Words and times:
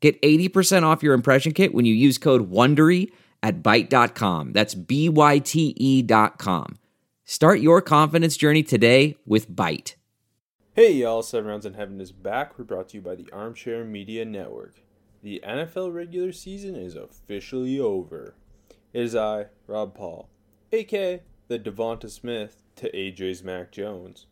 Get 0.00 0.20
80% 0.22 0.84
off 0.84 1.02
your 1.02 1.14
impression 1.14 1.52
kit 1.52 1.74
when 1.74 1.84
you 1.84 1.94
use 1.94 2.18
code 2.18 2.50
WONDERY 2.50 3.10
at 3.42 3.62
Byte.com. 3.62 4.52
That's 4.52 4.74
B-Y-T-E 4.74 6.02
dot 6.02 6.38
com. 6.38 6.78
Start 7.24 7.60
your 7.60 7.82
confidence 7.82 8.36
journey 8.36 8.62
today 8.62 9.16
with 9.26 9.50
Byte. 9.50 9.94
Hey 10.74 10.92
y'all, 10.92 11.22
Seven 11.22 11.48
Rounds 11.48 11.66
in 11.66 11.74
Heaven 11.74 12.00
is 12.00 12.12
back. 12.12 12.56
We're 12.56 12.64
brought 12.64 12.90
to 12.90 12.96
you 12.96 13.02
by 13.02 13.16
the 13.16 13.28
Armchair 13.32 13.84
Media 13.84 14.24
Network. 14.24 14.76
The 15.22 15.42
NFL 15.44 15.92
regular 15.92 16.32
season 16.32 16.76
is 16.76 16.94
officially 16.94 17.80
over. 17.80 18.34
It 18.92 19.02
is 19.02 19.16
I, 19.16 19.46
Rob 19.66 19.94
Paul, 19.94 20.28
aka 20.72 21.22
the 21.48 21.58
Devonta 21.58 22.08
Smith 22.08 22.62
to 22.76 22.90
AJ's 22.92 23.42
Mac 23.42 23.72
Jones. 23.72 24.26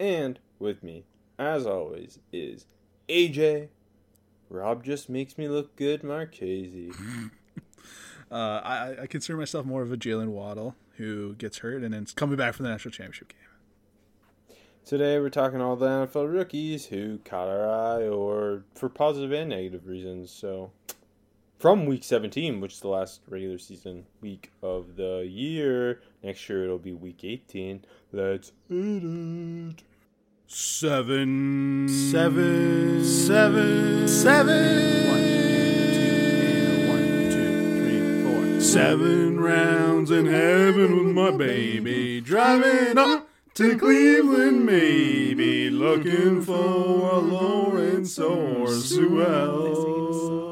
And 0.00 0.40
with 0.58 0.82
me, 0.82 1.04
as 1.38 1.66
always, 1.66 2.18
is 2.32 2.66
AJ. 3.08 3.68
Rob 4.52 4.84
just 4.84 5.08
makes 5.08 5.38
me 5.38 5.48
look 5.48 5.74
good, 5.76 6.04
Marchese. 6.04 6.92
uh, 8.30 8.34
I, 8.34 8.96
I 9.02 9.06
consider 9.06 9.38
myself 9.38 9.64
more 9.64 9.82
of 9.82 9.90
a 9.90 9.96
Jaylen 9.96 10.28
Waddle 10.28 10.76
who 10.98 11.34
gets 11.34 11.58
hurt 11.58 11.82
and 11.82 11.94
then 11.94 12.04
is 12.04 12.12
coming 12.12 12.36
back 12.36 12.54
from 12.54 12.64
the 12.64 12.70
national 12.70 12.92
championship 12.92 13.28
game. 13.28 14.56
Today 14.84 15.18
we're 15.18 15.30
talking 15.30 15.60
all 15.60 15.76
the 15.76 15.86
NFL 15.86 16.30
rookies 16.32 16.86
who 16.86 17.18
caught 17.24 17.48
our 17.48 17.66
eye 17.66 18.06
or 18.06 18.64
for 18.74 18.88
positive 18.88 19.32
and 19.32 19.48
negative 19.48 19.86
reasons. 19.86 20.30
So 20.30 20.72
from 21.58 21.86
week 21.86 22.04
17, 22.04 22.60
which 22.60 22.74
is 22.74 22.80
the 22.80 22.88
last 22.88 23.20
regular 23.28 23.58
season 23.58 24.04
week 24.20 24.52
of 24.62 24.96
the 24.96 25.26
year, 25.26 26.02
next 26.22 26.46
year 26.48 26.64
it'll 26.64 26.78
be 26.78 26.92
week 26.92 27.20
18. 27.22 27.84
Let's 28.12 28.52
hit 28.68 29.02
it. 29.04 29.82
Seven, 30.54 31.88
Seven. 31.88 33.02
seven, 33.02 34.06
seven. 34.06 35.08
One, 35.08 35.22
two, 35.94 36.88
one, 36.88 37.30
two, 37.32 37.80
three, 37.80 38.22
four. 38.22 38.60
Seven 38.60 39.40
rounds 39.40 40.10
in 40.10 40.26
heaven 40.26 41.06
with 41.06 41.14
my 41.16 41.30
baby, 41.30 42.20
driving 42.20 42.98
up 42.98 43.26
to 43.54 43.78
Cleveland, 43.78 44.66
maybe 44.66 45.70
looking 45.70 46.42
for 46.42 46.52
a 47.12 47.18
Lawrence 47.18 48.18
or 48.18 48.68
Sewell. 48.68 50.51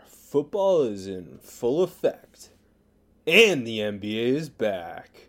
Football 0.31 0.83
is 0.83 1.07
in 1.07 1.39
full 1.41 1.83
effect. 1.83 2.51
And 3.27 3.67
the 3.67 3.79
NBA 3.79 4.27
is 4.27 4.47
back. 4.47 5.27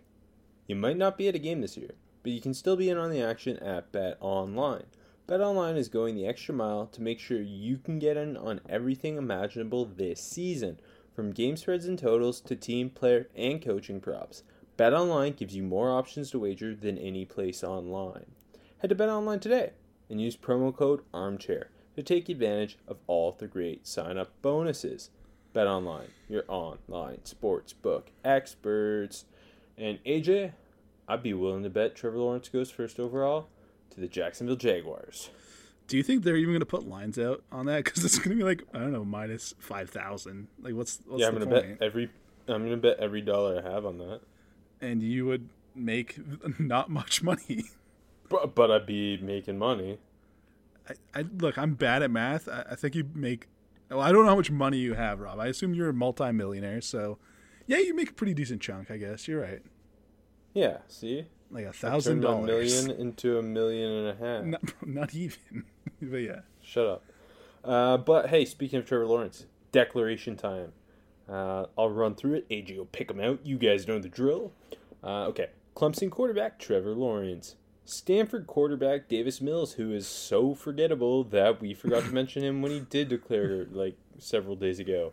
You 0.68 0.76
might 0.76 0.96
not 0.96 1.18
be 1.18 1.26
at 1.26 1.34
a 1.34 1.40
game 1.40 1.60
this 1.60 1.76
year, 1.76 1.96
but 2.22 2.30
you 2.30 2.40
can 2.40 2.54
still 2.54 2.76
be 2.76 2.88
in 2.88 2.96
on 2.96 3.10
the 3.10 3.20
action 3.20 3.56
at 3.56 3.90
Bet 3.90 4.16
Online. 4.20 4.84
Bet 5.26 5.40
Online 5.40 5.76
is 5.76 5.88
going 5.88 6.14
the 6.14 6.28
extra 6.28 6.54
mile 6.54 6.86
to 6.86 7.02
make 7.02 7.18
sure 7.18 7.42
you 7.42 7.78
can 7.78 7.98
get 7.98 8.16
in 8.16 8.36
on 8.36 8.60
everything 8.68 9.16
imaginable 9.16 9.86
this 9.86 10.20
season, 10.22 10.78
from 11.16 11.32
game 11.32 11.56
spreads 11.56 11.86
and 11.86 11.98
totals 11.98 12.40
to 12.42 12.54
team, 12.54 12.88
player, 12.88 13.28
and 13.34 13.60
coaching 13.60 14.00
props. 14.00 14.44
Bet 14.76 14.94
Online 14.94 15.32
gives 15.32 15.56
you 15.56 15.64
more 15.64 15.90
options 15.90 16.30
to 16.30 16.38
wager 16.38 16.76
than 16.76 16.96
any 16.96 17.24
place 17.24 17.64
online. 17.64 18.26
Head 18.78 18.90
to 18.90 18.94
Bet 18.94 19.08
Online 19.08 19.40
today 19.40 19.72
and 20.08 20.20
use 20.20 20.36
promo 20.36 20.72
code 20.72 21.00
ARMCHAIR 21.12 21.71
to 21.96 22.02
take 22.02 22.28
advantage 22.28 22.78
of 22.88 22.98
all 23.06 23.32
the 23.32 23.46
great 23.46 23.86
sign 23.86 24.18
up 24.18 24.30
bonuses. 24.42 25.10
Bet 25.52 25.66
online, 25.66 26.08
your 26.28 26.44
online 26.48 27.24
sports 27.24 27.72
book 27.72 28.10
experts. 28.24 29.26
And 29.76 29.98
AJ, 30.04 30.52
I'd 31.06 31.22
be 31.22 31.34
willing 31.34 31.62
to 31.64 31.70
bet 31.70 31.94
Trevor 31.94 32.18
Lawrence 32.18 32.48
goes 32.48 32.70
first 32.70 32.98
overall 32.98 33.48
to 33.90 34.00
the 34.00 34.08
Jacksonville 34.08 34.56
Jaguars. 34.56 35.30
Do 35.88 35.96
you 35.98 36.02
think 36.02 36.22
they're 36.22 36.36
even 36.36 36.52
going 36.52 36.60
to 36.60 36.66
put 36.66 36.88
lines 36.88 37.18
out 37.18 37.42
on 37.52 37.66
that? 37.66 37.84
Because 37.84 38.04
it's 38.04 38.18
going 38.18 38.30
to 38.30 38.36
be 38.36 38.44
like 38.44 38.62
I 38.72 38.78
don't 38.78 38.92
know, 38.92 39.04
minus 39.04 39.54
five 39.58 39.90
thousand. 39.90 40.48
Like, 40.62 40.74
what's, 40.74 41.00
what's 41.06 41.20
yeah, 41.20 41.28
I'm 41.28 41.34
gonna 41.34 41.46
bet 41.46 41.82
every 41.82 42.08
I'm 42.48 42.64
gonna 42.64 42.76
bet 42.76 42.98
every 42.98 43.20
dollar 43.20 43.62
I 43.62 43.70
have 43.70 43.84
on 43.84 43.98
that. 43.98 44.20
And 44.80 45.02
you 45.02 45.26
would 45.26 45.48
make 45.74 46.18
not 46.58 46.88
much 46.88 47.22
money. 47.22 47.64
But 48.28 48.54
but 48.54 48.70
I'd 48.70 48.86
be 48.86 49.18
making 49.18 49.58
money. 49.58 49.98
I, 50.88 51.20
I 51.20 51.24
look, 51.38 51.58
I'm 51.58 51.74
bad 51.74 52.02
at 52.02 52.10
math. 52.10 52.48
I, 52.48 52.64
I 52.70 52.74
think 52.74 52.94
you 52.94 53.08
make. 53.14 53.48
Well, 53.90 54.00
I 54.00 54.10
don't 54.12 54.24
know 54.24 54.30
how 54.30 54.36
much 54.36 54.50
money 54.50 54.78
you 54.78 54.94
have, 54.94 55.20
Rob. 55.20 55.38
I 55.38 55.48
assume 55.48 55.74
you're 55.74 55.90
a 55.90 55.94
multimillionaire, 55.94 56.80
so 56.80 57.18
yeah, 57.66 57.78
you 57.78 57.94
make 57.94 58.10
a 58.10 58.14
pretty 58.14 58.34
decent 58.34 58.60
chunk. 58.60 58.90
I 58.90 58.96
guess 58.96 59.28
you're 59.28 59.40
right. 59.40 59.62
Yeah, 60.54 60.78
see? 60.88 61.26
Like 61.50 61.66
a 61.66 61.72
thousand 61.72 62.20
dollars. 62.20 62.86
million 62.86 63.00
into 63.00 63.38
a 63.38 63.42
million 63.42 63.90
and 63.90 64.08
a 64.08 64.26
half. 64.26 64.44
Not, 64.44 64.62
not 64.86 65.14
even. 65.14 65.64
but 66.02 66.16
yeah. 66.16 66.40
Shut 66.62 66.86
up. 66.86 67.04
Uh, 67.64 67.96
but 67.98 68.28
hey, 68.28 68.44
speaking 68.44 68.78
of 68.78 68.86
Trevor 68.86 69.06
Lawrence, 69.06 69.46
declaration 69.70 70.36
time. 70.36 70.72
Uh, 71.28 71.66
I'll 71.78 71.90
run 71.90 72.14
through 72.14 72.34
it. 72.34 72.48
AJ 72.48 72.76
will 72.76 72.86
pick 72.86 73.08
them 73.08 73.20
out. 73.20 73.40
You 73.44 73.56
guys 73.56 73.86
know 73.86 73.98
the 73.98 74.08
drill. 74.08 74.52
Uh, 75.02 75.26
okay. 75.26 75.48
Clemson 75.74 76.10
quarterback 76.10 76.58
Trevor 76.58 76.94
Lawrence. 76.94 77.56
Stanford 77.84 78.46
quarterback 78.46 79.08
Davis 79.08 79.40
Mills, 79.40 79.74
who 79.74 79.92
is 79.92 80.06
so 80.06 80.54
forgettable 80.54 81.24
that 81.24 81.60
we 81.60 81.74
forgot 81.74 82.04
to 82.04 82.10
mention 82.14 82.42
him 82.42 82.62
when 82.62 82.72
he 82.72 82.80
did 82.80 83.08
declare 83.08 83.66
like 83.70 83.96
several 84.18 84.56
days 84.56 84.78
ago. 84.78 85.12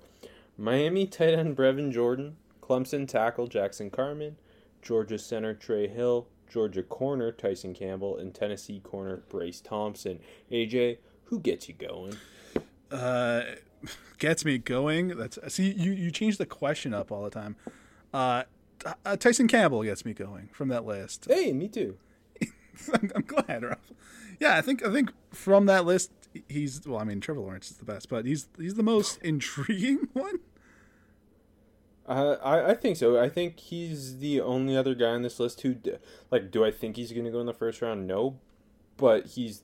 Miami 0.57 1.07
tight 1.07 1.33
end 1.33 1.55
Brevin 1.55 1.91
Jordan. 1.91 2.37
Clemson 2.61 3.07
tackle 3.07 3.47
Jackson 3.47 3.89
Carman. 3.89 4.37
Georgia 4.81 5.17
center 5.17 5.53
Trey 5.53 5.87
Hill. 5.87 6.27
Georgia 6.51 6.83
corner 6.83 7.31
Tyson 7.31 7.73
Campbell. 7.73 8.17
And 8.17 8.33
Tennessee 8.33 8.79
corner 8.79 9.23
Bryce 9.29 9.61
Thompson. 9.61 10.19
AJ, 10.51 10.97
who 11.25 11.39
gets 11.39 11.67
you 11.67 11.75
going? 11.75 12.17
uh, 12.91 13.41
gets 14.17 14.45
me 14.45 14.57
going. 14.57 15.09
That's 15.09 15.39
see 15.53 15.71
you 15.71 15.91
you 15.91 16.11
change 16.11 16.37
the 16.37 16.45
question 16.45 16.93
up 16.93 17.11
all 17.11 17.23
the 17.23 17.29
time. 17.29 17.55
Uh, 18.13 18.43
uh, 19.05 19.15
Tyson 19.17 19.47
Campbell 19.47 19.83
gets 19.83 20.05
me 20.05 20.13
going 20.13 20.49
from 20.51 20.69
that 20.69 20.85
list. 20.85 21.27
Hey, 21.29 21.51
me 21.53 21.67
too. 21.67 21.97
I'm, 22.93 23.11
I'm 23.15 23.21
glad, 23.23 23.63
Ralph. 23.63 23.91
Yeah, 24.39 24.55
I 24.55 24.61
think 24.61 24.85
I 24.85 24.91
think 24.91 25.11
from 25.31 25.65
that 25.65 25.85
list, 25.85 26.11
he's 26.47 26.87
well. 26.87 26.99
I 26.99 27.03
mean, 27.03 27.19
Trevor 27.19 27.41
Lawrence 27.41 27.71
is 27.71 27.77
the 27.77 27.85
best, 27.85 28.09
but 28.09 28.25
he's 28.25 28.47
he's 28.57 28.75
the 28.75 28.83
most 28.83 29.17
intriguing 29.21 30.07
one. 30.13 30.39
Uh, 32.07 32.37
I 32.43 32.71
I 32.71 32.73
think 32.73 32.97
so. 32.97 33.19
I 33.19 33.29
think 33.29 33.59
he's 33.59 34.19
the 34.19 34.41
only 34.41 34.75
other 34.75 34.95
guy 34.95 35.09
on 35.09 35.21
this 35.21 35.39
list 35.39 35.61
who, 35.61 35.75
like, 36.31 36.51
do 36.51 36.63
I 36.65 36.71
think 36.71 36.95
he's 36.95 37.11
going 37.11 37.25
to 37.25 37.31
go 37.31 37.39
in 37.39 37.45
the 37.45 37.53
first 37.53 37.81
round? 37.81 38.07
No, 38.07 38.39
but 38.97 39.27
he's 39.27 39.63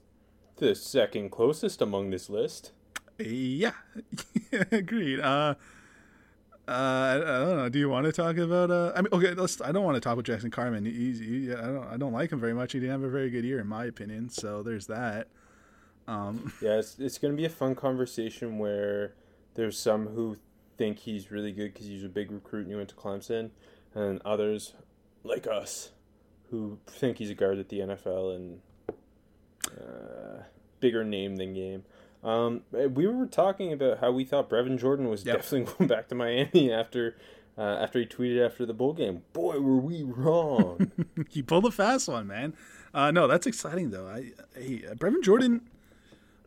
the 0.58 0.76
second 0.76 1.32
closest 1.32 1.82
among 1.82 2.10
this 2.10 2.30
list. 2.30 2.72
Yeah, 3.18 3.72
agreed. 4.72 5.22
Uh, 5.22 5.56
uh, 6.68 6.72
I, 6.72 7.18
don't 7.18 7.58
know. 7.58 7.70
Do 7.70 7.78
you 7.78 7.90
want 7.90 8.06
to 8.06 8.12
talk 8.12 8.38
about? 8.38 8.72
Uh, 8.72 8.92
I 8.96 9.02
mean, 9.02 9.10
okay, 9.14 9.34
let's. 9.34 9.62
I 9.62 9.72
don't 9.72 9.84
want 9.84 9.96
to 9.96 10.02
talk 10.02 10.14
about 10.14 10.26
Jackson 10.26 10.50
Carman. 10.50 10.86
He's, 10.86 11.20
he, 11.20 11.52
I 11.52 11.68
don't. 11.68 11.88
I 11.88 11.98
don't 11.98 12.14
like 12.14 12.32
him 12.32 12.40
very 12.40 12.54
much. 12.54 12.74
He 12.74 12.80
didn't 12.80 12.92
have 12.92 13.04
a 13.04 13.10
very 13.10 13.30
good 13.30 13.46
year, 13.46 13.60
in 13.60 13.68
my 13.68 13.86
opinion. 13.86 14.30
So 14.30 14.64
there's 14.64 14.88
that. 14.88 15.28
Um, 16.08 16.52
Yeah, 16.62 16.80
it's 16.80 16.98
it's 16.98 17.18
going 17.18 17.34
to 17.34 17.38
be 17.38 17.46
a 17.46 17.50
fun 17.50 17.76
conversation 17.76 18.58
where 18.58 19.14
there's 19.54 19.78
some 19.78 20.08
who 20.08 20.38
think 20.78 21.00
he's 21.00 21.32
really 21.32 21.52
good 21.52 21.74
because 21.74 21.88
he's 21.88 22.04
a 22.04 22.10
big 22.10 22.32
recruit 22.32 22.62
and 22.62 22.70
he 22.70 22.76
went 22.76 22.90
to 22.90 22.96
Clemson, 22.96 23.52
and 23.94 24.20
others 24.26 24.74
like 25.24 25.46
us 25.48 25.92
who 26.50 26.80
think 26.88 27.18
he's 27.18 27.30
a 27.30 27.36
guard 27.36 27.60
at 27.60 27.70
the 27.70 27.80
NFL 27.80 28.36
and 28.36 28.60
uh, 29.80 30.44
bigger 30.80 31.04
name 31.04 31.36
than 31.36 31.54
game. 31.54 31.84
Um, 32.26 32.62
eh, 32.76 32.88
we 32.88 33.08
were 33.08 33.26
talking 33.28 33.72
about 33.72 34.00
how 34.00 34.12
we 34.12 34.26
thought 34.26 34.50
Brevin 34.50 34.80
Jordan 34.80 35.10
was 35.10 35.24
Yep. 35.26 35.36
definitely 35.38 35.74
going 35.78 35.88
back 35.88 36.08
to 36.10 36.16
Miami 36.16 36.72
after 36.74 37.16
uh, 37.58 37.62
after 37.62 38.00
he 38.00 38.06
tweeted 38.06 38.44
after 38.46 38.66
the 38.66 38.74
bowl 38.74 38.94
game. 38.94 39.22
Boy, 39.32 39.60
were 39.60 39.78
we 39.78 40.04
wrong. 40.04 40.92
he 41.30 41.42
pulled 41.42 41.66
a 41.66 41.72
fast 41.72 42.08
one, 42.10 42.28
man. 42.28 42.54
Uh, 42.94 43.12
no, 43.12 43.28
that's 43.28 43.46
exciting 43.48 43.92
though. 43.92 44.08
I, 44.08 44.32
I 44.58 44.60
Brevin 44.96 45.22
Jordan. 45.24 45.62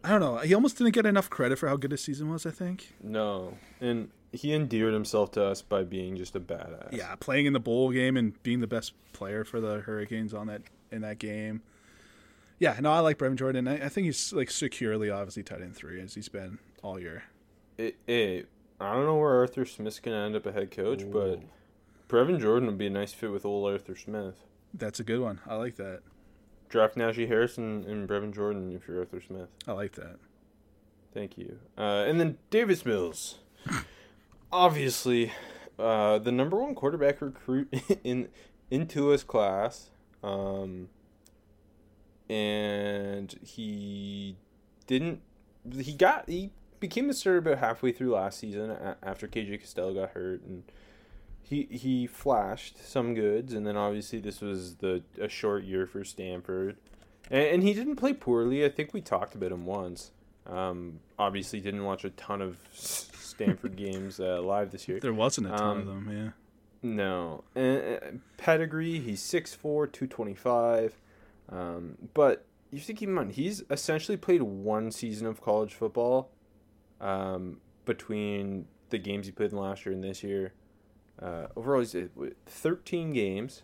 I 0.04 0.10
don't 0.10 0.20
know. 0.20 0.38
He 0.38 0.54
almost 0.54 0.78
didn't 0.78 0.94
get 0.94 1.06
enough 1.06 1.28
credit 1.30 1.58
for 1.58 1.68
how 1.68 1.76
good 1.76 1.90
his 1.92 2.02
season 2.02 2.30
was. 2.30 2.44
I 2.46 2.50
think. 2.50 2.92
no, 3.02 3.56
and 3.80 4.10
he 4.32 4.52
endeared 4.52 4.92
himself 4.92 5.30
to 5.32 5.42
us 5.44 5.62
by 5.62 5.82
being 5.84 6.16
just 6.16 6.36
a 6.36 6.40
badass. 6.40 6.92
Yeah, 6.92 7.14
playing 7.18 7.46
in 7.46 7.52
the 7.54 7.60
bowl 7.60 7.90
game 7.90 8.16
and 8.16 8.40
being 8.42 8.60
the 8.60 8.66
best 8.66 8.92
player 9.14 9.42
for 9.44 9.60
the 9.60 9.80
Hurricanes 9.80 10.34
on 10.34 10.46
that 10.48 10.62
in 10.92 11.00
that 11.02 11.18
game. 11.18 11.62
Yeah, 12.58 12.76
no, 12.80 12.90
I 12.90 13.00
like 13.00 13.18
Brevin 13.18 13.36
Jordan. 13.36 13.68
I, 13.68 13.86
I 13.86 13.88
think 13.88 14.06
he's 14.06 14.32
like 14.32 14.50
securely, 14.50 15.10
obviously, 15.10 15.42
tight 15.42 15.62
end 15.62 15.76
three 15.76 16.00
as 16.00 16.14
he's 16.14 16.28
been 16.28 16.58
all 16.82 16.98
year. 16.98 17.24
It, 17.76 17.96
it, 18.06 18.48
I 18.80 18.94
don't 18.94 19.06
know 19.06 19.16
where 19.16 19.36
Arthur 19.36 19.64
Smith's 19.64 20.00
gonna 20.00 20.24
end 20.24 20.34
up 20.34 20.46
a 20.46 20.52
head 20.52 20.70
coach, 20.70 21.04
but 21.10 21.40
Brevin 22.08 22.40
Jordan 22.40 22.66
would 22.68 22.78
be 22.78 22.86
a 22.86 22.90
nice 22.90 23.12
fit 23.12 23.30
with 23.30 23.44
old 23.44 23.70
Arthur 23.70 23.94
Smith. 23.94 24.36
That's 24.74 24.98
a 24.98 25.04
good 25.04 25.20
one. 25.20 25.40
I 25.46 25.54
like 25.54 25.76
that. 25.76 26.00
Draft 26.68 26.96
Najee 26.96 27.28
Harrison 27.28 27.84
and 27.88 28.08
Brevin 28.08 28.34
Jordan 28.34 28.74
if 28.74 28.86
you're 28.88 28.98
Arthur 28.98 29.20
Smith. 29.20 29.48
I 29.66 29.72
like 29.72 29.92
that. 29.92 30.16
Thank 31.14 31.38
you. 31.38 31.58
Uh, 31.76 32.04
and 32.06 32.20
then 32.20 32.38
Davis 32.50 32.84
Mills, 32.84 33.38
obviously, 34.52 35.32
uh, 35.78 36.18
the 36.18 36.32
number 36.32 36.56
one 36.56 36.74
quarterback 36.74 37.20
recruit 37.20 37.72
in 38.04 38.28
into 38.70 39.08
his 39.08 39.24
class, 39.24 39.90
um, 40.22 40.88
and 42.28 43.34
he 43.42 44.36
didn't. 44.86 45.20
He 45.80 45.92
got 45.92 46.28
he 46.28 46.50
became 46.80 47.10
a 47.10 47.14
starter 47.14 47.38
about 47.38 47.58
halfway 47.58 47.92
through 47.92 48.12
last 48.12 48.38
season 48.38 48.76
after 49.02 49.26
KJ 49.26 49.60
Costello 49.60 49.94
got 49.94 50.10
hurt, 50.10 50.42
and 50.42 50.62
he 51.42 51.68
he 51.70 52.06
flashed 52.06 52.78
some 52.86 53.14
goods, 53.14 53.52
and 53.52 53.66
then 53.66 53.76
obviously 53.76 54.18
this 54.18 54.40
was 54.40 54.76
the 54.76 55.02
a 55.20 55.28
short 55.28 55.64
year 55.64 55.86
for 55.86 56.04
Stanford, 56.04 56.76
and, 57.30 57.42
and 57.46 57.62
he 57.62 57.72
didn't 57.74 57.96
play 57.96 58.12
poorly. 58.12 58.64
I 58.64 58.68
think 58.68 58.92
we 58.94 59.00
talked 59.00 59.34
about 59.34 59.52
him 59.52 59.66
once. 59.66 60.10
Um, 60.46 61.00
obviously, 61.18 61.60
didn't 61.60 61.84
watch 61.84 62.04
a 62.04 62.10
ton 62.10 62.40
of 62.40 62.58
Stanford 62.72 63.76
games 63.76 64.18
uh, 64.18 64.40
live 64.40 64.70
this 64.70 64.88
year. 64.88 64.98
There 65.00 65.12
wasn't 65.12 65.48
a 65.48 65.50
ton 65.50 65.76
of 65.80 65.88
Um, 65.88 66.04
them. 66.06 66.16
Yeah. 66.16 66.30
No. 66.80 67.44
Uh, 67.54 68.12
pedigree, 68.38 68.98
he's 69.00 69.20
6'4", 69.20 69.58
225. 69.92 70.94
Um, 71.50 71.96
but 72.14 72.44
you 72.70 72.78
have 72.78 72.86
to 72.86 72.94
keep 72.94 73.08
in 73.08 73.14
mind, 73.14 73.32
he's 73.32 73.62
essentially 73.70 74.16
played 74.16 74.42
one 74.42 74.90
season 74.90 75.26
of 75.26 75.40
college 75.40 75.74
football 75.74 76.30
um, 77.00 77.60
between 77.84 78.66
the 78.90 78.98
games 78.98 79.26
he 79.26 79.32
played 79.32 79.52
in 79.52 79.58
last 79.58 79.86
year 79.86 79.94
and 79.94 80.04
this 80.04 80.22
year. 80.22 80.52
Uh, 81.20 81.46
overall, 81.56 81.80
he's 81.80 81.94
at 81.94 82.10
13 82.46 83.12
games. 83.12 83.62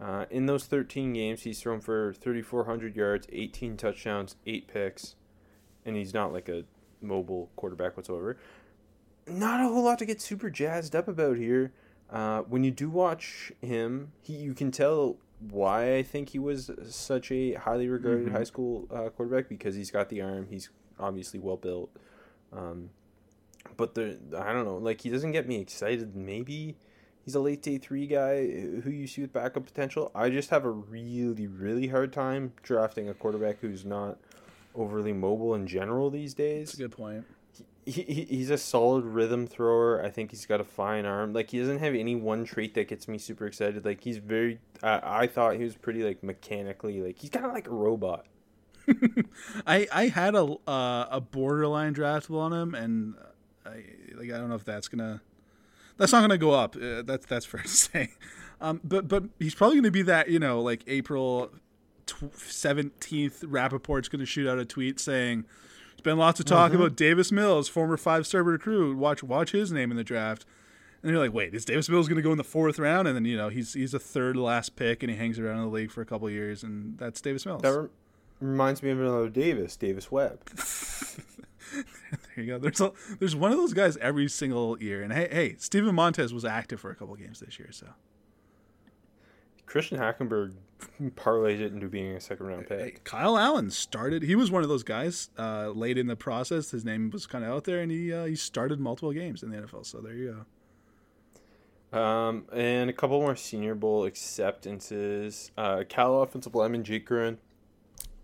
Uh, 0.00 0.26
in 0.30 0.46
those 0.46 0.64
13 0.66 1.12
games, 1.12 1.42
he's 1.42 1.60
thrown 1.60 1.80
for 1.80 2.14
3,400 2.14 2.94
yards, 2.94 3.26
18 3.32 3.76
touchdowns, 3.76 4.36
8 4.46 4.68
picks, 4.68 5.16
and 5.84 5.96
he's 5.96 6.14
not 6.14 6.32
like 6.32 6.48
a 6.48 6.64
mobile 7.00 7.50
quarterback 7.56 7.96
whatsoever. 7.96 8.38
Not 9.26 9.60
a 9.60 9.64
whole 9.64 9.82
lot 9.82 9.98
to 9.98 10.06
get 10.06 10.20
super 10.20 10.50
jazzed 10.50 10.94
up 10.94 11.08
about 11.08 11.36
here. 11.36 11.72
Uh, 12.10 12.42
when 12.42 12.64
you 12.64 12.70
do 12.70 12.88
watch 12.88 13.52
him, 13.60 14.12
he 14.22 14.34
you 14.34 14.54
can 14.54 14.70
tell 14.70 15.16
why 15.40 15.94
I 15.96 16.02
think 16.02 16.30
he 16.30 16.38
was 16.38 16.70
such 16.88 17.30
a 17.30 17.54
highly 17.54 17.88
regarded 17.88 18.28
Mhm. 18.28 18.32
high 18.32 18.44
school 18.44 18.86
uh, 18.90 19.08
quarterback 19.10 19.48
because 19.48 19.74
he's 19.74 19.90
got 19.90 20.08
the 20.08 20.20
arm. 20.20 20.46
He's 20.50 20.70
obviously 20.98 21.38
well 21.38 21.56
built. 21.56 21.90
Um, 22.52 22.90
but 23.76 23.94
the 23.94 24.18
I 24.36 24.52
don't 24.52 24.64
know, 24.64 24.76
like 24.78 25.00
he 25.02 25.10
doesn't 25.10 25.32
get 25.32 25.46
me 25.46 25.60
excited. 25.60 26.16
Maybe 26.16 26.76
he's 27.24 27.34
a 27.34 27.40
late 27.40 27.62
day 27.62 27.78
three 27.78 28.06
guy 28.06 28.46
who 28.48 28.90
you 28.90 29.06
see 29.06 29.22
with 29.22 29.32
backup 29.32 29.64
potential. 29.66 30.10
I 30.14 30.30
just 30.30 30.50
have 30.50 30.64
a 30.64 30.70
really 30.70 31.46
really 31.46 31.88
hard 31.88 32.12
time 32.12 32.52
drafting 32.62 33.08
a 33.08 33.14
quarterback 33.14 33.58
who's 33.60 33.84
not 33.84 34.18
overly 34.74 35.12
mobile 35.12 35.54
in 35.54 35.66
general 35.66 36.08
these 36.10 36.34
days 36.34 36.68
That's 36.68 36.74
a 36.78 36.82
good 36.82 36.92
point. 36.92 37.24
He, 37.88 38.02
he 38.02 38.24
he's 38.24 38.50
a 38.50 38.58
solid 38.58 39.04
rhythm 39.04 39.46
thrower. 39.46 40.04
I 40.04 40.10
think 40.10 40.30
he's 40.30 40.44
got 40.44 40.60
a 40.60 40.64
fine 40.64 41.06
arm. 41.06 41.32
Like 41.32 41.50
he 41.50 41.58
doesn't 41.58 41.78
have 41.78 41.94
any 41.94 42.14
one 42.14 42.44
trait 42.44 42.74
that 42.74 42.88
gets 42.88 43.08
me 43.08 43.16
super 43.16 43.46
excited. 43.46 43.84
Like 43.84 44.02
he's 44.02 44.18
very. 44.18 44.58
I 44.82 45.22
I 45.22 45.26
thought 45.26 45.56
he 45.56 45.64
was 45.64 45.74
pretty 45.74 46.02
like 46.02 46.22
mechanically 46.22 47.00
like 47.00 47.18
he's 47.18 47.30
kind 47.30 47.46
of 47.46 47.52
like 47.52 47.66
a 47.66 47.72
robot. 47.72 48.26
I 49.66 49.88
I 49.92 50.08
had 50.08 50.34
a 50.34 50.56
uh, 50.66 51.06
a 51.10 51.20
borderline 51.20 51.94
draftable 51.94 52.40
on 52.40 52.52
him, 52.52 52.74
and 52.74 53.14
I 53.64 53.84
like 54.14 54.32
I 54.32 54.38
don't 54.38 54.48
know 54.50 54.54
if 54.54 54.64
that's 54.64 54.88
gonna 54.88 55.22
that's 55.96 56.12
not 56.12 56.20
gonna 56.20 56.38
go 56.38 56.52
up. 56.52 56.76
Uh, 56.76 57.02
that's 57.02 57.26
that's 57.26 57.46
fair 57.46 57.62
to 57.62 57.68
say. 57.88 58.10
Um, 58.60 58.80
but 58.84 59.08
but 59.08 59.24
he's 59.38 59.54
probably 59.54 59.76
gonna 59.76 59.90
be 59.90 60.02
that 60.02 60.28
you 60.28 60.38
know 60.38 60.60
like 60.60 60.82
April 60.86 61.50
seventeenth. 62.36 63.44
Rapoport's 63.44 64.08
gonna 64.08 64.26
shoot 64.26 64.46
out 64.48 64.58
a 64.58 64.64
tweet 64.64 65.00
saying. 65.00 65.44
There's 65.98 66.14
been 66.14 66.18
lots 66.18 66.38
of 66.38 66.46
talk 66.46 66.70
mm-hmm. 66.70 66.80
about 66.80 66.96
Davis 66.96 67.32
Mills, 67.32 67.68
former 67.68 67.96
five-star 67.96 68.44
recruit. 68.44 68.96
Watch, 68.96 69.24
watch 69.24 69.50
his 69.50 69.72
name 69.72 69.90
in 69.90 69.96
the 69.96 70.04
draft. 70.04 70.46
And 71.02 71.10
you're 71.10 71.18
like, 71.18 71.32
wait, 71.32 71.54
is 71.56 71.64
Davis 71.64 71.88
Mills 71.88 72.06
going 72.06 72.16
to 72.16 72.22
go 72.22 72.30
in 72.30 72.38
the 72.38 72.44
fourth 72.44 72.78
round? 72.78 73.08
And 73.08 73.16
then 73.16 73.24
you 73.24 73.36
know 73.36 73.48
he's 73.48 73.74
he's 73.74 73.94
a 73.94 73.98
third 73.98 74.36
last 74.36 74.76
pick, 74.76 75.02
and 75.02 75.10
he 75.10 75.16
hangs 75.16 75.40
around 75.40 75.56
in 75.56 75.62
the 75.62 75.70
league 75.70 75.90
for 75.90 76.00
a 76.00 76.06
couple 76.06 76.28
of 76.28 76.32
years, 76.32 76.62
and 76.62 76.96
that's 76.98 77.20
Davis 77.20 77.44
Mills. 77.44 77.62
That 77.62 77.76
rem- 77.76 77.90
reminds 78.40 78.80
me 78.80 78.90
of 78.90 79.00
another 79.00 79.28
Davis, 79.28 79.76
Davis 79.76 80.10
Webb. 80.10 80.40
There 82.34 82.44
you 82.44 82.46
go. 82.46 82.58
There's 82.58 82.80
a, 82.80 82.92
there's 83.18 83.36
one 83.36 83.52
of 83.52 83.58
those 83.58 83.74
guys 83.74 83.98
every 83.98 84.28
single 84.28 84.82
year. 84.82 85.02
And 85.02 85.12
hey, 85.12 85.28
hey, 85.30 85.56
Steven 85.58 85.94
Montez 85.94 86.32
was 86.32 86.44
active 86.44 86.80
for 86.80 86.90
a 86.90 86.94
couple 86.94 87.14
games 87.16 87.40
this 87.40 87.58
year, 87.58 87.68
so 87.72 87.88
Christian 89.68 89.98
Hackenberg 89.98 90.54
parlayed 91.14 91.60
it 91.60 91.72
into 91.72 91.88
being 91.88 92.16
a 92.16 92.20
second 92.20 92.46
round 92.46 92.66
pick. 92.66 92.80
hey, 92.80 92.94
Kyle 93.04 93.36
Allen 93.36 93.70
started. 93.70 94.22
He 94.22 94.34
was 94.34 94.50
one 94.50 94.62
of 94.62 94.68
those 94.70 94.82
guys 94.82 95.28
uh, 95.38 95.68
late 95.68 95.98
in 95.98 96.06
the 96.06 96.16
process. 96.16 96.70
His 96.70 96.84
name 96.86 97.10
was 97.10 97.26
kind 97.26 97.44
of 97.44 97.50
out 97.50 97.64
there, 97.64 97.80
and 97.80 97.90
he 97.92 98.12
uh, 98.12 98.24
he 98.24 98.34
started 98.34 98.80
multiple 98.80 99.12
games 99.12 99.42
in 99.42 99.50
the 99.50 99.58
NFL. 99.58 99.84
So 99.84 100.00
there 100.00 100.14
you 100.14 100.44
go. 101.92 101.98
Um, 101.98 102.44
and 102.52 102.88
a 102.88 102.92
couple 102.92 103.20
more 103.20 103.36
Senior 103.36 103.74
Bowl 103.74 104.04
acceptances. 104.04 105.50
Uh, 105.56 105.84
Cal 105.88 106.22
offensive 106.22 106.54
lineman 106.54 106.82
Jake 106.84 107.06
Curhan, 107.06 107.36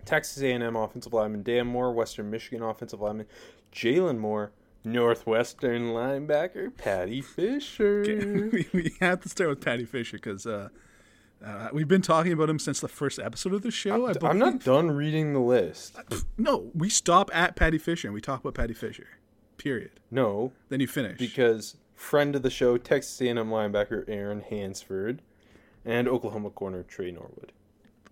Texas 0.05 0.43
A&M 0.43 0.77
offensive 0.77 1.13
lineman 1.13 1.43
Dan 1.43 1.67
Moore, 1.67 1.93
Western 1.93 2.31
Michigan 2.31 2.63
offensive 2.63 3.01
lineman 3.01 3.27
Jalen 3.73 4.19
Moore, 4.19 4.53
Northwestern 4.83 5.89
linebacker 5.89 6.75
Paddy 6.77 7.21
Fisher. 7.23 8.51
we, 8.53 8.67
we 8.73 8.95
have 9.01 9.21
to 9.21 9.29
start 9.29 9.51
with 9.51 9.61
Paddy 9.63 9.85
Fisher 9.85 10.19
because 10.19 10.47
uh, 10.47 10.69
uh, 11.45 11.69
we've 11.73 11.89
been 11.89 12.03
talking 12.03 12.33
about 12.33 12.49
him 12.51 12.59
since 12.59 12.81
the 12.81 12.89
first 12.89 13.19
episode 13.19 13.53
of 13.55 13.63
the 13.63 13.71
show. 13.71 14.07
I 14.09 14.15
I'm 14.23 14.39
not 14.39 14.61
done 14.65 14.91
reading 14.91 15.33
the 15.33 15.41
list. 15.41 15.97
No, 16.37 16.71
we 16.75 16.89
stop 16.89 17.31
at 17.35 17.57
Paddy 17.57 17.79
Fisher 17.79 18.09
and 18.09 18.15
we 18.15 18.21
talk 18.21 18.41
about 18.41 18.55
Paddy 18.55 18.75
Fisher. 18.75 19.07
Period. 19.59 19.93
No, 20.11 20.53
Then 20.69 20.81
you 20.81 20.87
finish. 20.87 21.19
because 21.19 21.77
friend 21.95 22.35
of 22.37 22.43
the 22.43 22.51
show, 22.51 22.77
Texas 22.77 23.21
A&M 23.21 23.37
linebacker 23.37 24.05
Aaron 24.09 24.41
Hansford, 24.41 25.23
and 25.85 26.09
Oklahoma 26.09 26.51
corner 26.51 26.83
Trey 26.83 27.11
Norwood. 27.11 27.53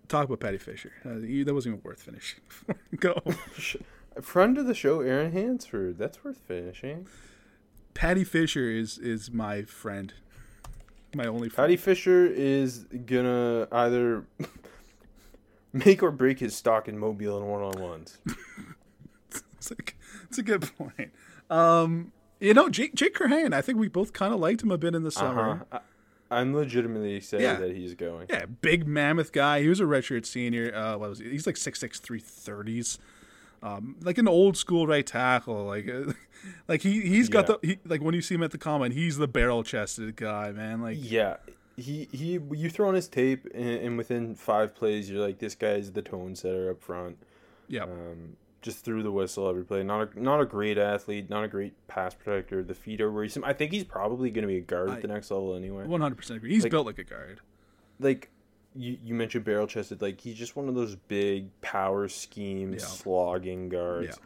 talk 0.07 0.25
about 0.25 0.39
Paddy 0.39 0.57
Fisher. 0.57 0.91
Uh, 1.05 1.17
you, 1.17 1.43
that 1.43 1.53
wasn't 1.53 1.73
even 1.75 1.83
worth 1.83 2.01
finishing. 2.03 2.39
Go. 2.99 3.21
Friend 4.21 4.57
of 4.59 4.67
the 4.67 4.75
show, 4.75 5.01
Aaron 5.01 5.31
Hansford. 5.31 5.97
That's 5.97 6.23
worth 6.23 6.37
finishing. 6.47 7.07
Paddy 7.95 8.23
Fisher 8.23 8.69
is 8.69 8.97
is 8.99 9.31
my 9.31 9.63
friend, 9.63 10.13
my 11.15 11.25
only 11.25 11.49
friend. 11.49 11.67
Paddy 11.67 11.77
Fisher 11.77 12.25
is 12.25 12.85
gonna 13.05 13.67
either 13.71 14.25
make 15.73 16.01
or 16.03 16.11
break 16.11 16.39
his 16.39 16.55
stock 16.55 16.87
in 16.87 16.97
Mobile 16.97 17.37
in 17.39 17.45
one-on-ones. 17.47 18.17
It's 19.57 19.71
a, 19.71 19.75
it's 20.27 20.37
a 20.37 20.43
good 20.43 20.69
point. 20.77 21.13
Um, 21.49 22.11
you 22.41 22.53
know, 22.53 22.67
Jake 22.67 22.95
Jake 22.95 23.15
Curhan, 23.15 23.53
I 23.53 23.61
think 23.61 23.79
we 23.79 23.87
both 23.87 24.11
kind 24.11 24.33
of 24.33 24.41
liked 24.41 24.61
him 24.61 24.71
a 24.71 24.77
bit 24.77 24.93
in 24.93 25.03
the 25.03 25.11
summer. 25.11 25.63
Uh-huh. 25.71 25.79
I, 26.29 26.37
I'm 26.39 26.53
legitimately 26.53 27.13
excited 27.13 27.43
Yeah. 27.43 27.55
that 27.55 27.73
he's 27.73 27.95
going. 27.95 28.27
Yeah, 28.29 28.45
big 28.45 28.85
mammoth 28.85 29.31
guy. 29.31 29.61
He 29.61 29.69
was 29.69 29.79
a 29.79 29.85
redshirt 29.85 30.25
senior. 30.25 30.75
Uh, 30.75 30.97
what 30.97 31.11
was 31.11 31.19
he? 31.19 31.29
He's 31.29 31.47
like 31.47 31.55
6'6", 31.55 32.01
330s. 32.01 32.97
Um, 33.63 33.95
like 34.01 34.17
an 34.17 34.27
old 34.27 34.57
school 34.57 34.85
right 34.87 35.05
tackle. 35.07 35.63
Like, 35.63 35.87
uh, 35.87 36.11
like 36.67 36.81
he 36.81 36.99
he's 37.01 37.29
got 37.29 37.47
Yeah. 37.49 37.55
the 37.61 37.67
he, 37.67 37.77
like 37.85 38.01
when 38.01 38.13
you 38.13 38.21
see 38.21 38.35
him 38.35 38.43
at 38.43 38.51
the 38.51 38.57
combine, 38.57 38.91
he's 38.91 39.17
the 39.17 39.27
barrel 39.27 39.63
chested 39.63 40.15
guy, 40.17 40.51
man. 40.51 40.81
Like, 40.81 40.97
Yeah, 40.99 41.37
he 41.77 42.07
he. 42.11 42.39
You 42.51 42.69
throw 42.69 42.89
on 42.89 42.93
his 42.95 43.07
tape, 43.07 43.45
and, 43.53 43.69
and 43.69 43.97
within 43.97 44.35
five 44.35 44.75
plays, 44.75 45.09
you're 45.09 45.25
like, 45.25 45.39
this 45.39 45.55
guy's 45.55 45.93
the 45.93 46.01
tone 46.01 46.35
setter 46.35 46.69
up 46.71 46.81
front. 46.81 47.17
yeah, 47.69 47.83
Um, 47.83 48.35
just 48.61 48.83
threw 48.83 49.01
the 49.01 49.11
whistle 49.11 49.47
every 49.49 49.63
play. 49.63 49.81
Not 49.83 50.13
a 50.15 50.21
not 50.21 50.41
a 50.41 50.45
great 50.45 50.77
athlete, 50.77 51.29
not 51.29 51.45
a 51.45 51.47
great 51.47 51.73
pass 51.87 52.13
protector. 52.13 52.63
The 52.63 52.73
feet 52.75 52.99
are 52.99 53.09
worrisome. 53.11 53.45
I 53.45 53.53
think 53.53 53.71
he's 53.71 53.85
probably 53.85 54.29
going 54.29 54.43
to 54.43 54.47
be 54.49 54.57
a 54.57 54.61
guard 54.61 54.89
I- 54.89 54.95
at 54.95 55.01
the 55.01 55.07
next 55.07 55.31
level 55.31 55.55
anyway. 55.55 55.85
one 55.85 56.01
hundred 56.01 56.15
percent 56.17 56.37
agree. 56.37 56.51
He's 56.51 56.63
Like- 56.63 56.71
built 56.71 56.85
like 56.85 56.99
a 56.99 57.03
guard. 57.05 57.39
like 57.99 58.29
you, 58.75 58.97
you 59.03 59.13
mentioned 59.13 59.43
barrel 59.45 59.67
chested 59.67 60.01
like 60.01 60.19
he's 60.21 60.35
just 60.35 60.55
one 60.55 60.67
of 60.67 60.75
those 60.75 60.95
big 60.95 61.49
power 61.61 62.07
scheme 62.07 62.73
Yeah. 62.73 62.79
slogging 62.79 63.69
guards 63.69 64.19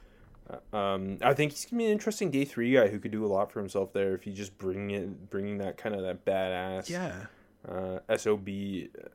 Um, 0.72 1.18
I 1.22 1.34
think 1.34 1.52
he's 1.52 1.66
gonna 1.66 1.80
be 1.80 1.86
an 1.88 1.92
interesting 1.92 2.32
day 2.32 2.46
three 2.46 2.72
guy 2.74 2.88
who 2.88 3.00
could 3.00 3.12
do 3.12 3.26
a 3.26 3.28
lot 3.28 3.52
for 3.52 3.60
himself 3.60 3.92
there 3.92 4.14
if 4.16 4.24
he 4.24 4.32
just 4.32 4.58
bring 4.58 4.92
it, 4.92 5.30
bringing 5.30 5.58
that 5.58 5.76
kind 5.78 5.94
of 5.94 6.04
that 6.04 6.24
badass, 6.24 6.90
Yeah. 6.90 7.26
uh, 7.68 8.18
sob 8.18 8.48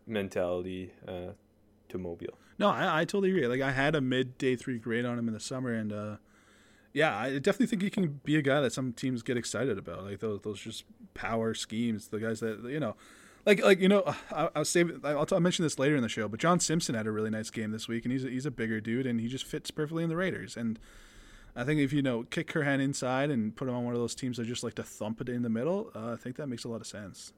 mentality 0.07 0.93
uh, 1.09 1.33
to 1.89 1.99
Mobile. 1.99 2.39
No, 2.59 2.69
I, 2.69 3.01
I 3.01 3.05
totally 3.05 3.31
agree. 3.31 3.47
Like 3.47 3.61
I 3.63 3.73
had 3.73 3.95
a 3.95 4.01
mid 4.03 4.37
day 4.39 4.57
three 4.57 4.79
grade 4.79 5.05
on 5.07 5.19
him 5.19 5.27
in 5.29 5.35
the 5.35 5.41
summer, 5.41 5.73
and 5.73 5.93
uh, 5.93 6.17
yeah, 6.93 7.17
I 7.17 7.39
definitely 7.39 7.67
think 7.67 7.81
he 7.83 7.89
can 7.91 8.21
be 8.25 8.37
a 8.37 8.43
guy 8.43 8.61
that 8.61 8.73
some 8.75 8.93
teams 8.93 9.23
get 9.23 9.37
excited 9.39 9.79
about. 9.79 10.05
Like 10.05 10.21
those 10.21 10.41
those 10.43 10.61
just 10.61 10.85
power 11.15 11.55
schemes, 11.55 12.09
the 12.09 12.19
guys 12.19 12.41
that 12.41 12.63
you 12.65 12.79
know, 12.79 12.95
like 13.47 13.63
like 13.63 13.81
you 13.81 13.89
know, 13.89 14.03
I, 14.31 14.49
I'll 14.55 14.65
save. 14.65 15.05
I'll, 15.05 15.27
I'll 15.31 15.41
mention 15.41 15.65
this 15.65 15.79
later 15.79 15.97
in 15.97 16.03
the 16.03 16.09
show, 16.09 16.29
but 16.29 16.41
John 16.41 16.61
Simpson 16.61 16.95
had 16.95 17.07
a 17.07 17.11
really 17.11 17.31
nice 17.31 17.51
game 17.51 17.71
this 17.71 17.89
week, 17.89 18.05
and 18.05 18.13
he's 18.13 18.25
a, 18.25 18.29
he's 18.31 18.47
a 18.47 18.51
bigger 18.51 18.81
dude, 18.81 19.07
and 19.07 19.21
he 19.21 19.29
just 19.29 19.45
fits 19.45 19.71
perfectly 19.71 20.03
in 20.05 20.09
the 20.09 20.17
Raiders. 20.17 20.57
And 20.57 20.79
I 21.57 21.65
think 21.65 21.81
if 21.81 21.93
you 21.93 22.03
know 22.03 22.23
kick 22.25 22.53
Curhan 22.53 22.81
inside 22.81 23.31
and 23.31 23.55
put 23.55 23.69
him 23.69 23.75
on 23.75 23.85
one 23.85 23.95
of 23.95 24.01
those 24.01 24.15
teams 24.15 24.37
that 24.37 24.47
just 24.47 24.63
like 24.65 24.75
to 24.75 24.83
thump 24.83 25.21
it 25.21 25.29
in 25.29 25.43
the 25.43 25.51
middle, 25.51 25.91
uh, 25.95 26.13
I 26.13 26.17
think 26.17 26.37
that 26.37 26.47
makes 26.47 26.65
a 26.65 26.69
lot 26.69 26.81
of 26.81 26.87
sense. 26.87 27.33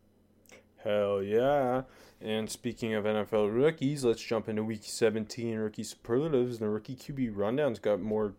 Hell 0.83 1.23
yeah. 1.23 1.83
And 2.21 2.49
speaking 2.49 2.95
of 2.95 3.05
NFL 3.05 3.55
rookies, 3.55 4.05
let's 4.05 4.23
jump 4.23 4.49
into 4.49 4.63
week 4.63 4.83
17 4.85 5.57
rookie 5.57 5.83
superlatives. 5.83 6.59
And 6.59 6.67
the 6.67 6.69
rookie 6.69 6.95
QB 6.95 7.31
rundown's 7.35 7.79
got 7.79 8.01
more 8.01 8.35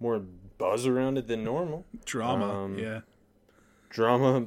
more 0.00 0.18
buzz 0.58 0.86
around 0.86 1.18
it 1.18 1.26
than 1.28 1.44
normal. 1.44 1.84
Drama, 2.04 2.64
Um, 2.64 2.78
yeah. 2.78 3.00
Drama 3.90 4.46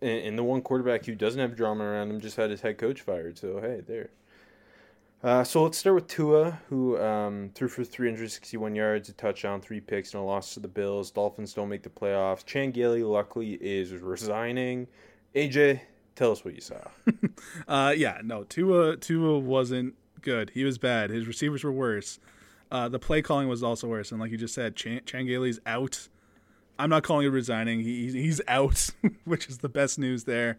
and 0.00 0.38
the 0.38 0.44
one 0.44 0.62
quarterback 0.62 1.04
who 1.04 1.14
doesn't 1.14 1.40
have 1.40 1.56
drama 1.56 1.84
around 1.84 2.10
him 2.10 2.20
just 2.20 2.36
had 2.36 2.50
his 2.50 2.60
head 2.60 2.78
coach 2.78 3.02
fired. 3.02 3.38
So, 3.38 3.60
hey, 3.60 3.82
there. 3.86 4.10
Uh, 5.22 5.42
so 5.42 5.62
let's 5.64 5.78
start 5.78 5.94
with 5.94 6.06
Tua, 6.06 6.60
who 6.68 6.98
um, 7.00 7.50
threw 7.54 7.68
for 7.68 7.82
361 7.82 8.74
yards, 8.74 9.08
a 9.08 9.12
touchdown, 9.12 9.60
three 9.60 9.80
picks, 9.80 10.12
and 10.14 10.22
a 10.22 10.24
loss 10.24 10.54
to 10.54 10.60
the 10.60 10.68
Bills. 10.68 11.10
Dolphins 11.10 11.54
don't 11.54 11.68
make 11.68 11.82
the 11.82 11.88
playoffs. 11.88 12.44
Chan 12.44 12.72
Gailey, 12.72 13.02
luckily, 13.02 13.54
is 13.54 13.92
resigning. 13.92 14.86
AJ, 15.34 15.80
tell 16.14 16.32
us 16.32 16.44
what 16.44 16.54
you 16.54 16.60
saw. 16.60 16.80
Uh, 17.68 17.92
yeah, 17.96 18.20
no, 18.24 18.44
Tua 18.44 18.96
Tua 18.96 19.38
wasn't 19.38 19.94
good. 20.22 20.50
He 20.54 20.64
was 20.64 20.78
bad. 20.78 21.10
His 21.10 21.26
receivers 21.26 21.62
were 21.62 21.72
worse. 21.72 22.18
Uh, 22.70 22.88
the 22.88 22.98
play 22.98 23.22
calling 23.22 23.48
was 23.48 23.62
also 23.62 23.88
worse. 23.88 24.10
And 24.10 24.20
like 24.20 24.30
you 24.30 24.38
just 24.38 24.54
said, 24.54 24.74
Chan 24.74 25.02
Gailey's 25.04 25.60
out. 25.66 26.08
I'm 26.78 26.90
not 26.90 27.02
calling 27.02 27.26
it 27.26 27.30
resigning. 27.30 27.80
He, 27.80 28.10
he's- 28.12 28.40
out, 28.48 28.90
which 29.24 29.48
is 29.48 29.58
the 29.58 29.68
best 29.68 29.98
news 29.98 30.24
there. 30.24 30.58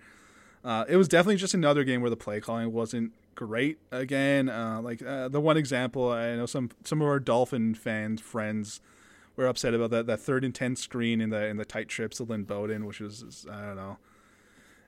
Uh, 0.64 0.84
it 0.90 0.98
was 0.98 1.08
definitely 1.08 1.38
just 1.38 1.54
another 1.54 1.84
game 1.84 2.02
where 2.02 2.10
the 2.10 2.18
play 2.18 2.42
calling 2.42 2.74
wasn't 2.74 3.14
great. 3.36 3.78
Again, 3.92 4.50
uh, 4.50 4.82
like 4.82 5.02
uh, 5.02 5.30
the 5.30 5.40
one 5.40 5.56
example, 5.58 6.12
I 6.12 6.36
know 6.36 6.46
some 6.46 6.72
some 6.84 7.02
of 7.02 7.08
our 7.08 7.20
Dolphin 7.20 7.74
fans 7.76 8.20
friends 8.20 8.82
were 9.36 9.46
upset 9.48 9.74
about 9.74 9.92
that 9.92 10.08
that 10.08 10.20
third 10.20 10.44
and 10.44 10.54
ten 10.54 10.76
screen 10.76 11.22
in 11.22 11.30
the 11.30 11.46
in 11.46 11.58
the 11.58 11.64
tight 11.66 11.88
trips 11.88 12.18
to 12.18 12.24
Lynn 12.24 12.44
Bowden, 12.44 12.86
which 12.86 13.00
was 13.00 13.46
I 13.50 13.62
don't 13.68 13.76
know. 13.76 13.98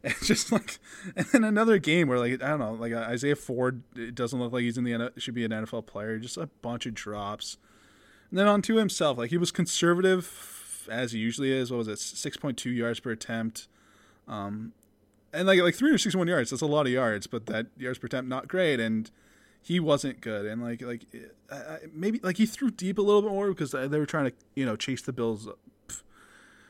It's 0.02 0.26
just 0.28 0.50
like, 0.50 0.80
and 1.18 1.26
then 1.34 1.44
another 1.44 1.78
game 1.78 2.08
where 2.08 2.20
like 2.20 2.42
I 2.42 2.48
don't 2.48 2.60
know, 2.60 2.72
like 2.74 2.94
Isaiah 2.94 3.36
Ford, 3.36 3.84
it 3.98 4.16
doesn't 4.16 4.40
look 4.40 4.54
like 4.54 4.62
he's 4.64 4.78
in 4.78 4.86
the 4.86 5.12
should 5.18 5.34
be 5.34 5.44
an 5.44 5.52
NFL 5.52 5.88
player. 5.88 6.18
Just 6.20 6.38
a 6.38 6.48
bunch 6.62 6.86
of 6.86 6.94
drops, 6.94 7.58
and 8.30 8.40
then 8.40 8.48
on 8.48 8.62
to 8.64 8.78
himself, 8.78 9.18
like 9.18 9.30
he 9.30 9.38
was 9.38 9.52
conservative 9.52 10.24
as 10.90 11.12
he 11.12 11.20
usually 11.20 11.52
is. 11.52 11.72
What 11.72 11.78
was 11.78 11.88
it, 11.88 12.00
six 12.00 12.38
point 12.38 12.58
two 12.58 12.70
yards 12.72 13.00
per 13.00 13.12
attempt, 13.12 13.68
um, 14.28 14.74
and 15.34 15.48
like 15.48 15.60
like 15.62 15.76
three 15.76 15.90
hundred 15.90 16.00
sixty 16.00 16.18
one 16.18 16.28
yards. 16.28 16.50
That's 16.52 16.62
a 16.62 16.66
lot 16.68 16.86
of 16.86 16.92
yards, 16.92 17.28
but 17.28 17.46
that 17.48 17.68
yards 17.78 18.00
per 18.00 18.06
attempt 18.08 18.30
not 18.30 18.48
great, 18.48 18.80
and 18.80 19.10
he 19.62 19.80
wasn't 19.80 20.22
good. 20.22 20.46
And 20.46 20.62
like 20.62 20.82
like 20.82 21.02
I- 21.52 21.80
maybe 21.94 22.20
like 22.24 22.38
he 22.38 22.46
threw 22.46 22.72
deep 22.72 22.98
a 22.98 23.02
little 23.02 23.22
bit 23.22 23.32
more 23.32 23.50
because 23.50 23.72
they 23.72 23.88
were 24.00 24.06
trying 24.06 24.26
to 24.26 24.34
you 24.56 24.66
know 24.66 24.76
chase 24.76 25.02
the 25.02 25.14
Bills 25.14 25.48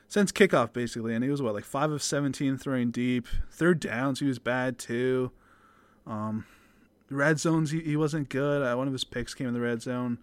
since 0.07 0.31
kickoff 0.31 0.73
basically, 0.73 1.13
and 1.13 1.23
he 1.23 1.29
was 1.29 1.41
what 1.41 1.53
like 1.53 1.65
five 1.65 1.91
of 1.91 2.01
seventeen 2.01 2.57
throwing 2.57 2.91
deep. 2.91 3.27
Third 3.51 3.79
downs, 3.79 4.19
he 4.19 4.25
was 4.25 4.39
bad 4.39 4.79
too. 4.79 5.31
Um, 6.07 6.45
red 7.11 7.39
zones, 7.39 7.71
he, 7.71 7.81
he 7.81 7.95
wasn't 7.95 8.29
good. 8.29 8.63
Uh, 8.63 8.75
one 8.75 8.87
of 8.87 8.93
his 8.93 9.03
picks 9.03 9.35
came 9.35 9.47
in 9.47 9.53
the 9.53 9.61
red 9.61 9.81
zone. 9.81 10.17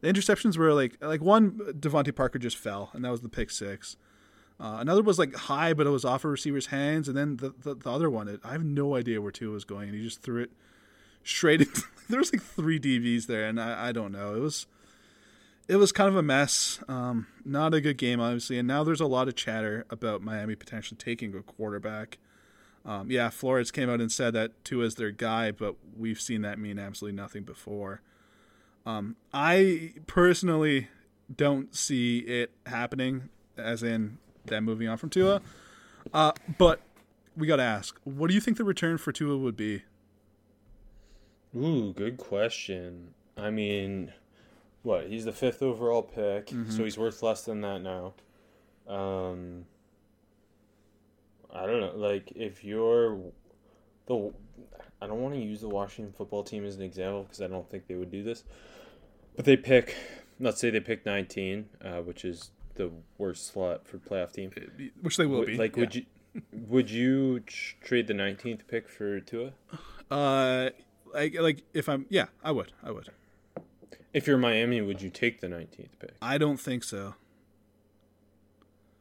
The 0.00 0.12
interceptions 0.12 0.56
were 0.56 0.72
like 0.72 0.96
like 1.00 1.22
one 1.22 1.52
DeVante 1.78 2.14
Parker 2.14 2.38
just 2.38 2.56
fell, 2.56 2.90
and 2.92 3.04
that 3.04 3.10
was 3.10 3.20
the 3.20 3.28
pick 3.28 3.50
six. 3.50 3.96
Uh, 4.60 4.78
another 4.80 5.02
was 5.02 5.18
like 5.18 5.34
high, 5.34 5.72
but 5.72 5.86
it 5.86 5.90
was 5.90 6.04
off 6.04 6.24
a 6.24 6.28
receiver's 6.28 6.66
hands, 6.66 7.08
and 7.08 7.16
then 7.16 7.36
the 7.36 7.54
the, 7.62 7.74
the 7.74 7.90
other 7.90 8.10
one, 8.10 8.28
it, 8.28 8.40
I 8.44 8.52
have 8.52 8.64
no 8.64 8.96
idea 8.96 9.20
where 9.20 9.32
Tua 9.32 9.52
was 9.52 9.64
going, 9.64 9.88
and 9.88 9.96
he 9.96 10.04
just 10.04 10.22
threw 10.22 10.42
it 10.42 10.50
straight. 11.24 11.62
In, 11.62 11.68
there 12.08 12.18
was 12.18 12.32
like 12.32 12.42
three 12.42 12.78
DBs 12.80 13.26
there, 13.26 13.46
and 13.46 13.60
I, 13.60 13.88
I 13.88 13.92
don't 13.92 14.12
know. 14.12 14.34
It 14.34 14.40
was 14.40 14.66
it 15.68 15.76
was 15.76 15.92
kind 15.92 16.08
of 16.08 16.16
a 16.16 16.22
mess. 16.22 16.80
Um, 16.88 17.26
not 17.44 17.74
a 17.74 17.80
good 17.80 17.98
game, 17.98 18.20
obviously. 18.20 18.58
And 18.58 18.66
now 18.66 18.82
there's 18.82 19.02
a 19.02 19.06
lot 19.06 19.28
of 19.28 19.36
chatter 19.36 19.84
about 19.90 20.22
Miami 20.22 20.56
potentially 20.56 20.96
taking 20.96 21.34
a 21.34 21.42
quarterback. 21.42 22.18
Um, 22.86 23.10
yeah, 23.10 23.28
Flores 23.28 23.70
came 23.70 23.90
out 23.90 24.00
and 24.00 24.10
said 24.10 24.32
that 24.32 24.64
Tua 24.64 24.86
is 24.86 24.94
their 24.94 25.10
guy, 25.10 25.50
but 25.50 25.76
we've 25.96 26.20
seen 26.20 26.40
that 26.42 26.58
mean 26.58 26.78
absolutely 26.78 27.16
nothing 27.16 27.42
before. 27.42 28.00
Um, 28.88 29.16
I 29.34 29.92
personally 30.06 30.88
don't 31.34 31.76
see 31.76 32.20
it 32.20 32.52
happening, 32.64 33.28
as 33.58 33.82
in 33.82 34.16
them 34.46 34.64
moving 34.64 34.88
on 34.88 34.96
from 34.96 35.10
Tua. 35.10 35.42
Uh, 36.14 36.32
but 36.56 36.80
we 37.36 37.46
got 37.46 37.56
to 37.56 37.62
ask, 37.62 38.00
what 38.04 38.28
do 38.28 38.34
you 38.34 38.40
think 38.40 38.56
the 38.56 38.64
return 38.64 38.96
for 38.96 39.12
Tua 39.12 39.36
would 39.36 39.58
be? 39.58 39.82
Ooh, 41.54 41.92
good 41.92 42.16
question. 42.16 43.12
I 43.36 43.50
mean, 43.50 44.10
what? 44.84 45.08
He's 45.08 45.26
the 45.26 45.32
fifth 45.32 45.62
overall 45.62 46.02
pick, 46.02 46.50
so 46.70 46.82
he's 46.84 46.96
worth 46.96 47.22
less 47.22 47.44
than 47.44 47.60
that 47.60 47.82
now. 47.82 48.14
Um, 48.88 49.66
I 51.52 51.66
don't 51.66 51.80
know. 51.80 51.92
Like, 51.94 52.32
if 52.34 52.64
you're 52.64 53.18
the, 54.06 54.32
I 55.02 55.06
don't 55.06 55.20
want 55.20 55.34
to 55.34 55.40
use 55.40 55.60
the 55.60 55.68
Washington 55.68 56.14
football 56.16 56.42
team 56.42 56.64
as 56.64 56.76
an 56.76 56.82
example 56.82 57.24
because 57.24 57.42
I 57.42 57.48
don't 57.48 57.68
think 57.68 57.86
they 57.86 57.96
would 57.96 58.10
do 58.10 58.22
this. 58.22 58.44
But 59.38 59.44
they 59.44 59.56
pick, 59.56 59.94
let's 60.40 60.60
say 60.60 60.68
they 60.70 60.80
pick 60.80 61.06
19, 61.06 61.68
uh, 61.80 61.98
which 62.02 62.24
is 62.24 62.50
the 62.74 62.90
worst 63.18 63.46
slot 63.46 63.86
for 63.86 63.98
playoff 63.98 64.32
team. 64.32 64.50
Which 65.00 65.16
they 65.16 65.26
will 65.26 65.38
Would- 65.38 65.46
be. 65.46 65.56
Like, 65.56 65.76
would 65.76 65.94
you, 65.94 66.06
would 66.52 66.90
you 66.90 67.38
tr- 67.46 67.76
trade 67.84 68.08
the 68.08 68.14
19th 68.14 68.66
pick 68.66 68.88
for 68.88 69.20
Tua? 69.20 69.52
Uh, 70.10 70.70
like, 71.14 71.38
like 71.38 71.62
if 71.72 71.88
I'm, 71.88 72.06
yeah, 72.08 72.26
I 72.42 72.50
would, 72.50 72.72
I 72.82 72.90
would. 72.90 73.10
If 74.12 74.26
you're 74.26 74.38
Miami, 74.38 74.80
would 74.80 75.00
you 75.02 75.08
take 75.10 75.40
the 75.40 75.46
19th 75.46 75.86
pick? 76.00 76.14
I 76.20 76.36
don't 76.36 76.58
think 76.58 76.82
so. 76.82 77.14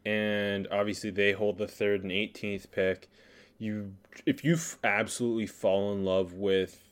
and 0.05 0.67
obviously 0.71 1.09
they 1.09 1.31
hold 1.31 1.57
the 1.57 1.67
third 1.67 2.03
and 2.03 2.11
18th 2.11 2.69
pick. 2.71 3.09
You, 3.57 3.93
if 4.27 4.43
you 4.43 4.53
f- 4.53 4.77
absolutely 4.83 5.47
fall 5.47 5.91
in 5.93 6.05
love 6.05 6.33
with, 6.33 6.83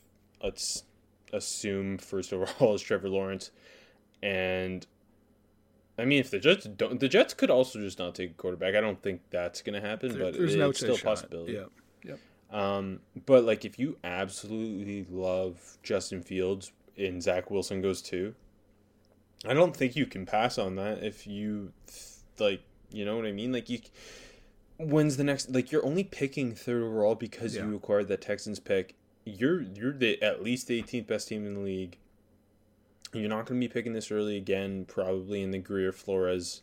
let's 0.44 0.82
assume 1.36 1.98
first 1.98 2.34
overall 2.34 2.74
is 2.76 2.82
Trevor 2.82 3.10
Lawrence, 3.10 3.52
and 4.24 4.86
I 5.98 6.06
mean 6.06 6.20
if 6.20 6.32
the 6.32 6.40
Jets 6.40 6.66
don't, 6.66 7.00
the 7.00 7.08
Jets 7.08 7.34
could 7.34 7.50
also 7.50 7.80
just 7.80 8.00
not 8.00 8.16
take 8.16 8.32
a 8.32 8.34
quarterback. 8.34 8.76
I 8.76 8.82
don't 8.82 9.02
think 9.02 9.22
that's 9.30 9.62
gonna 9.62 9.82
happen, 9.82 10.10
There- 10.14 10.20
but 10.20 10.34
there's 10.34 10.54
it's 10.54 10.60
no 10.60 10.72
still 10.72 10.96
a 10.96 11.00
possibility. 11.00 11.54
Yeah. 11.54 11.66
Yep. 12.04 12.20
Um, 12.52 13.00
but 13.26 13.44
like 13.44 13.66
if 13.66 13.78
you 13.80 13.98
absolutely 14.04 15.06
love 15.10 15.78
Justin 15.84 16.22
Fields 16.22 16.72
and 16.98 17.22
Zach 17.22 17.50
Wilson 17.52 17.82
goes 17.82 18.02
too, 18.02 18.36
I 19.46 19.54
don't 19.54 19.76
think 19.76 19.96
you 19.96 20.06
can 20.06 20.26
pass 20.26 20.58
on 20.58 20.76
that 20.76 21.04
if 21.04 21.26
you 21.28 21.72
like, 22.40 22.62
you 22.92 23.04
know 23.06 23.16
what 23.18 23.26
I 23.26 23.32
mean? 23.32 23.52
Like 23.52 23.70
you 23.70 23.80
when's 24.78 25.16
the 25.18 25.24
next 25.24 25.50
like 25.50 25.72
you're 25.72 25.86
only 25.86 26.04
picking 26.04 26.54
third 26.54 26.84
overall 26.84 27.16
because 27.16 27.56
Yeah. 27.56 27.66
you 27.66 27.76
acquired 27.76 28.08
that 28.10 28.22
Texans 28.22 28.60
pick. 28.60 28.96
You're 29.26 29.62
you're 29.62 29.94
the 29.94 30.22
at 30.22 30.44
least 30.44 30.70
18th 30.70 31.08
best 31.08 31.28
team 31.28 31.46
in 31.46 31.56
the 31.56 31.60
league. 31.60 31.98
You're 33.14 33.30
not 33.30 33.46
going 33.46 33.60
to 33.60 33.68
be 33.68 33.72
picking 33.72 33.94
this 33.94 34.12
early 34.12 34.38
again 34.38 34.86
probably 34.86 35.42
in 35.42 35.52
the 35.52 35.58
Greer 35.58 35.92
Flores 35.92 36.62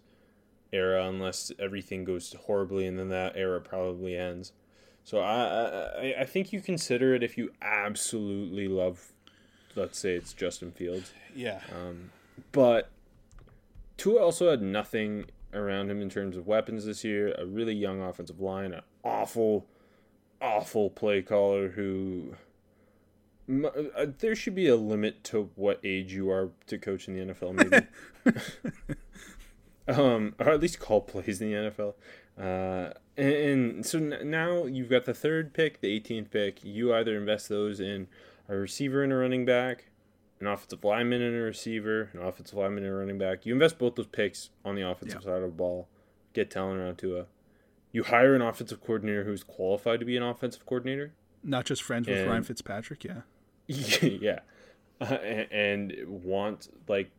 era 0.73 1.07
unless 1.07 1.51
everything 1.59 2.05
goes 2.05 2.35
horribly 2.47 2.87
and 2.87 2.99
then 2.99 3.09
that 3.09 3.37
era 3.37 3.61
probably 3.61 4.17
ends. 4.17 4.53
So 5.05 5.21
I, 5.21 6.15
I 6.15 6.21
I 6.21 6.25
think 6.25 6.53
you 6.53 6.61
consider 6.61 7.15
it 7.15 7.23
if 7.23 7.37
you 7.37 7.53
absolutely 7.61 8.69
love, 8.69 9.13
let's 9.75 9.99
say 9.99 10.15
it's 10.15 10.33
Justin 10.33 10.71
Fields, 10.71 11.13
Yeah. 11.35 11.61
Um, 11.75 12.11
but 12.53 12.91
Tua 13.97 14.21
also 14.23 14.51
had 14.51 14.63
nothing 14.63 15.27
around 15.53 15.91
him 15.91 16.01
in 16.01 16.09
terms 16.09 16.37
of 16.37 16.47
weapons 16.47 16.85
this 16.85 17.05
year. 17.05 17.35
A 17.39 17.45
really 17.47 17.75
young 17.75 18.01
offensive 18.01 18.41
line, 18.41 18.73
an 18.73 18.83
awful, 19.03 19.67
awful 20.41 20.91
play 20.91 21.23
caller 21.23 21.71
who. 21.71 22.37
M- 23.49 23.67
uh, 23.97 24.07
There 24.19 24.35
should 24.35 24.55
be 24.55 24.69
a 24.69 24.77
limit 24.77 25.23
to 25.25 25.51
what 25.57 25.81
age 25.85 26.13
you 26.13 26.31
are 26.31 26.51
to 26.67 26.79
coach 26.79 27.09
in 27.09 27.15
the 27.15 27.33
NFL, 27.35 27.55
maybe. 28.25 28.37
um, 29.89 30.35
or 30.39 30.51
at 30.51 30.61
least 30.61 30.79
call 30.81 31.01
plays 31.01 31.41
in 31.41 31.51
the 31.51 31.57
NFL. 31.71 31.95
Uh, 32.39 32.93
and, 33.17 33.35
and 33.35 33.87
so 33.87 33.99
n- 33.99 34.31
now 34.31 34.65
you've 34.67 34.89
got 34.89 35.05
the 35.05 35.15
third 35.15 35.53
pick, 35.53 35.81
the 35.81 36.01
18th 36.01 36.31
pick. 36.31 36.65
You 36.65 36.95
either 36.95 37.17
invest 37.17 37.49
those 37.49 37.81
in 37.81 38.07
a 38.49 38.57
receiver 38.57 39.03
and 39.03 39.13
a 39.13 39.17
running 39.17 39.45
back, 39.45 39.87
an 40.41 40.47
offensive 40.47 40.85
lineman 40.85 41.21
and 41.23 41.37
a 41.37 41.41
receiver, 41.41 42.11
an 42.13 42.21
offensive 42.21 42.57
lineman 42.57 42.85
and 42.85 42.93
a 42.93 42.97
running 42.97 43.19
back. 43.19 43.45
You 43.45 43.53
invest 43.53 43.79
both 43.79 43.97
those 43.97 44.07
picks 44.07 44.51
on 44.65 44.77
the 44.77 44.89
offensive 44.89 45.21
Yeah. 45.23 45.27
side 45.33 45.37
of 45.43 45.51
the 45.51 45.57
ball, 45.57 45.89
get 46.33 46.51
talent 46.51 46.81
around 46.81 46.97
Tua. 46.97 47.27
You 47.93 48.05
hire 48.05 48.35
an 48.35 48.41
offensive 48.41 48.81
coordinator 48.81 49.25
who's 49.25 49.43
qualified 49.45 50.01
to 50.01 50.07
be 50.07 50.17
an 50.17 50.23
offensive 50.23 50.65
coordinator. 50.65 51.13
Not 51.43 51.65
just 51.67 51.83
friends 51.83 52.09
with 52.09 52.19
And- 52.19 52.29
Ryan 52.31 52.43
Fitzpatrick. 52.45 53.05
Yeah. 53.05 53.23
yeah, 53.69 54.41
uh, 55.01 55.07
a- 55.23 55.53
and 55.53 55.95
want 56.07 56.69
like 56.89 57.11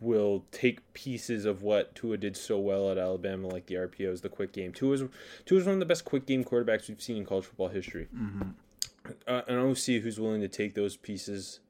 will 0.00 0.44
take 0.52 0.92
pieces 0.94 1.44
of 1.44 1.62
what 1.62 1.94
Tua 1.96 2.16
did 2.16 2.36
so 2.36 2.58
well 2.58 2.90
at 2.92 2.98
Alabama, 2.98 3.48
like 3.48 3.66
the 3.66 3.74
RPOs, 3.74 4.20
the 4.22 4.28
quick 4.28 4.52
game. 4.52 4.72
Tua 4.72 4.92
is, 4.94 5.02
Tua 5.46 5.58
is 5.58 5.64
one 5.66 5.74
of 5.74 5.80
the 5.80 5.86
best 5.86 6.04
quick 6.04 6.26
game 6.26 6.44
quarterbacks 6.44 6.88
we've 6.88 7.02
seen 7.02 7.16
in 7.16 7.24
college 7.24 7.46
football 7.46 7.68
history. 7.68 8.06
Uh, 9.26 9.42
an 9.48 9.58
OC 9.58 10.00
who's 10.02 10.20
willing 10.20 10.40
to 10.42 10.48
take 10.48 10.74
those 10.74 10.96
pieces 10.96 11.60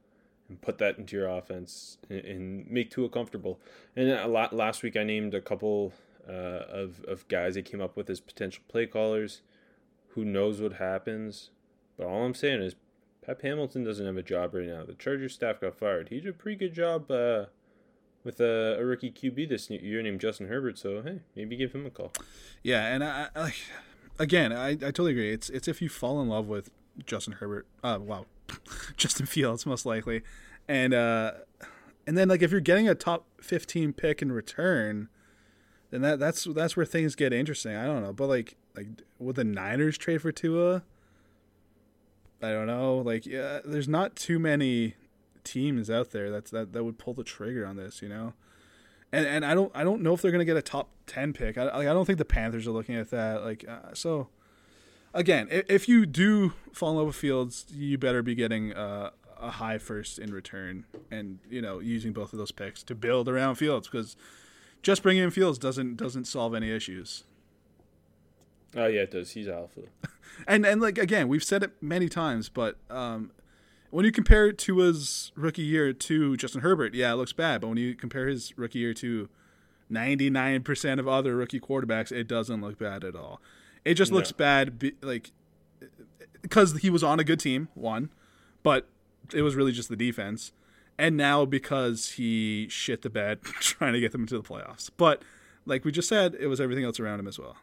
and 0.48 0.60
put 0.60 0.76
that 0.78 0.98
into 0.98 1.16
your 1.16 1.28
offense 1.28 1.96
and, 2.10 2.20
and 2.24 2.70
make 2.70 2.90
Tua 2.90 3.08
comfortable. 3.08 3.58
And 3.96 4.10
a 4.10 4.26
lot, 4.28 4.52
last 4.52 4.82
week 4.82 4.96
I 4.96 5.02
named 5.04 5.32
a 5.34 5.40
couple 5.40 5.92
uh, 6.28 6.32
of 6.32 7.02
of 7.04 7.26
guys 7.28 7.54
that 7.54 7.64
came 7.64 7.80
up 7.80 7.96
with 7.96 8.10
as 8.10 8.20
potential 8.20 8.62
play 8.68 8.86
callers. 8.86 9.40
Who 10.08 10.24
knows 10.24 10.60
what 10.60 10.74
happens? 10.74 11.50
But 11.96 12.06
all 12.06 12.24
I'm 12.24 12.34
saying 12.34 12.62
is 12.62 12.74
Pep 13.24 13.42
Hamilton 13.42 13.84
doesn't 13.84 14.04
have 14.04 14.16
a 14.16 14.22
job 14.22 14.54
right 14.54 14.66
now. 14.66 14.84
The 14.84 14.94
Chargers 14.94 15.34
staff 15.34 15.60
got 15.60 15.76
fired. 15.76 16.08
He 16.08 16.20
did 16.20 16.28
a 16.28 16.32
pretty 16.32 16.56
good 16.56 16.74
job 16.74 17.10
uh, 17.10 17.46
with 18.22 18.40
a, 18.40 18.76
a 18.78 18.84
rookie 18.84 19.10
QB 19.10 19.48
this 19.48 19.70
year 19.70 20.02
named 20.02 20.20
Justin 20.20 20.48
Herbert. 20.48 20.78
So 20.78 21.02
hey, 21.02 21.20
maybe 21.36 21.56
give 21.56 21.74
him 21.74 21.86
a 21.86 21.90
call. 21.90 22.12
Yeah, 22.62 22.86
and 22.86 23.04
I, 23.04 23.28
I 23.34 23.54
again, 24.18 24.52
I, 24.52 24.70
I 24.70 24.76
totally 24.76 25.12
agree. 25.12 25.32
It's 25.32 25.48
it's 25.50 25.68
if 25.68 25.80
you 25.80 25.88
fall 25.88 26.20
in 26.20 26.28
love 26.28 26.46
with 26.46 26.70
Justin 27.06 27.34
Herbert, 27.34 27.66
uh, 27.82 27.98
wow, 28.00 28.26
Justin 28.96 29.26
Fields 29.26 29.64
most 29.66 29.86
likely, 29.86 30.22
and 30.68 30.92
uh, 30.92 31.32
and 32.06 32.18
then 32.18 32.28
like 32.28 32.42
if 32.42 32.50
you're 32.50 32.60
getting 32.60 32.88
a 32.88 32.94
top 32.94 33.26
fifteen 33.40 33.92
pick 33.92 34.20
in 34.22 34.32
return, 34.32 35.08
then 35.90 36.02
that 36.02 36.18
that's 36.18 36.44
that's 36.44 36.76
where 36.76 36.86
things 36.86 37.14
get 37.14 37.32
interesting. 37.32 37.76
I 37.76 37.86
don't 37.86 38.02
know, 38.02 38.12
but 38.12 38.28
like 38.28 38.56
like 38.76 38.88
would 39.18 39.36
the 39.36 39.44
Niners 39.44 39.96
trade 39.96 40.22
for 40.22 40.32
Tua? 40.32 40.82
I 42.44 42.52
don't 42.52 42.66
know. 42.66 42.98
Like 42.98 43.26
yeah, 43.26 43.60
there's 43.64 43.88
not 43.88 44.16
too 44.16 44.38
many 44.38 44.94
teams 45.42 45.90
out 45.90 46.10
there 46.10 46.30
that's 46.30 46.50
that 46.50 46.72
that 46.72 46.84
would 46.84 46.98
pull 46.98 47.14
the 47.14 47.24
trigger 47.24 47.66
on 47.66 47.76
this. 47.76 48.02
You 48.02 48.08
know 48.08 48.34
and 49.14 49.26
and 49.26 49.46
I 49.46 49.54
don't 49.54 49.70
I 49.74 49.84
don't 49.84 50.02
know 50.02 50.12
if 50.12 50.22
they're 50.22 50.32
gonna 50.32 50.44
get 50.44 50.56
a 50.56 50.62
top 50.62 50.88
ten 51.06 51.32
pick. 51.32 51.56
I 51.56 51.68
I 51.68 51.84
don't 51.84 52.04
think 52.04 52.18
the 52.18 52.24
Panthers 52.24 52.66
are 52.66 52.72
looking 52.72 52.96
at 52.96 53.10
that. 53.10 53.44
Like 53.44 53.64
uh, 53.68 53.94
so, 53.94 54.28
again, 55.12 55.46
if, 55.50 55.70
if 55.70 55.88
you 55.88 56.04
do 56.04 56.52
fall 56.72 56.90
in 56.90 56.96
love 56.96 57.06
with 57.06 57.16
Fields, 57.16 57.66
you 57.72 57.96
better 57.96 58.22
be 58.22 58.34
getting 58.34 58.72
uh, 58.72 59.10
a 59.40 59.52
high 59.52 59.78
first 59.78 60.18
in 60.18 60.32
return, 60.32 60.86
and 61.12 61.38
you 61.48 61.62
know 61.62 61.78
using 61.78 62.12
both 62.12 62.32
of 62.32 62.40
those 62.40 62.50
picks 62.50 62.82
to 62.84 62.94
build 62.96 63.28
around 63.28 63.54
Fields 63.54 63.86
because 63.86 64.16
just 64.82 65.02
bringing 65.02 65.22
in 65.22 65.30
Fields 65.30 65.58
doesn't 65.58 65.96
doesn't 65.96 66.24
solve 66.24 66.52
any 66.52 66.72
issues. 66.72 67.22
Oh 68.76 68.86
yeah, 68.86 69.02
it 69.02 69.10
does. 69.10 69.32
He's 69.32 69.48
alpha. 69.48 69.80
And 70.48 70.66
and 70.66 70.80
like 70.82 70.98
again, 70.98 71.28
we've 71.28 71.44
said 71.44 71.62
it 71.62 71.70
many 71.80 72.08
times, 72.08 72.48
but 72.48 72.76
um, 72.90 73.30
when 73.90 74.04
you 74.04 74.10
compare 74.10 74.48
it 74.48 74.58
to 74.58 74.78
his 74.78 75.30
rookie 75.36 75.62
year 75.62 75.92
to 75.92 76.36
Justin 76.36 76.62
Herbert, 76.62 76.92
yeah, 76.92 77.12
it 77.12 77.14
looks 77.14 77.32
bad. 77.32 77.60
But 77.60 77.68
when 77.68 77.76
you 77.76 77.94
compare 77.94 78.26
his 78.26 78.52
rookie 78.58 78.80
year 78.80 78.92
to 78.94 79.28
ninety 79.88 80.30
nine 80.30 80.64
percent 80.64 80.98
of 80.98 81.06
other 81.06 81.36
rookie 81.36 81.60
quarterbacks, 81.60 82.10
it 82.10 82.26
doesn't 82.26 82.60
look 82.60 82.80
bad 82.80 83.04
at 83.04 83.14
all. 83.14 83.40
It 83.84 83.94
just 83.94 84.10
looks 84.10 84.32
bad, 84.32 84.78
be, 84.78 84.94
like 85.02 85.30
because 86.42 86.78
he 86.78 86.90
was 86.90 87.04
on 87.04 87.20
a 87.20 87.24
good 87.24 87.38
team, 87.38 87.68
one, 87.74 88.10
but 88.62 88.88
it 89.32 89.42
was 89.42 89.54
really 89.54 89.72
just 89.72 89.88
the 89.88 89.96
defense, 89.96 90.52
and 90.98 91.16
now 91.16 91.44
because 91.44 92.12
he 92.12 92.66
shit 92.68 93.02
the 93.02 93.10
bed 93.10 93.42
trying 93.60 93.92
to 93.92 94.00
get 94.00 94.12
them 94.12 94.22
into 94.22 94.36
the 94.36 94.42
playoffs. 94.42 94.90
But 94.96 95.22
like 95.64 95.84
we 95.84 95.92
just 95.92 96.08
said, 96.08 96.34
it 96.38 96.48
was 96.48 96.60
everything 96.60 96.84
else 96.84 96.98
around 96.98 97.20
him 97.20 97.28
as 97.28 97.38
well. 97.38 97.56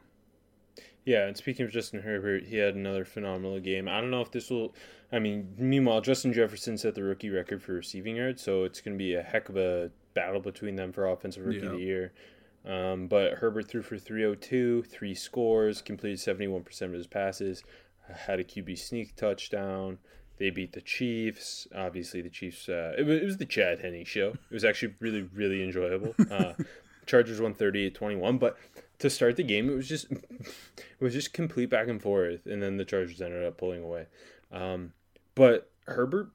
Yeah, 1.06 1.26
and 1.26 1.36
speaking 1.36 1.66
of 1.66 1.72
Justin 1.72 2.02
Herbert, 2.02 2.44
he 2.44 2.58
had 2.58 2.76
another 2.76 3.06
phenomenal 3.06 3.60
game. 3.60 3.88
I 3.88 4.00
don't 4.00 4.12
know 4.12 4.22
if 4.22 4.32
this 4.32 4.50
will. 4.50 4.76
I 5.12 5.20
mean, 5.20 5.54
meanwhile, 5.58 6.00
Justin 6.02 6.32
Jefferson 6.32 6.78
set 6.78 6.96
the 6.96 7.04
rookie 7.04 7.30
record 7.30 7.62
for 7.64 7.74
receiving 7.74 8.18
yards, 8.18 8.42
so 8.42 8.64
it's 8.64 8.82
going 8.82 8.98
to 8.98 9.04
be 9.04 9.16
a 9.16 9.24
heck 9.24 9.50
of 9.50 9.58
a 9.58 9.90
battle 10.14 10.40
between 10.40 10.76
them 10.76 10.92
for 10.92 11.08
offensive 11.08 11.46
rookie 11.46 11.66
of 11.66 11.72
the 11.72 11.80
year. 11.80 12.14
Um, 12.66 13.08
but 13.08 13.34
Herbert 13.34 13.68
threw 13.68 13.82
for 13.82 13.98
302, 13.98 14.84
three 14.84 15.16
scores, 15.16 15.82
completed 15.82 16.20
71% 16.20 16.82
of 16.84 16.94
his 16.94 17.08
passes, 17.08 17.64
had 18.08 18.40
a 18.40 18.44
QB 18.44 18.78
sneak 18.78 19.16
touchdown. 19.16 19.98
They 20.38 20.50
beat 20.50 20.74
the 20.74 20.82
Chiefs. 20.82 21.68
Obviously, 21.76 22.22
the 22.22 22.30
Chiefs. 22.30 22.70
Uh, 22.70 22.94
it, 22.98 23.04
was, 23.04 23.22
it 23.22 23.26
was 23.26 23.38
the 23.38 23.46
Chad 23.46 23.80
Henne 23.80 24.04
show. 24.06 24.30
It 24.30 24.54
was 24.54 24.66
actually 24.66 24.96
really, 25.00 25.24
really 25.34 25.64
enjoyable. 25.64 26.16
Uh, 26.32 26.54
Chargers 27.08 27.42
won 27.42 27.54
38-21, 27.54 28.40
but 28.40 28.58
to 29.02 29.10
start 29.10 29.36
the 29.36 29.44
game, 29.44 29.70
it 29.70 29.76
was 29.76 29.88
just 29.88 30.12
it 30.12 31.02
was 31.02 31.14
just 31.14 31.34
complete 31.34 31.70
back 31.70 31.88
and 31.88 32.02
forth, 32.02 32.46
and 32.46 32.62
then 32.62 32.78
the 32.78 32.86
Chargers 32.86 33.22
ended 33.22 33.44
up 33.44 33.58
pulling 33.58 33.84
away. 33.84 34.08
Um, 34.52 34.94
but 35.36 35.72
Herbert 35.88 36.32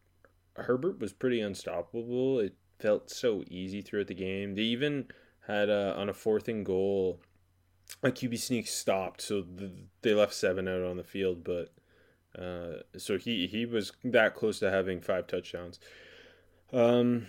Herbert 0.55 1.01
was 1.01 1.13
pretty 1.13 1.41
unstoppable. 1.41 2.41
It 2.41 2.55
felt 2.79 3.11
so 3.11 3.45
easy 3.49 3.83
throughout 3.83 4.09
the 4.09 4.15
game. 4.15 4.55
They 4.55 4.63
even 4.63 5.07
had 5.47 5.71
uh, 5.71 5.95
on 5.97 6.09
a 6.09 6.15
fourth 6.15 6.49
and 6.49 6.67
goal, 6.67 7.21
a 8.03 8.11
QB 8.11 8.39
sneak 8.39 8.67
stopped, 8.67 9.23
so 9.23 9.43
the, 9.43 9.71
they 10.03 10.15
left 10.15 10.35
seven 10.35 10.67
out 10.69 10.83
on 10.83 10.97
the 10.97 11.05
field. 11.05 11.45
But 11.45 11.73
uh, 12.41 12.83
so 12.99 13.17
he 13.17 13.47
he 13.47 13.65
was 13.65 13.93
that 14.05 14.35
close 14.35 14.59
to 14.59 14.71
having 14.71 15.01
five 15.01 15.27
touchdowns. 15.27 15.79
Um, 16.73 17.29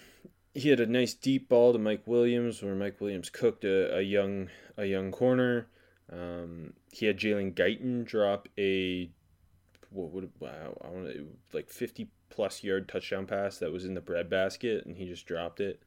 he 0.58 0.70
had 0.70 0.80
a 0.80 0.88
nice 0.88 1.14
deep 1.14 1.50
ball 1.50 1.72
to 1.72 1.80
Mike 1.80 2.04
Williams, 2.08 2.64
where 2.64 2.74
Mike 2.74 3.00
Williams 3.00 3.30
cooked 3.30 3.64
a, 3.64 3.98
a 3.98 4.02
young 4.02 4.50
a 4.76 4.86
young 4.86 5.12
corner. 5.12 5.68
Um, 6.12 6.74
he 6.92 7.06
had 7.06 7.20
Jalen 7.20 7.54
Guyton 7.54 8.06
drop 8.06 8.48
a 8.58 9.10
what 9.92 10.12
would 10.12 10.32
wow 10.40 10.78
I 10.84 10.88
want 10.90 11.10
like 11.54 11.70
fifty 11.70 12.10
plus 12.30 12.64
yard 12.64 12.90
touchdown 12.90 13.28
pass 13.28 13.58
that 13.60 13.72
was 13.72 13.86
in 13.86 13.94
the 13.94 14.02
breadbasket, 14.02 14.86
and 14.86 14.98
he 14.98 15.06
just 15.06 15.28
dropped 15.28 15.60
it. 15.60 15.82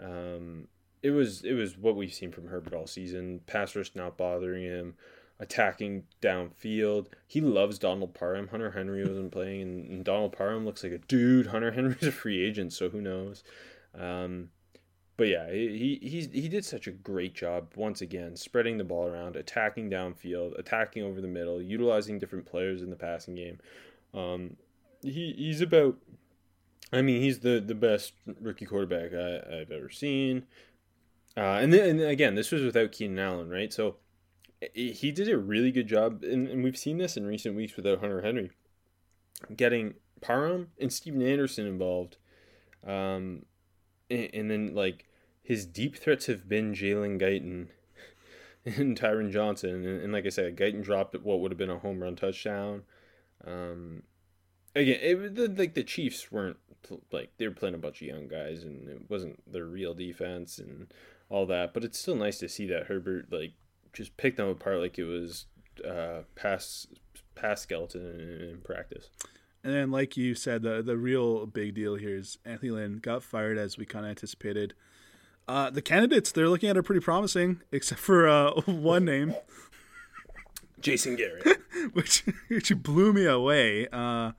Um, 0.00 0.66
it 1.02 1.10
was 1.10 1.44
it 1.44 1.54
was 1.54 1.78
what 1.78 1.96
we've 1.96 2.12
seen 2.12 2.32
from 2.32 2.48
Herbert 2.48 2.74
all 2.74 2.88
season. 2.88 3.40
Pass 3.46 3.76
rush 3.76 3.92
not 3.94 4.16
bothering 4.16 4.64
him, 4.64 4.94
attacking 5.38 6.04
downfield. 6.20 7.06
He 7.28 7.40
loves 7.40 7.78
Donald 7.78 8.14
Parham. 8.14 8.48
Hunter 8.48 8.72
Henry 8.72 9.06
wasn't 9.06 9.30
playing, 9.30 9.62
and, 9.62 9.88
and 9.88 10.04
Donald 10.04 10.32
Parham 10.32 10.64
looks 10.64 10.82
like 10.82 10.92
a 10.92 10.98
dude. 10.98 11.46
Hunter 11.46 11.70
Henry's 11.70 12.02
a 12.02 12.12
free 12.12 12.44
agent, 12.44 12.72
so 12.72 12.88
who 12.88 13.00
knows? 13.00 13.44
Um, 13.98 14.50
but 15.16 15.28
yeah, 15.28 15.50
he 15.50 15.98
he 16.00 16.20
he 16.32 16.48
did 16.48 16.64
such 16.64 16.86
a 16.86 16.92
great 16.92 17.34
job 17.34 17.72
once 17.74 18.00
again, 18.00 18.36
spreading 18.36 18.78
the 18.78 18.84
ball 18.84 19.08
around, 19.08 19.34
attacking 19.34 19.90
downfield, 19.90 20.56
attacking 20.58 21.02
over 21.02 21.20
the 21.20 21.26
middle, 21.26 21.60
utilizing 21.60 22.20
different 22.20 22.46
players 22.46 22.82
in 22.82 22.90
the 22.90 22.96
passing 22.96 23.34
game. 23.34 23.58
Um, 24.14 24.56
he 25.02 25.34
he's 25.36 25.60
about. 25.60 25.96
I 26.90 27.02
mean, 27.02 27.20
he's 27.20 27.40
the, 27.40 27.60
the 27.60 27.74
best 27.74 28.14
rookie 28.40 28.64
quarterback 28.64 29.12
I, 29.12 29.60
I've 29.60 29.70
ever 29.70 29.90
seen. 29.90 30.44
Uh, 31.36 31.58
and 31.60 31.70
then 31.72 31.90
and 31.90 32.00
again, 32.00 32.34
this 32.34 32.50
was 32.50 32.62
without 32.62 32.92
Keenan 32.92 33.18
Allen, 33.18 33.50
right? 33.50 33.72
So 33.72 33.96
he 34.74 35.12
did 35.12 35.28
a 35.28 35.38
really 35.38 35.70
good 35.70 35.86
job, 35.86 36.24
and, 36.24 36.48
and 36.48 36.64
we've 36.64 36.78
seen 36.78 36.98
this 36.98 37.16
in 37.16 37.26
recent 37.26 37.54
weeks 37.54 37.76
without 37.76 38.00
Hunter 38.00 38.22
Henry, 38.22 38.50
getting 39.54 39.94
Parham 40.20 40.68
and 40.80 40.92
Stephen 40.92 41.22
Anderson 41.22 41.66
involved. 41.66 42.16
Um, 42.86 43.44
and, 44.10 44.50
then 44.50 44.74
like 44.74 45.06
his 45.42 45.66
deep 45.66 45.96
threats 45.96 46.26
have 46.26 46.48
been 46.48 46.74
Jalen 46.74 47.20
Guyton 47.20 47.68
and 48.78 48.98
Tyron 48.98 49.30
Johnson, 49.30 49.86
and, 49.86 50.02
and 50.02 50.12
like 50.12 50.26
I 50.26 50.30
said, 50.30 50.56
Guyton 50.56 50.82
dropped 50.82 51.14
what 51.20 51.40
would 51.40 51.50
have 51.50 51.58
been 51.58 51.70
a 51.70 51.78
home 51.78 52.02
run 52.02 52.16
touchdown. 52.16 52.82
Um, 53.46 54.02
again, 54.74 54.98
it, 55.00 55.34
the, 55.34 55.48
like 55.48 55.74
the 55.74 55.84
Chiefs 55.84 56.30
weren't 56.30 56.58
like 57.12 57.30
they 57.38 57.46
were 57.46 57.54
playing 57.54 57.74
a 57.74 57.78
bunch 57.78 58.00
of 58.00 58.08
young 58.08 58.28
guys, 58.28 58.64
and 58.64 58.88
it 58.88 59.10
wasn't 59.10 59.40
their 59.50 59.66
real 59.66 59.94
defense 59.94 60.58
and 60.58 60.92
all 61.28 61.46
that. 61.46 61.74
But 61.74 61.84
it's 61.84 61.98
still 61.98 62.16
nice 62.16 62.38
to 62.38 62.48
see 62.48 62.66
that 62.66 62.86
Herbert 62.86 63.26
like 63.30 63.52
just 63.92 64.16
picked 64.16 64.36
them 64.36 64.48
apart 64.48 64.78
like 64.78 64.98
it 64.98 65.04
was 65.04 65.46
uh, 65.86 66.22
pass 66.34 66.86
pass 67.34 67.62
skeleton 67.62 68.04
in, 68.04 68.48
in 68.48 68.60
practice. 68.62 69.10
And 69.64 69.74
then, 69.74 69.90
like 69.90 70.16
you 70.16 70.34
said, 70.34 70.62
the 70.62 70.82
the 70.82 70.96
real 70.96 71.46
big 71.46 71.74
deal 71.74 71.96
here 71.96 72.16
is 72.16 72.38
Anthony 72.44 72.70
Lynn 72.70 72.98
got 72.98 73.22
fired 73.22 73.58
as 73.58 73.76
we 73.76 73.84
kind 73.84 74.04
of 74.04 74.10
anticipated. 74.10 74.74
Uh, 75.46 75.70
the 75.70 75.82
candidates 75.82 76.30
they're 76.30 76.48
looking 76.48 76.68
at 76.68 76.76
are 76.76 76.82
pretty 76.82 77.00
promising, 77.00 77.62
except 77.72 78.00
for 78.00 78.28
uh, 78.28 78.52
one 78.62 79.04
name, 79.04 79.34
Jason 80.80 81.16
Garrett. 81.16 81.58
which 81.92 82.24
which 82.48 82.74
blew 82.82 83.12
me 83.12 83.24
away. 83.24 83.88
Uh, 83.92 84.32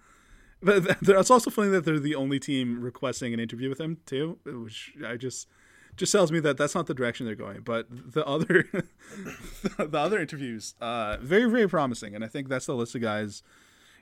but 0.62 0.98
it's 1.02 1.32
also 1.32 1.50
funny 1.50 1.70
that 1.70 1.86
they're 1.86 2.00
the 2.00 2.16
only 2.16 2.40
team 2.40 2.82
requesting 2.82 3.34
an 3.34 3.40
interview 3.40 3.70
with 3.70 3.80
him 3.80 3.98
too, 4.06 4.40
which 4.46 4.94
I 5.06 5.16
just 5.16 5.48
just 5.96 6.12
tells 6.12 6.32
me 6.32 6.40
that 6.42 6.58
that's 6.58 6.76
not 6.76 6.88
the 6.88 6.94
direction 6.94 7.26
they're 7.26 7.36
going. 7.36 7.62
But 7.62 7.88
the 7.90 8.26
other 8.26 8.68
the 9.78 9.98
other 9.98 10.20
interviews, 10.20 10.76
uh, 10.82 11.18
very 11.22 11.50
very 11.50 11.68
promising, 11.68 12.16
and 12.16 12.24
I 12.24 12.28
think 12.28 12.50
that's 12.50 12.66
the 12.66 12.76
list 12.76 12.96
of 12.96 13.02
guys. 13.02 13.44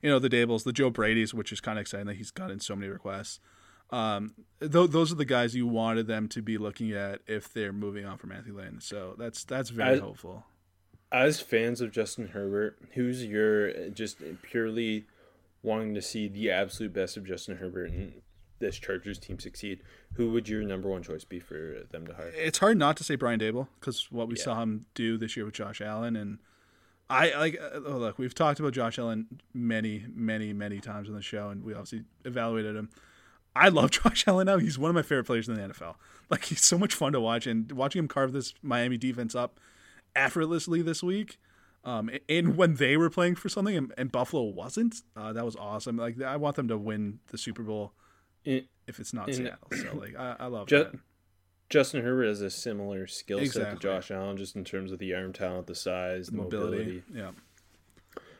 You 0.01 0.09
know, 0.09 0.19
the 0.19 0.29
Dabolls, 0.29 0.63
the 0.63 0.73
Joe 0.73 0.89
Brady's, 0.89 1.33
which 1.33 1.51
is 1.51 1.59
kind 1.61 1.77
of 1.77 1.81
exciting 1.81 2.07
that 2.07 2.15
he's 2.17 2.31
gotten 2.31 2.59
so 2.59 2.75
many 2.75 2.87
requests. 2.89 3.39
Um, 3.89 4.33
th- 4.59 4.71
those 4.91 5.11
are 5.11 5.15
the 5.15 5.25
guys 5.25 5.55
you 5.55 5.65
wanted 5.65 6.07
them 6.07 6.27
to 6.29 6.41
be 6.41 6.57
looking 6.57 6.91
at 6.91 7.21
if 7.25 7.51
they're 7.53 7.71
moving 7.73 8.05
on 8.05 8.17
from 8.17 8.31
Anthony 8.33 8.53
Lynn. 8.55 8.79
So 8.81 9.15
that's 9.17 9.43
that's 9.43 9.69
very 9.69 9.97
I- 9.97 9.99
hopeful. 10.01 10.45
As 11.09 11.39
fans 11.39 11.79
of 11.79 11.91
Justin 11.91 12.27
Herbert, 12.27 12.77
who's 12.95 13.23
your 13.25 13.89
just 13.91 14.17
purely 14.41 15.05
wanting 15.63 15.95
to 15.95 16.01
see 16.01 16.27
the 16.27 16.51
absolute 16.51 16.91
best 16.93 17.15
of 17.15 17.25
Justin 17.25 17.57
Herbert 17.57 17.91
and 17.91 18.21
this 18.59 18.77
Chargers 18.77 19.17
team 19.17 19.39
succeed? 19.39 19.79
Who 20.15 20.31
would 20.31 20.49
your 20.49 20.63
number 20.63 20.89
one 20.89 21.03
choice 21.03 21.23
be 21.23 21.39
for 21.39 21.83
them 21.91 22.05
to 22.07 22.13
hire? 22.13 22.33
It's 22.35 22.57
hard 22.57 22.77
not 22.77 22.97
to 22.97 23.05
say 23.05 23.15
Brian 23.15 23.39
Daboll 23.39 23.67
because 23.79 24.11
what 24.11 24.27
we 24.27 24.35
Yeah. 24.35 24.43
saw 24.43 24.61
him 24.61 24.85
do 24.95 25.17
this 25.17 25.37
year 25.37 25.45
with 25.45 25.53
Josh 25.55 25.79
Allen 25.79 26.17
and. 26.17 26.39
I 27.09 27.33
like 27.37 27.59
uh, 27.61 27.79
oh, 27.85 27.97
look. 27.97 28.17
We've 28.17 28.33
talked 28.35 28.59
about 28.59 28.73
Josh 28.73 28.99
Allen 28.99 29.27
many, 29.53 30.05
many, 30.13 30.53
many 30.53 30.79
times 30.79 31.09
on 31.09 31.15
the 31.15 31.21
show, 31.21 31.49
and 31.49 31.63
we 31.63 31.73
obviously 31.73 32.03
evaluated 32.25 32.75
him. 32.75 32.89
I 33.55 33.69
love 33.69 33.91
Josh 34.03 34.27
Allen 34.27 34.45
now. 34.47 34.57
He's 34.57 34.77
one 34.77 34.89
of 34.89 34.95
my 34.95 35.01
favorite 35.01 35.25
players 35.25 35.47
in 35.47 35.55
the 35.55 35.61
NFL. 35.61 35.95
Like 36.29 36.45
he's 36.45 36.63
so 36.63 36.77
much 36.77 36.93
fun 36.93 37.13
to 37.13 37.21
watch, 37.21 37.47
and 37.47 37.71
watching 37.71 37.99
him 37.99 38.07
carve 38.07 38.33
this 38.33 38.53
Miami 38.61 38.97
defense 38.97 39.35
up 39.35 39.59
effortlessly 40.15 40.81
this 40.81 41.01
week. 41.01 41.37
Um, 41.85 42.09
and 42.27 42.57
when 42.57 42.75
they 42.75 42.97
were 42.97 43.09
playing 43.09 43.35
for 43.35 43.47
something 43.47 43.77
and, 43.77 43.93
and 43.97 44.11
Buffalo 44.11 44.43
wasn't, 44.43 45.03
uh, 45.15 45.31
that 45.31 45.45
was 45.45 45.55
awesome. 45.55 45.95
Like 45.95 46.21
I 46.21 46.35
want 46.35 46.57
them 46.57 46.67
to 46.67 46.77
win 46.77 47.19
the 47.27 47.37
Super 47.37 47.63
Bowl 47.63 47.93
if 48.43 48.99
it's 48.99 49.13
not 49.13 49.33
Seattle. 49.33 49.69
So 49.71 49.95
like 49.95 50.17
I, 50.17 50.35
I 50.39 50.45
love 50.47 50.67
Ju- 50.67 50.79
that. 50.79 50.93
Justin 51.69 52.01
Herbert 52.03 52.27
has 52.27 52.41
a 52.41 52.49
similar 52.49 53.07
skill 53.07 53.39
set 53.39 53.45
Exactly. 53.45 53.75
to 53.77 53.81
Josh 53.81 54.11
Allen, 54.11 54.37
just 54.37 54.55
in 54.55 54.63
terms 54.63 54.91
of 54.91 54.99
the 54.99 55.13
arm 55.13 55.33
talent, 55.33 55.67
the 55.67 55.75
size, 55.75 56.27
the 56.27 56.37
Mobility. 56.37 56.77
mobility. 56.77 57.03
Yeah. 57.13 57.31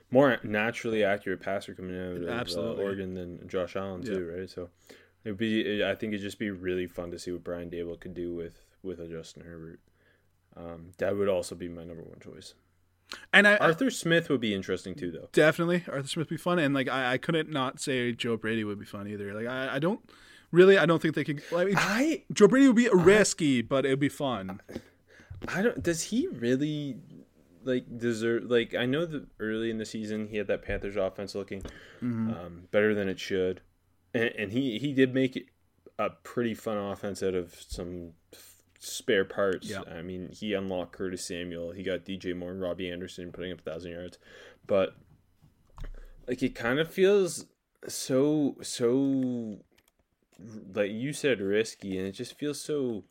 More 0.09 0.37
naturally 0.43 1.03
accurate 1.03 1.41
passer 1.41 1.73
coming 1.73 1.97
out 1.99 2.15
of 2.15 2.23
uh, 2.29 2.31
Absolutely. 2.31 2.83
Oregon 2.85 3.13
than 3.13 3.47
Josh 3.49 3.75
Allen 3.75 4.03
too, 4.03 4.33
right? 4.37 4.49
So 4.49 4.69
it'd 5.25 5.37
be, 5.37 5.83
I 5.83 5.95
think 5.95 6.13
it'd 6.13 6.21
just 6.21 6.39
be 6.39 6.49
really 6.49 6.87
fun 6.87 7.11
to 7.11 7.19
see 7.19 7.31
what 7.33 7.43
Brian 7.43 7.69
Daboll 7.69 7.99
could 7.99 8.13
do 8.13 8.33
with 8.33 8.63
with 8.83 8.99
a 8.99 9.07
Justin 9.07 9.43
Herbert. 9.43 9.79
Um, 10.55 10.91
that 10.97 11.17
would 11.17 11.27
also 11.27 11.55
be 11.55 11.67
my 11.67 11.83
number 11.83 12.03
one 12.03 12.19
choice. 12.21 12.53
And 13.33 13.45
I, 13.47 13.55
I 13.55 13.57
Arthur 13.57 13.89
Smith 13.89 14.29
would 14.29 14.39
be 14.41 14.53
interesting 14.53 14.95
too, 14.95 15.11
though. 15.11 15.27
definitely 15.33 15.83
Arthur 15.91 16.07
Smith 16.07 16.29
would 16.29 16.37
be 16.37 16.41
fun, 16.41 16.59
and 16.59 16.73
like 16.73 16.87
I, 16.87 17.13
I 17.13 17.17
couldn't 17.17 17.49
not 17.49 17.81
say 17.81 18.13
Joe 18.13 18.37
Brady 18.37 18.63
would 18.63 18.79
be 18.79 18.85
fun 18.85 19.07
either. 19.09 19.33
Like 19.33 19.47
I, 19.47 19.75
I 19.75 19.79
don't 19.79 19.99
really, 20.51 20.77
I 20.77 20.85
don't 20.85 21.01
think 21.01 21.15
they 21.15 21.23
could. 21.23 21.41
I 21.55 21.65
mean, 21.65 21.75
I 21.77 22.23
Joe 22.31 22.47
Brady 22.47 22.67
would 22.67 22.75
be 22.75 22.87
a 22.87 22.95
risky, 22.95 23.61
but 23.61 23.85
it 23.85 23.89
would 23.89 23.99
be 23.99 24.09
fun. 24.09 24.61
I 25.47 25.61
don't. 25.61 25.81
Does 25.81 26.03
he 26.03 26.27
really 26.27 26.97
like 27.63 27.97
deserve? 27.97 28.43
Like 28.45 28.75
I 28.75 28.85
know 28.85 29.05
that 29.05 29.27
early 29.39 29.69
in 29.69 29.77
the 29.77 29.85
season 29.85 30.27
he 30.27 30.37
had 30.37 30.47
that 30.47 30.63
Panthers 30.63 30.95
offense 30.95 31.35
looking 31.35 31.63
um, 32.01 32.63
better 32.71 32.95
than 32.95 33.07
it 33.09 33.19
should, 33.19 33.61
and, 34.13 34.31
and 34.37 34.51
he 34.51 34.79
he 34.79 34.93
did 34.93 35.13
make 35.13 35.35
it 35.35 35.45
a 35.99 36.09
pretty 36.09 36.53
fun 36.53 36.77
offense 36.77 37.21
out 37.23 37.33
of 37.33 37.55
some 37.67 38.13
spare 38.79 39.25
parts. 39.25 39.69
Yeah. 39.69 39.81
I 39.89 40.01
mean, 40.01 40.29
he 40.31 40.53
unlocked 40.53 40.93
Curtis 40.93 41.25
Samuel. 41.25 41.71
He 41.71 41.83
got 41.83 42.05
DJ 42.05 42.35
Moore 42.35 42.51
and 42.51 42.61
Robbie 42.61 42.89
Anderson 42.89 43.31
putting 43.31 43.51
up 43.51 43.59
a 43.59 43.63
thousand 43.63 43.91
yards, 43.91 44.17
but 44.65 44.95
like 46.27 46.43
it 46.43 46.55
kind 46.55 46.79
of 46.79 46.91
feels 46.91 47.45
so 47.87 48.57
so 48.61 49.59
like 50.73 50.91
you 50.91 51.13
said 51.13 51.39
risky, 51.41 51.97
and 51.97 52.07
it 52.07 52.11
just 52.13 52.37
feels 52.37 52.59
so 52.61 53.03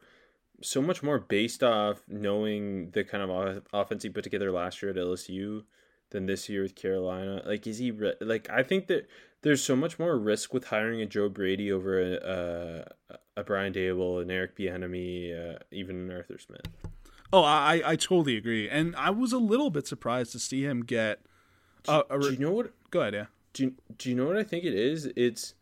so 0.62 0.80
much 0.80 1.02
more 1.02 1.18
based 1.18 1.62
off 1.62 2.00
knowing 2.08 2.90
the 2.90 3.04
kind 3.04 3.30
of 3.30 3.62
offense 3.72 4.02
he 4.02 4.08
put 4.08 4.24
together 4.24 4.50
last 4.50 4.80
year 4.82 4.90
at 4.90 4.96
LSU 4.96 5.64
than 6.10 6.26
this 6.26 6.48
year 6.48 6.62
with 6.62 6.74
Carolina. 6.74 7.42
Like, 7.44 7.66
is 7.66 7.78
he 7.78 7.90
re- 7.90 8.14
like? 8.20 8.48
I 8.50 8.62
think 8.62 8.86
that 8.86 9.08
there's 9.42 9.62
so 9.62 9.76
much 9.76 9.98
more 9.98 10.16
risk 10.18 10.54
with 10.54 10.66
hiring 10.68 11.02
a 11.02 11.06
Joe 11.06 11.28
Brady 11.28 11.70
over 11.70 12.00
a 12.00 12.84
a, 13.10 13.18
a 13.38 13.44
Brian 13.44 13.72
Daboll, 13.72 14.22
an 14.22 14.30
Eric 14.30 14.56
Bieniemy, 14.56 15.56
uh, 15.56 15.58
even 15.70 15.96
an 15.96 16.16
Arthur 16.16 16.38
Smith. 16.38 16.62
Oh, 17.32 17.42
I, 17.42 17.82
I 17.84 17.96
totally 17.96 18.36
agree, 18.36 18.68
and 18.68 18.94
I 18.96 19.10
was 19.10 19.32
a 19.32 19.38
little 19.38 19.68
bit 19.68 19.86
surprised 19.86 20.32
to 20.32 20.38
see 20.38 20.62
him 20.64 20.82
get. 20.82 21.20
Uh, 21.88 22.02
a 22.08 22.18
Do 22.18 22.30
you 22.30 22.38
know 22.38 22.52
what? 22.52 22.70
go 22.90 23.00
ahead, 23.00 23.14
yeah. 23.14 23.26
Do 23.52 23.64
you, 23.64 23.74
do 23.98 24.10
you 24.10 24.16
know 24.16 24.26
what 24.26 24.36
I 24.36 24.42
think 24.44 24.64
it 24.64 24.74
is? 24.74 25.06
It's 25.16 25.50
it- 25.50 25.54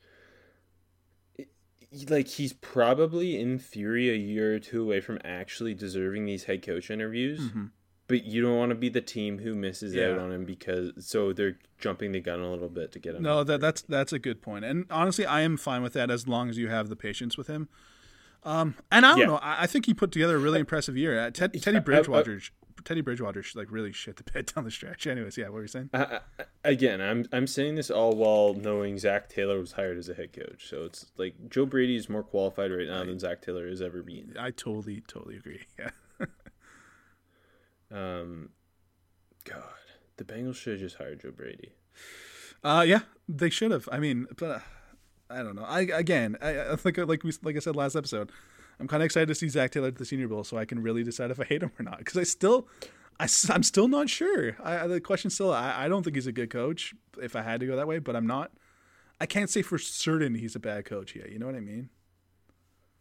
like 2.09 2.29
he's 2.29 2.53
probably 2.53 3.39
in 3.41 3.59
theory 3.59 4.11
a 4.11 4.15
year 4.17 4.55
or 4.55 4.59
two 4.59 4.83
away 4.83 5.01
from 5.01 5.19
actually 5.25 5.75
deserving 5.75 6.27
these 6.27 6.45
head 6.45 6.63
coach 6.63 6.91
interviews. 6.91 7.41
Mm-hmm. 7.41 7.65
But 8.07 8.25
you 8.25 8.43
don't 8.43 8.59
want 8.59 8.69
to 8.71 8.75
be 8.75 8.91
the 8.91 9.01
team 9.01 9.39
who 9.39 9.55
misses 9.55 9.97
out 9.97 10.19
on 10.19 10.31
him 10.31 10.45
because 10.45 10.93
so 10.99 11.33
they're 11.33 11.57
jumping 11.79 12.13
the 12.13 12.21
gun 12.21 12.41
a 12.41 12.51
little 12.51 12.69
bit 12.69 12.93
to 12.93 12.99
get 12.99 13.15
him. 13.15 13.23
No, 13.23 13.43
that 13.45 13.61
that's 13.63 13.81
that's 13.83 14.13
a 14.13 14.19
good 14.19 14.43
point, 14.43 14.65
and 14.67 14.85
honestly, 14.91 15.25
I 15.25 15.41
am 15.41 15.57
fine 15.57 15.83
with 15.83 15.95
that 15.95 16.11
as 16.11 16.29
long 16.29 16.51
as 16.51 16.59
you 16.59 16.69
have 16.69 16.91
the 16.91 16.97
patience 16.97 17.39
with 17.39 17.47
him. 17.47 17.69
Um, 18.43 18.75
and 18.93 19.07
I 19.07 19.11
don't 19.13 19.19
Yeah. 19.21 19.27
know, 19.27 19.37
I, 19.37 19.63
I 19.63 19.67
think 19.67 19.87
he 19.87 19.95
put 19.95 20.13
together 20.13 20.37
a 20.37 20.39
really 20.39 20.61
impressive 20.61 20.99
year. 20.99 21.19
Uh, 21.19 21.31
Ted, 21.31 21.55
Teddy 21.63 21.77
I- 21.79 21.81
I- 21.81 21.83
Bridgewater, 21.83 22.41
Teddy 22.85 23.01
Bridgewater, 23.01 23.43
should 23.43 23.57
like 23.57 23.71
really 23.71 23.93
shit 23.93 24.17
the 24.17 24.25
bed 24.33 24.47
down 24.47 24.65
the 24.65 24.71
stretch. 24.71 25.07
Anyways, 25.07 25.37
yeah, 25.37 25.45
what 25.45 25.55
were 25.55 25.63
you 25.63 25.69
saying? 25.69 25.91
I, 25.93 26.21
I, 26.39 26.45
again, 26.65 27.01
I'm 27.01 27.27
I'm 27.33 27.47
saying 27.47 27.77
this 27.77 27.91
all 27.91 28.17
while 28.17 28.55
knowing 28.55 28.99
Zac 28.99 29.29
Taylor 29.29 29.59
was 29.59 29.73
hired 29.73 29.99
as 29.99 30.09
a 30.09 30.15
head 30.15 30.33
coach. 30.33 30.69
So 30.69 30.85
it's 30.85 31.07
like 31.17 31.35
Joe 31.49 31.67
Brady 31.67 31.97
is 31.97 32.09
more 32.09 32.23
qualified 32.23 32.71
right 32.71 32.87
now 32.89 33.05
than 33.05 33.19
Zac 33.19 33.43
Taylor 33.43 33.69
has 33.69 33.83
ever 33.83 34.03
been. 34.03 34.35
I 34.39 34.51
totally, 34.51 35.03
totally 35.07 35.37
agree. 35.37 35.63
Yeah. 35.79 35.91
Um, 37.95 38.51
God, 39.45 39.63
the 40.17 40.25
Bengals 40.25 40.57
should 40.57 40.75
have 40.75 40.81
just 40.81 40.97
hired 40.97 41.21
Joe 41.21 41.31
Brady. 41.31 41.73
Uh, 42.63 42.85
yeah, 42.87 43.01
they 43.29 43.51
should 43.51 43.71
have. 43.71 43.89
I 43.93 43.99
mean, 44.01 44.27
but 44.37 44.51
uh, 44.51 44.59
I 45.31 45.43
don't 45.43 45.55
know. 45.55 45.65
I 45.65 45.83
again, 45.83 46.37
I, 46.43 46.73
I 46.73 46.77
think 46.77 46.99
like 46.99 47.23
we 47.23 47.33
like 47.43 47.57
I 47.57 47.61
said 47.61 47.77
last 47.77 47.95
episode, 47.95 48.33
I'm 48.81 48.89
kind 48.89 49.03
of 49.03 49.05
excited 49.05 49.29
to 49.29 49.35
see 49.35 49.49
Zac 49.49 49.71
Taylor 49.71 49.89
at 49.89 49.97
the 49.97 50.05
Senior 50.05 50.29
Bowl, 50.29 50.45
so 50.45 50.57
I 50.57 50.65
can 50.65 50.83
really 50.83 51.05
decide 51.05 51.31
if 51.31 51.41
I 51.41 51.45
hate 51.45 51.63
him 51.63 51.73
or 51.79 51.83
not. 51.83 51.99
Because 51.99 52.17
I 52.17 52.25
still, 52.25 52.69
I, 53.21 53.25
am 53.51 53.63
still 53.63 53.89
not 53.89 54.09
sure. 54.09 54.57
I, 54.63 54.87
the 54.87 55.01
question 55.01 55.31
still, 55.31 55.53
I, 55.53 55.85
I 55.85 55.89
don't 55.89 56.03
think 56.03 56.17
he's 56.17 56.27
a 56.27 56.33
good 56.33 56.51
coach. 56.51 56.95
If 57.21 57.37
I 57.37 57.43
had 57.43 57.61
to 57.61 57.67
go 57.67 57.77
that 57.77 57.87
way, 57.87 57.99
but 57.99 58.17
I'm 58.17 58.27
not. 58.27 58.51
I 59.21 59.27
can't 59.27 59.49
say 59.49 59.63
for 59.63 59.79
certain 59.79 60.35
he's 60.35 60.57
a 60.57 60.61
bad 60.61 60.85
coach 60.85 61.15
yet. 61.15 61.31
You 61.31 61.39
know 61.39 61.47
what 61.47 61.55
I 61.55 61.61
mean? 61.61 61.89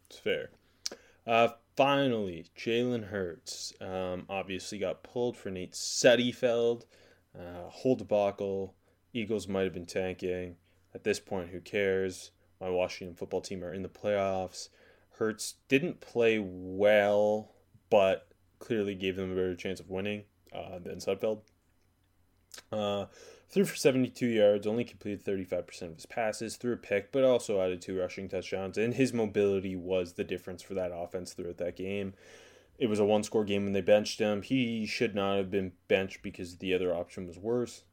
It's 0.08 0.18
fair. 0.18 0.50
Uh, 1.26 1.48
finally, 1.76 2.46
Jalen 2.56 3.08
Hurts 3.08 3.72
um, 3.80 4.26
obviously 4.28 4.78
got 4.78 5.02
pulled 5.02 5.36
for 5.36 5.50
Nate 5.50 5.72
Sudfeld. 5.72 6.84
Uh, 7.36 7.68
whole 7.68 7.96
debacle. 7.96 8.74
Eagles 9.12 9.48
might 9.48 9.64
have 9.64 9.72
been 9.72 9.86
tanking. 9.86 10.56
At 10.94 11.04
this 11.04 11.18
point, 11.18 11.50
who 11.50 11.60
cares? 11.60 12.30
My 12.60 12.70
Washington 12.70 13.16
football 13.16 13.40
team 13.40 13.64
are 13.64 13.74
in 13.74 13.82
the 13.82 13.88
playoffs. 13.88 14.68
Hurts 15.18 15.54
didn't 15.68 16.00
play 16.00 16.38
well, 16.40 17.52
but 17.90 18.28
clearly 18.58 18.94
gave 18.94 19.16
them 19.16 19.32
a 19.32 19.34
better 19.34 19.54
chance 19.54 19.80
of 19.80 19.90
winning 19.90 20.24
uh, 20.52 20.78
than 20.78 20.96
Sudfeld. 20.96 21.40
Uh, 22.72 23.06
threw 23.48 23.64
for 23.64 23.76
72 23.76 24.26
yards, 24.26 24.66
only 24.66 24.84
completed 24.84 25.24
35% 25.24 25.82
of 25.82 25.94
his 25.96 26.06
passes, 26.06 26.56
threw 26.56 26.72
a 26.72 26.76
pick, 26.76 27.12
but 27.12 27.24
also 27.24 27.60
added 27.60 27.80
two 27.80 27.98
rushing 27.98 28.28
touchdowns. 28.28 28.78
And 28.78 28.94
his 28.94 29.12
mobility 29.12 29.76
was 29.76 30.14
the 30.14 30.24
difference 30.24 30.62
for 30.62 30.74
that 30.74 30.92
offense 30.92 31.32
throughout 31.32 31.58
that 31.58 31.76
game. 31.76 32.14
It 32.78 32.88
was 32.88 32.98
a 32.98 33.04
one 33.04 33.22
score 33.22 33.44
game 33.44 33.64
when 33.64 33.72
they 33.72 33.80
benched 33.80 34.18
him. 34.18 34.42
He 34.42 34.86
should 34.86 35.14
not 35.14 35.36
have 35.36 35.50
been 35.50 35.72
benched 35.86 36.22
because 36.22 36.56
the 36.56 36.74
other 36.74 36.92
option 36.92 37.26
was 37.26 37.38
worse. 37.38 37.84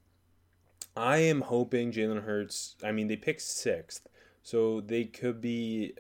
I 0.96 1.18
am 1.18 1.42
hoping 1.42 1.92
Jalen 1.92 2.24
Hurts, 2.24 2.76
I 2.84 2.92
mean, 2.92 3.08
they 3.08 3.16
picked 3.16 3.42
sixth, 3.42 4.08
so 4.42 4.82
they 4.82 5.06
could 5.06 5.40
be 5.40 5.94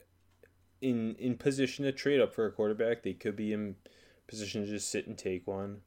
in 0.81 1.15
in 1.15 1.37
position 1.37 1.85
to 1.85 1.91
trade 1.91 2.19
up 2.19 2.33
for 2.33 2.45
a 2.45 2.51
quarterback. 2.51 3.03
They 3.03 3.13
could 3.13 3.35
be 3.35 3.53
in 3.53 3.75
position 4.27 4.65
to 4.65 4.69
just 4.69 4.89
sit 4.89 5.07
and 5.07 5.17
take 5.17 5.47
one. 5.47 5.81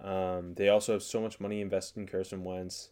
Um, 0.00 0.54
they 0.54 0.68
also 0.68 0.92
have 0.92 1.02
so 1.02 1.20
much 1.20 1.40
money 1.40 1.60
invested 1.60 2.00
in 2.00 2.06
Carson 2.06 2.44
Wentz. 2.44 2.90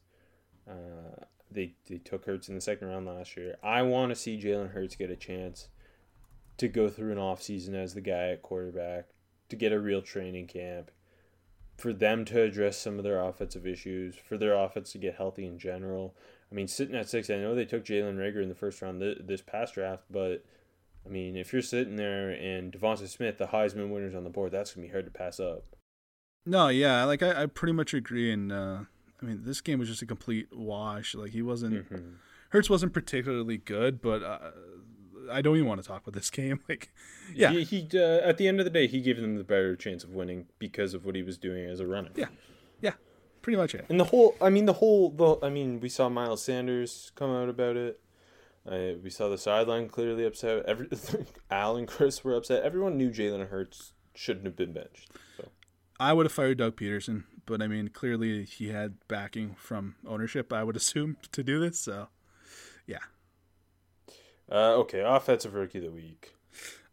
Uh, 0.69 1.25
they 1.51 1.75
they 1.89 1.99
took 1.99 2.25
Hurts 2.25 2.49
in 2.49 2.55
the 2.55 2.61
second 2.61 2.89
round 2.89 3.07
last 3.07 3.37
year. 3.37 3.57
I 3.63 3.83
want 3.83 4.11
to 4.11 4.17
see 4.17 4.41
Jalen 4.41 4.73
Hurts 4.73 4.97
get 4.97 5.11
a 5.11 5.17
chance 5.17 5.69
to 6.57 6.69
go 6.69 6.89
through 6.89 7.13
an 7.13 7.19
offseason 7.19 7.75
as 7.75 7.95
the 7.95 8.01
guy 8.01 8.29
at 8.29 8.43
quarterback, 8.43 9.07
to 9.49 9.57
get 9.57 9.73
a 9.73 9.81
real 9.81 10.01
training 10.01 10.47
camp, 10.47 10.91
for 11.77 11.93
them 11.93 12.25
to 12.25 12.41
address 12.41 12.79
some 12.79 12.99
of 12.99 13.05
their 13.05 13.21
offensive 13.21 13.67
issues, 13.67 14.15
for 14.15 14.39
their 14.39 14.55
offense 14.55 14.93
to 14.93 14.99
get 14.99 15.17
healthy 15.17 15.47
in 15.47 15.59
general. 15.59 16.15
I 16.51 16.55
mean, 16.55 16.69
sitting 16.69 16.95
at 16.95 17.09
six, 17.09 17.29
I 17.29 17.37
know 17.37 17.55
they 17.55 17.65
took 17.65 17.85
Jalen 17.85 18.17
Reagor 18.17 18.43
in 18.43 18.49
the 18.49 18.55
first 18.55 18.81
round 18.81 19.01
th- 19.01 19.19
this 19.23 19.43
past 19.43 19.75
draft, 19.75 20.05
but 20.11 20.45
I 21.07 21.09
mean, 21.11 21.37
if 21.37 21.53
you're 21.53 21.63
sitting 21.63 21.97
there 21.97 22.31
and 22.31 22.73
Devonta 22.73 23.07
Smith, 23.09 23.39
the 23.39 23.47
Heisman 23.49 23.91
winners 23.91 24.15
on 24.15 24.25
the 24.25 24.31
board, 24.31 24.53
that's 24.53 24.75
gonna 24.75 24.87
be 24.87 24.93
hard 24.93 25.05
to 25.05 25.11
pass 25.11 25.39
up. 25.39 25.65
No, 26.47 26.69
yeah, 26.69 27.05
like 27.05 27.23
I, 27.23 27.43
I 27.43 27.47
pretty 27.47 27.73
much 27.73 27.95
agree. 27.95 28.33
And 28.33 28.51
uh, 28.53 28.79
I 29.21 29.25
mean, 29.25 29.43
this 29.45 29.61
game 29.61 29.79
was 29.79 29.89
just 29.89 30.03
a 30.03 30.07
complete 30.07 30.49
wash. 30.53 31.15
Like 31.15 31.33
he 31.33 31.43
wasn't. 31.43 31.91
Mhm. 31.91 32.15
Hurts 32.51 32.71
wasn't 32.71 32.93
particularly 32.93 33.57
good, 33.57 34.01
but 34.01 34.23
uh, 34.23 34.39
I 35.31 35.43
don't 35.43 35.57
even 35.57 35.67
want 35.69 35.83
to 35.83 35.87
talk 35.89 36.03
about 36.03 36.15
this 36.15 36.31
game. 36.41 36.61
Like, 36.69 36.93
yeah, 37.35 37.51
He, 37.51 37.65
he 37.65 37.89
uh, 37.99 38.21
at 38.21 38.39
the 38.39 38.47
end 38.47 38.61
of 38.61 38.65
the 38.65 38.71
day, 38.71 38.87
he 38.87 39.01
gave 39.01 39.21
them 39.21 39.37
the 39.37 39.45
better 39.45 39.75
chance 39.77 40.05
of 40.05 40.11
winning 40.11 40.47
because 40.59 40.95
of 40.95 41.05
what 41.05 41.17
he 41.17 41.23
was 41.23 41.37
doing 41.37 41.65
as 41.65 41.81
a 41.81 41.87
runner. 41.87 42.11
Yeah. 42.15 42.27
yeah, 42.81 42.93
pretty 43.43 43.57
much 43.57 43.75
it. 43.75 43.87
And 43.89 43.99
the 43.99 44.05
whole, 44.05 44.37
I 44.41 44.51
mean, 44.51 44.67
the 44.67 44.75
whole, 44.75 45.11
the, 45.11 45.37
I 45.45 45.49
mean, 45.51 45.81
we 45.81 45.89
saw 45.89 46.09
Miles 46.09 46.43
Sanders 46.43 47.11
come 47.17 47.31
out 47.31 47.49
about 47.49 47.77
it. 47.77 48.01
I, 48.71 48.97
we 49.03 49.11
saw 49.11 49.29
the 49.29 49.39
sideline 49.39 49.89
clearly 49.89 50.25
upset. 50.25 50.65
Every 50.67 50.89
Al 51.51 51.77
and 51.77 51.87
Chris 51.87 52.25
were 52.25 52.35
upset. 52.35 52.63
Everyone 52.63 52.97
knew 52.97 53.11
Jalen 53.11 53.49
Hurts 53.49 53.93
shouldn't 54.15 54.47
have 54.47 54.57
been 54.57 54.73
benched. 54.73 55.11
So 55.37 55.49
I 56.01 56.13
would 56.13 56.27
have 56.27 56.33
fired 56.33 56.59
Doug 56.59 56.77
Pederson, 56.77 57.25
but 57.47 57.61
I 57.61 57.67
mean, 57.67 57.89
clearly 57.89 58.45
he 58.45 58.69
had 58.69 58.95
backing 59.09 59.55
from 59.59 59.97
ownership. 60.07 60.53
I 60.53 60.65
would 60.65 60.77
assume 60.85 61.17
to 61.33 61.43
do 61.43 61.61
this. 61.61 61.79
So, 61.79 62.09
yeah. 62.87 62.99
uh, 64.51 64.75
okay, 64.77 65.03
offensive 65.05 65.55
rookie 65.55 65.79
of 65.79 65.85
the 65.85 65.91
week. 65.91 66.35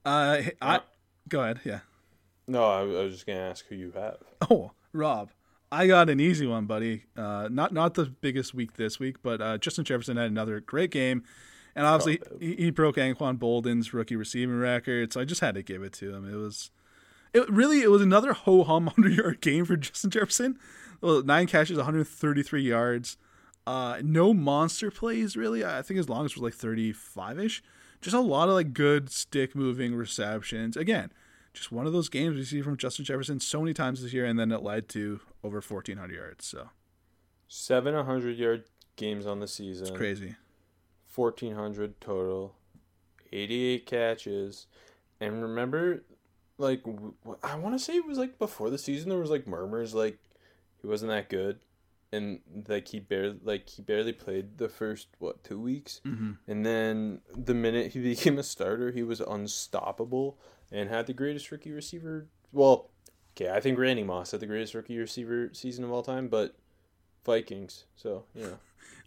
Uh, 0.04 0.42
I 0.62 0.82
go 1.30 1.42
ahead. 1.42 1.62
Yeah. 1.64 1.80
No, 2.48 2.66
I, 2.66 2.82
I 2.82 2.84
was 2.84 3.14
just 3.14 3.26
gonna 3.26 3.40
ask 3.40 3.66
who 3.68 3.76
you 3.76 3.92
have. 3.92 4.18
Oh, 4.50 4.72
Rob, 4.94 5.30
I 5.72 5.88
got 5.88 6.10
an 6.10 6.20
easy 6.20 6.48
one, 6.48 6.66
buddy. 6.66 7.06
Uh, 7.16 7.48
not 7.50 7.72
not 7.72 7.94
the 7.94 8.06
biggest 8.06 8.54
week 8.54 8.74
this 8.74 9.00
week, 9.00 9.18
but 9.24 9.42
uh, 9.42 9.58
Justin 9.58 9.86
Jefferson 9.86 10.18
had 10.18 10.30
another 10.30 10.60
great 10.60 10.92
game, 10.92 11.24
and 11.76 11.86
obviously 11.86 12.20
Oh, 12.32 12.38
he, 12.40 12.56
he 12.56 12.70
broke 12.72 12.96
Anquan 12.98 13.38
Boldin's 13.40 13.94
rookie 13.94 14.16
receiving 14.16 14.58
record. 14.60 15.14
So 15.14 15.22
I 15.22 15.26
just 15.26 15.42
had 15.42 15.56
to 15.56 15.64
give 15.64 15.84
it 15.84 15.94
to 15.94 16.14
him. 16.14 16.32
It 16.32 16.36
was, 16.36 16.72
it 17.34 17.50
really 17.50 17.82
it 17.82 17.90
was 17.92 18.02
another 18.02 18.34
ho 18.34 18.64
hum 18.64 18.88
hundred 18.96 19.14
yard 19.14 19.42
game 19.42 19.66
for 19.66 19.78
Justin 19.78 20.10
Jefferson. 20.12 20.60
Well, 21.02 21.24
nine 21.24 21.48
catches, 21.48 21.78
133 21.78 22.62
yards. 22.62 23.18
Uh, 23.66 24.00
no 24.04 24.34
monster 24.34 24.92
plays 24.92 25.36
really. 25.38 25.64
I 25.64 25.82
think 25.82 25.98
his 25.98 26.10
longest 26.10 26.36
was 26.36 26.44
like 26.44 26.54
35 26.54 27.40
ish. 27.40 27.64
Just 28.02 28.16
a 28.16 28.20
lot 28.20 28.50
of 28.50 28.56
like 28.56 28.74
good 28.74 29.12
stick 29.12 29.56
moving 29.56 29.94
receptions. 29.96 30.76
Again, 30.76 31.12
just 31.54 31.72
one 31.72 31.86
of 31.86 31.94
those 31.94 32.10
games 32.10 32.36
we 32.36 32.44
see 32.44 32.62
from 32.62 32.78
Justin 32.78 33.06
Jefferson 33.06 33.40
so 33.40 33.62
many 33.62 33.74
times 33.74 34.02
this 34.02 34.14
year, 34.14 34.26
and 34.26 34.40
then 34.40 34.52
it 34.52 34.64
led 34.64 34.90
to 34.90 35.20
over 35.44 35.58
1,400 35.58 36.14
yards. 36.14 36.46
So 36.46 36.70
700 37.48 38.38
yard 38.38 38.64
games 38.96 39.26
on 39.26 39.40
the 39.40 39.48
season. 39.48 39.88
it's 39.88 39.96
crazy. 39.96 40.36
1400 41.14 42.00
total 42.02 42.56
88 43.32 43.86
catches. 43.86 44.68
And 45.20 45.42
remember 45.42 46.04
like 46.58 46.84
I 47.44 47.56
want 47.56 47.76
to 47.76 47.84
say 47.84 47.96
it 47.96 48.06
was 48.06 48.18
like 48.18 48.38
before 48.38 48.70
the 48.70 48.78
season 48.78 49.10
there 49.10 49.20
was 49.20 49.30
like 49.32 49.48
murmurs 49.48 49.94
like 49.94 50.20
he 50.82 50.88
wasn't 50.88 51.12
that 51.12 51.30
good. 51.30 51.60
And 52.14 52.40
like 52.68 52.90
he 52.90 53.00
barely 53.00 53.40
like 53.44 53.70
he 53.70 53.82
barely 53.82 54.12
played 54.14 54.58
the 54.58 54.68
first 54.70 55.08
what 55.20 55.44
two 55.44 55.60
weeks? 55.60 56.02
Mm-hmm. 56.06 56.32
and 56.48 56.66
then 56.66 57.22
the 57.36 57.54
minute 57.54 57.94
he 57.94 58.00
became 58.04 58.38
a 58.38 58.44
starter 58.44 58.92
he 58.92 59.04
was 59.04 59.22
unstoppable 59.22 60.38
and 60.72 60.90
had 60.90 61.08
the 61.08 61.14
greatest 61.14 61.52
rookie 61.52 61.72
receiver 61.72 62.28
well 62.52 62.90
okay 63.36 63.50
i 63.52 63.60
think 63.62 63.78
randy 63.80 64.04
moss 64.04 64.32
had 64.32 64.40
the 64.42 64.46
greatest 64.46 64.74
rookie 64.74 64.98
receiver 64.98 65.50
season 65.54 65.84
of 65.86 65.92
all 65.92 66.04
time 66.04 66.28
but 66.28 66.56
vikings 67.26 67.86
so 67.96 68.24
you 68.36 68.44
know 68.44 68.58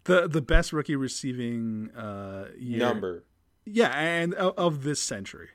The 0.05 0.27
the 0.27 0.41
best 0.41 0.71
rookie 0.73 0.95
receiving 0.95 1.91
uh, 1.91 2.47
year. 2.57 2.79
number 2.79 3.23
Yeah, 3.65 3.89
and 3.89 4.33
of, 4.33 4.53
of 4.57 4.83
this 4.83 5.01
century. 5.01 5.49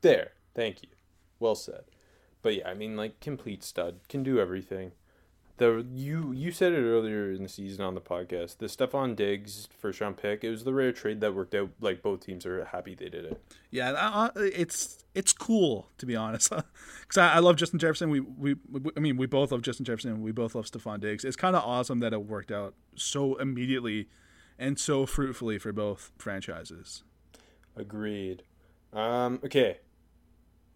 There. 0.00 0.32
Thank 0.54 0.82
you. 0.82 0.88
Well 1.40 1.54
said. 1.54 1.84
But 2.42 2.56
yeah, 2.56 2.68
I 2.68 2.74
mean 2.74 2.96
like 2.96 3.20
complete 3.20 3.62
stud. 3.64 4.00
Can 4.08 4.22
do 4.22 4.38
everything. 4.38 4.92
The 5.58 5.84
you 5.92 6.32
you 6.32 6.52
said 6.52 6.72
it 6.72 6.82
earlier 6.82 7.32
in 7.32 7.42
the 7.42 7.48
season 7.48 7.84
on 7.84 7.94
the 7.96 8.00
podcast. 8.00 8.58
The 8.58 8.66
Stefon 8.66 9.16
Diggs 9.16 9.68
first 9.76 10.00
round 10.00 10.16
pick, 10.16 10.44
it 10.44 10.50
was 10.50 10.62
the 10.62 10.72
rare 10.72 10.92
trade 10.92 11.20
that 11.20 11.34
worked 11.34 11.54
out 11.54 11.70
like 11.80 12.00
both 12.00 12.20
teams 12.20 12.46
are 12.46 12.64
happy 12.64 12.94
they 12.94 13.08
did 13.08 13.24
it. 13.24 13.42
Yeah, 13.70 13.90
uh, 13.90 14.30
it's 14.36 15.04
it's 15.16 15.32
cool 15.32 15.88
to 15.98 16.06
be 16.06 16.14
honest, 16.14 16.50
because 17.00 17.18
I, 17.18 17.34
I 17.34 17.38
love 17.40 17.56
Justin 17.56 17.80
Jefferson. 17.80 18.08
We, 18.08 18.20
we 18.20 18.54
we 18.70 18.92
I 18.96 19.00
mean 19.00 19.16
we 19.16 19.26
both 19.26 19.50
love 19.50 19.62
Justin 19.62 19.84
Jefferson. 19.84 20.22
We 20.22 20.30
both 20.30 20.54
love 20.54 20.66
Stefon 20.66 21.00
Diggs. 21.00 21.24
It's 21.24 21.36
kind 21.36 21.56
of 21.56 21.64
awesome 21.64 21.98
that 22.00 22.12
it 22.12 22.24
worked 22.24 22.52
out 22.52 22.74
so 22.94 23.34
immediately 23.34 24.08
and 24.60 24.78
so 24.78 25.06
fruitfully 25.06 25.58
for 25.58 25.72
both 25.72 26.12
franchises. 26.18 27.02
Agreed. 27.76 28.44
Um 28.92 29.40
okay. 29.44 29.78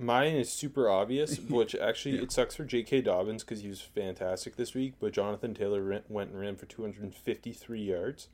Mine 0.03 0.35
is 0.35 0.51
super 0.51 0.88
obvious, 0.91 1.38
which 1.49 1.75
actually 1.75 2.17
Yeah. 2.17 2.23
it 2.23 2.33
sucks 2.33 2.57
for 2.57 2.65
J.K. 2.65 3.03
Dobbins 3.03 3.45
because 3.45 3.62
he 3.62 3.69
was 3.69 3.81
fantastic 3.81 4.57
this 4.57 4.75
week. 4.75 4.95
But 5.01 5.12
Jonathan 5.12 5.55
Taylor 5.55 5.83
ran, 5.83 6.03
went 6.09 6.31
and 6.33 6.41
ran 6.41 6.57
for 6.57 6.67
253 6.67 7.81
yards. 7.81 8.29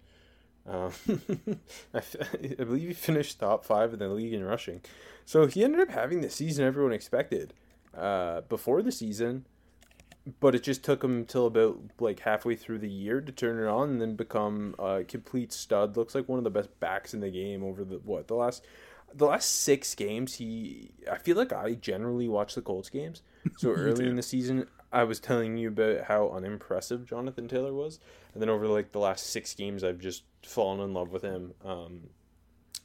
Um, 0.67 0.93
I, 1.95 1.99
f- 1.99 2.17
I 2.59 2.63
believe 2.65 2.89
he 2.89 2.95
finished 2.95 3.41
top 3.41 3.65
five 3.65 3.93
in 3.93 3.99
the 4.01 4.09
league 4.09 4.33
in 4.35 4.45
rushing. 4.45 4.81
So 5.25 5.47
he 5.47 5.65
ended 5.65 5.81
up 5.81 5.91
having 5.91 6.21
the 6.21 6.31
season 6.31 6.65
everyone 6.67 6.93
expected 6.93 7.55
uh, 7.97 8.43
before 8.43 8.83
the 8.83 8.93
season, 8.93 9.47
but 10.41 10.55
it 10.55 10.63
just 10.63 10.85
took 10.85 11.03
him 11.03 11.17
until 11.19 11.47
about 11.47 11.79
like 12.01 12.21
halfway 12.21 12.55
through 12.55 12.79
the 12.81 12.89
year 12.91 13.21
to 13.23 13.33
turn 13.33 13.63
it 13.63 13.67
on 13.69 13.89
and 13.91 14.01
then 14.01 14.15
become 14.15 14.75
a 14.79 15.05
complete 15.05 15.53
stud. 15.53 15.97
Looks 15.97 16.15
like 16.15 16.29
one 16.29 16.39
of 16.39 16.45
the 16.45 16.51
best 16.51 16.79
backs 16.81 17.15
in 17.15 17.21
the 17.21 17.31
game 17.31 17.63
over 17.65 17.83
the 17.85 17.97
what 18.05 18.29
the 18.29 18.35
last 18.35 18.63
the 19.15 19.27
last 19.27 19.63
six 19.63 19.95
games. 19.95 20.35
He 20.35 20.93
I 21.11 21.19
feel 21.19 21.37
like 21.37 21.53
I 21.53 21.75
generally 21.75 22.29
watch 22.29 22.55
the 22.55 22.63
Colts 22.63 22.91
games. 22.91 23.23
So 23.57 23.71
early 23.73 24.07
in 24.07 24.17
the 24.17 24.23
season, 24.23 24.67
I 24.93 25.05
was 25.05 25.21
telling 25.21 25.57
you 25.57 25.69
about 25.69 26.05
how 26.05 26.31
unimpressive 26.31 27.07
Jonathan 27.07 27.49
Taylor 27.49 27.73
was, 27.73 28.01
and 28.33 28.43
then 28.43 28.49
over 28.49 28.67
like 28.67 28.93
the 28.93 28.99
last 28.99 29.27
six 29.27 29.55
games, 29.55 29.85
I've 29.85 29.99
just 29.99 30.25
fallen 30.43 30.81
in 30.81 30.95
love 30.95 31.11
with 31.13 31.23
him. 31.23 31.55
Um, 31.65 32.11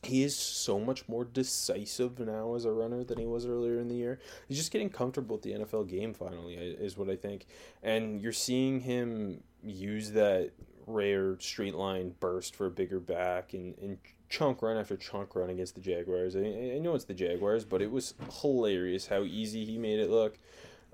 he 0.05 0.23
is 0.23 0.37
so 0.37 0.79
much 0.79 1.07
more 1.07 1.23
decisive 1.23 2.19
now 2.19 2.55
as 2.55 2.65
a 2.65 2.71
runner 2.71 3.03
than 3.03 3.17
he 3.17 3.25
was 3.25 3.45
earlier 3.45 3.79
in 3.79 3.87
the 3.87 3.95
year. 3.95 4.19
He's 4.47 4.57
just 4.57 4.71
getting 4.71 4.89
comfortable 4.89 5.37
with 5.37 5.43
the 5.43 5.53
NFL 5.53 5.87
game 5.87 6.13
finally, 6.13 6.55
is 6.55 6.97
what 6.97 7.09
I 7.09 7.15
think. 7.15 7.45
And 7.81 8.19
you're 8.19 8.33
seeing 8.33 8.81
him 8.81 9.43
use 9.63 10.11
that 10.11 10.51
rare 10.85 11.39
straight 11.39 11.75
line 11.75 12.13
burst 12.19 12.55
for 12.55 12.65
a 12.65 12.71
bigger 12.71 12.99
back 12.99 13.53
and, 13.53 13.77
and 13.77 13.97
chunk 14.33 14.63
run 14.63 14.77
after 14.77 14.97
chunk 14.97 15.35
run 15.35 15.51
against 15.51 15.75
the 15.75 15.81
Jaguars. 15.81 16.35
I, 16.35 16.39
I 16.39 16.79
know 16.79 16.95
it's 16.95 17.05
the 17.05 17.13
Jaguars, 17.13 17.65
but 17.65 17.83
it 17.83 17.91
was 17.91 18.15
hilarious 18.41 19.05
how 19.05 19.21
easy 19.21 19.63
he 19.63 19.77
made 19.77 19.99
it 19.99 20.09
look. 20.09 20.39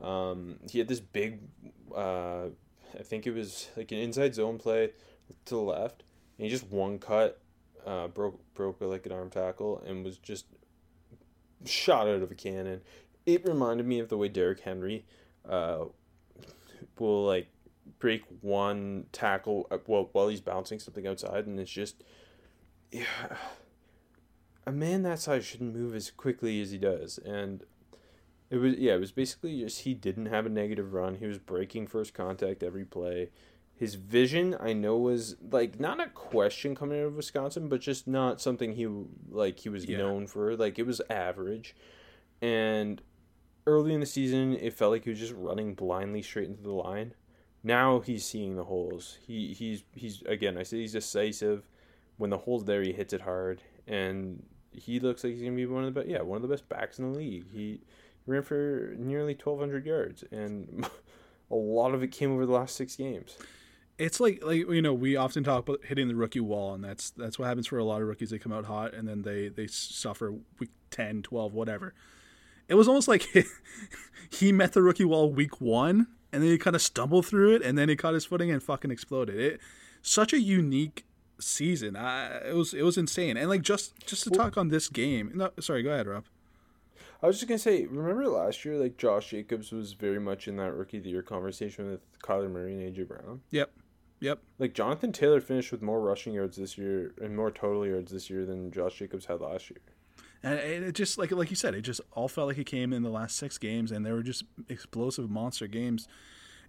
Um, 0.01 0.57
he 0.69 0.77
had 0.77 0.89
this 0.89 0.99
big, 0.99 1.39
uh, 1.95 2.47
I 2.97 3.03
think 3.03 3.25
it 3.25 3.31
was 3.31 3.69
like 3.77 3.93
an 3.93 3.99
inside 3.99 4.35
zone 4.35 4.57
play 4.57 4.91
to 5.45 5.55
the 5.55 5.61
left, 5.61 6.03
and 6.37 6.45
he 6.45 6.51
just 6.51 6.69
one 6.69 6.99
cut 6.99 7.39
uh, 7.87 8.09
broke 8.09 8.41
broke 8.55 8.81
like 8.81 9.05
an 9.05 9.13
arm 9.13 9.29
tackle 9.29 9.81
and 9.87 10.03
was 10.03 10.17
just 10.17 10.45
shot 11.65 12.09
out 12.09 12.21
of 12.21 12.31
a 12.31 12.35
cannon. 12.35 12.81
It 13.25 13.47
reminded 13.47 13.87
me 13.87 13.99
of 13.99 14.09
the 14.09 14.17
way 14.17 14.27
Derrick 14.27 14.59
Henry 14.59 15.05
uh, 15.47 15.85
will 16.97 17.25
like 17.25 17.47
break 17.99 18.23
one 18.41 19.05
tackle 19.13 19.65
uh, 19.71 19.77
well 19.87 20.09
while 20.11 20.27
he's 20.27 20.41
bouncing 20.41 20.79
something 20.79 21.07
outside, 21.07 21.47
and 21.47 21.57
it's 21.57 21.71
just 21.71 22.03
yeah, 22.91 23.03
a 24.65 24.71
man 24.71 25.03
that 25.03 25.19
size 25.19 25.45
shouldn't 25.45 25.75
move 25.75 25.95
as 25.95 26.11
quickly 26.11 26.61
as 26.61 26.71
he 26.71 26.77
does, 26.77 27.17
and. 27.19 27.63
It 28.51 28.57
was 28.57 28.77
yeah. 28.79 28.95
It 28.95 28.99
was 28.99 29.11
basically 29.11 29.59
just 29.59 29.81
he 29.81 29.93
didn't 29.93 30.25
have 30.25 30.47
a 30.47 30.49
negative 30.49 30.91
run. 30.93 31.17
He 31.17 31.27
was 31.27 31.37
breaking 31.37 31.85
first 31.85 32.15
contact 32.15 32.63
every 32.63 32.83
play 32.83 33.29
his 33.79 33.95
vision 33.95 34.57
I 34.59 34.73
know 34.73 34.97
was 34.97 35.37
like 35.51 35.79
not 35.79 36.01
a 36.01 36.09
question 36.09 36.75
coming 36.75 36.99
out 36.99 37.05
of 37.05 37.15
Wisconsin, 37.15 37.69
but 37.69 37.79
just 37.79 38.07
not 38.09 38.41
something 38.41 38.73
he 38.73 38.87
like 39.29 39.59
he 39.59 39.69
was 39.69 39.85
Yeah. 39.85 39.99
known 39.99 40.27
for. 40.27 40.57
Like 40.57 40.77
it 40.77 40.85
was 40.85 41.01
average, 41.09 41.77
and 42.41 43.01
early 43.65 43.93
in 43.93 44.01
the 44.01 44.05
season 44.05 44.53
it 44.57 44.73
felt 44.73 44.91
like 44.91 45.05
he 45.05 45.09
was 45.11 45.19
just 45.19 45.33
running 45.33 45.75
blindly 45.75 46.21
straight 46.21 46.49
into 46.49 46.61
the 46.61 46.73
line. 46.73 47.13
Now 47.63 48.01
he's 48.01 48.25
seeing 48.25 48.57
the 48.57 48.65
holes. 48.65 49.17
He 49.25 49.53
he's 49.53 49.83
he's 49.95 50.23
again 50.23 50.57
I 50.57 50.63
say 50.63 50.79
he's 50.79 50.91
decisive. 50.91 51.68
When 52.19 52.29
the 52.29 52.37
hole's 52.37 52.65
there, 52.65 52.83
he 52.83 52.91
hits 52.91 53.13
it 53.13 53.21
hard, 53.21 53.61
and 53.87 54.43
he 54.71 54.99
looks 54.99 55.23
like 55.23 55.33
he's 55.33 55.41
gonna 55.41 55.55
be 55.55 55.65
one 55.65 55.85
of 55.85 55.93
the 55.93 56.01
best. 56.01 56.11
Yeah, 56.11 56.21
one 56.21 56.35
of 56.35 56.41
the 56.41 56.49
best 56.49 56.67
backs 56.67 56.99
in 56.99 57.11
the 57.11 57.17
league. 57.17 57.45
He 57.49 57.79
ran 58.27 58.43
for 58.43 58.93
nearly 58.97 59.33
twelve 59.33 59.59
hundred 59.59 59.85
yards, 59.85 60.25
and 60.29 60.85
a 61.51 61.55
lot 61.55 61.93
of 61.93 62.03
it 62.03 62.11
came 62.11 62.33
over 62.33 62.45
the 62.45 62.51
last 62.51 62.75
six 62.75 62.97
games. 62.97 63.37
It's 63.97 64.19
like 64.19 64.43
like 64.43 64.69
you 64.69 64.81
know 64.81 64.93
we 64.93 65.15
often 65.15 65.45
talk 65.45 65.69
about 65.69 65.85
hitting 65.85 66.09
the 66.09 66.15
rookie 66.15 66.41
wall, 66.41 66.73
and 66.73 66.83
that's 66.83 67.11
that's 67.11 67.39
what 67.39 67.47
happens 67.47 67.67
for 67.67 67.77
a 67.77 67.85
lot 67.85 68.01
of 68.01 68.07
rookies. 68.09 68.31
They 68.31 68.37
come 68.37 68.51
out 68.51 68.65
hot, 68.65 68.93
and 68.93 69.07
then 69.07 69.21
they 69.21 69.47
they 69.47 69.67
suffer 69.67 70.33
week 70.59 70.71
10, 70.91 71.23
12, 71.23 71.53
whatever. 71.53 71.93
It 72.67 72.75
was 72.75 72.89
almost 72.89 73.07
like 73.07 73.27
he 74.29 74.51
met 74.51 74.73
the 74.73 74.81
rookie 74.81 75.05
wall 75.05 75.31
week 75.31 75.61
one, 75.61 76.07
and 76.33 76.43
then 76.43 76.49
he 76.49 76.57
kind 76.57 76.75
of 76.75 76.81
stumbled 76.81 77.25
through 77.25 77.55
it, 77.55 77.61
and 77.61 77.77
then 77.77 77.87
he 77.87 77.95
caught 77.95 78.13
his 78.13 78.25
footing 78.25 78.51
and 78.51 78.61
fucking 78.61 78.91
exploded. 78.91 79.39
It 79.39 79.61
such 80.01 80.33
a 80.33 80.39
unique 80.39 81.05
season. 81.39 81.95
I, 81.95 82.49
it 82.49 82.55
was 82.55 82.73
it 82.73 82.83
was 82.83 82.97
insane. 82.97 83.37
And 83.37 83.49
like 83.49 83.61
just 83.61 83.93
just 84.05 84.23
to 84.23 84.29
talk 84.29 84.57
on 84.57 84.69
this 84.69 84.87
game. 84.87 85.31
No, 85.35 85.51
sorry, 85.59 85.83
go 85.83 85.91
ahead, 85.91 86.07
Rob. 86.07 86.25
I 87.21 87.27
was 87.27 87.37
just 87.37 87.47
gonna 87.47 87.59
say, 87.59 87.85
remember 87.85 88.27
last 88.27 88.63
year, 88.63 88.77
like 88.77 88.97
Josh 88.97 89.31
Jacobs 89.31 89.71
was 89.71 89.93
very 89.93 90.19
much 90.19 90.47
in 90.47 90.55
that 90.57 90.73
rookie 90.73 90.97
of 90.97 91.03
the 91.03 91.09
year 91.09 91.21
conversation 91.21 91.89
with 91.89 91.99
Kyler 92.21 92.49
Murray 92.49 92.73
and 92.73 92.95
AJ 92.95 93.07
Brown. 93.07 93.41
Yep, 93.51 93.71
yep. 94.21 94.39
Like 94.57 94.73
Jonathan 94.73 95.11
Taylor 95.11 95.41
finished 95.41 95.71
with 95.71 95.81
more 95.81 95.99
rushing 95.99 96.33
yards 96.33 96.57
this 96.57 96.77
year 96.77 97.13
and 97.21 97.35
more 97.35 97.51
total 97.51 97.85
yards 97.85 98.11
this 98.11 98.29
year 98.29 98.45
than 98.45 98.71
Josh 98.71 98.97
Jacobs 98.99 99.25
had 99.25 99.41
last 99.41 99.69
year. 99.69 99.79
And 100.41 100.53
it 100.53 100.83
it 100.83 100.95
just 100.95 101.17
like 101.17 101.31
like 101.31 101.49
you 101.49 101.57
said, 101.57 101.75
it 101.75 101.81
just 101.81 101.99
all 102.13 102.29
felt 102.29 102.47
like 102.47 102.57
it 102.57 102.65
came 102.65 102.93
in 102.93 103.03
the 103.03 103.09
last 103.09 103.35
six 103.35 103.57
games, 103.57 103.91
and 103.91 104.05
they 104.05 104.11
were 104.13 104.23
just 104.23 104.45
explosive 104.69 105.29
monster 105.29 105.67
games. 105.67 106.07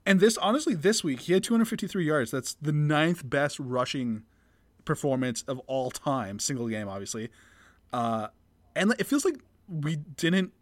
And 0.04 0.18
this 0.18 0.36
honestly, 0.38 0.74
this 0.74 1.04
week 1.04 1.20
he 1.20 1.32
had 1.32 1.44
253 1.44 2.04
yards. 2.04 2.30
That's 2.32 2.54
the 2.54 2.72
ninth 2.72 3.28
best 3.28 3.60
rushing 3.60 4.24
performance 4.90 5.42
of 5.46 5.58
all 5.68 5.90
time, 5.90 6.38
single 6.40 6.68
game, 6.68 6.88
obviously. 6.88 7.28
Uh, 7.92 8.28
and 8.74 8.92
it 8.98 9.04
feels 9.06 9.24
like 9.24 9.36
we 9.68 9.96
didn't 9.96 10.52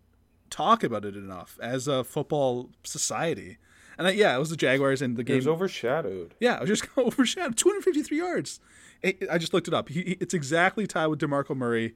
talk 0.51 0.83
about 0.85 1.05
it 1.05 1.17
enough 1.17 1.59
as 1.63 1.89
a 1.89 2.05
football 2.05 2.71
society. 2.85 3.57
And 3.97 4.07
uh, 4.07 4.11
yeah, 4.11 4.37
it 4.37 4.39
was 4.39 4.51
the 4.51 4.57
Jaguars 4.57 5.01
and 5.03 5.17
the 5.17 5.25
game. 5.25 5.35
It 5.35 5.39
was 5.39 5.49
overshadowed. 5.49 6.35
Yeah, 6.41 6.57
it 6.57 6.61
was 6.61 6.69
just 6.69 6.87
overshadowed. 6.99 7.57
253 7.57 8.19
yards. 8.19 8.61
It, 9.03 9.25
I 9.31 9.39
just 9.39 9.55
looked 9.55 9.67
it 9.69 9.75
up. 9.75 9.89
He, 9.89 10.03
he- 10.03 10.17
it's 10.21 10.35
exactly 10.35 10.87
tied 10.87 11.07
with 11.07 11.21
DeMarco 11.21 11.57
Murray 11.57 11.95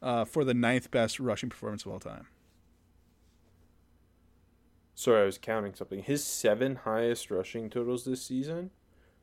uh, 0.00 0.24
for 0.24 0.44
the 0.44 0.54
ninth 0.54 0.90
best 0.90 1.18
rushing 1.18 1.48
performance 1.50 1.84
of 1.84 1.90
all 1.92 2.00
time. 2.00 2.26
Sorry, 4.94 5.22
I 5.22 5.24
was 5.24 5.38
counting 5.38 5.74
something. 5.74 6.02
His 6.02 6.22
seven 6.22 6.76
highest 6.76 7.30
rushing 7.30 7.70
totals 7.70 8.04
this 8.04 8.22
season, 8.22 8.70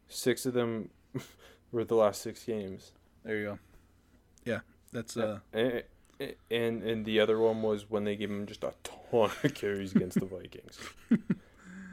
six 0.08 0.46
of 0.46 0.54
them 0.54 0.90
were 1.72 1.84
the 1.84 1.96
last 1.96 2.22
six 2.22 2.44
games. 2.44 2.92
There 3.24 3.38
you 3.38 3.46
go. 3.46 3.60
Yeah, 4.46 4.60
that's 4.92 5.18
uh, 5.18 5.40
And, 5.54 5.84
and 6.52 6.84
and 6.84 7.06
the 7.06 7.20
other 7.20 7.40
one 7.40 7.62
was 7.62 7.90
when 7.90 8.04
they 8.04 8.16
gave 8.16 8.30
him 8.30 8.46
just 8.46 8.64
a 8.64 8.74
ton 8.84 9.32
of 9.44 9.54
carries 9.54 9.96
against 9.96 10.20
the 10.20 10.26
Vikings. 10.26 10.80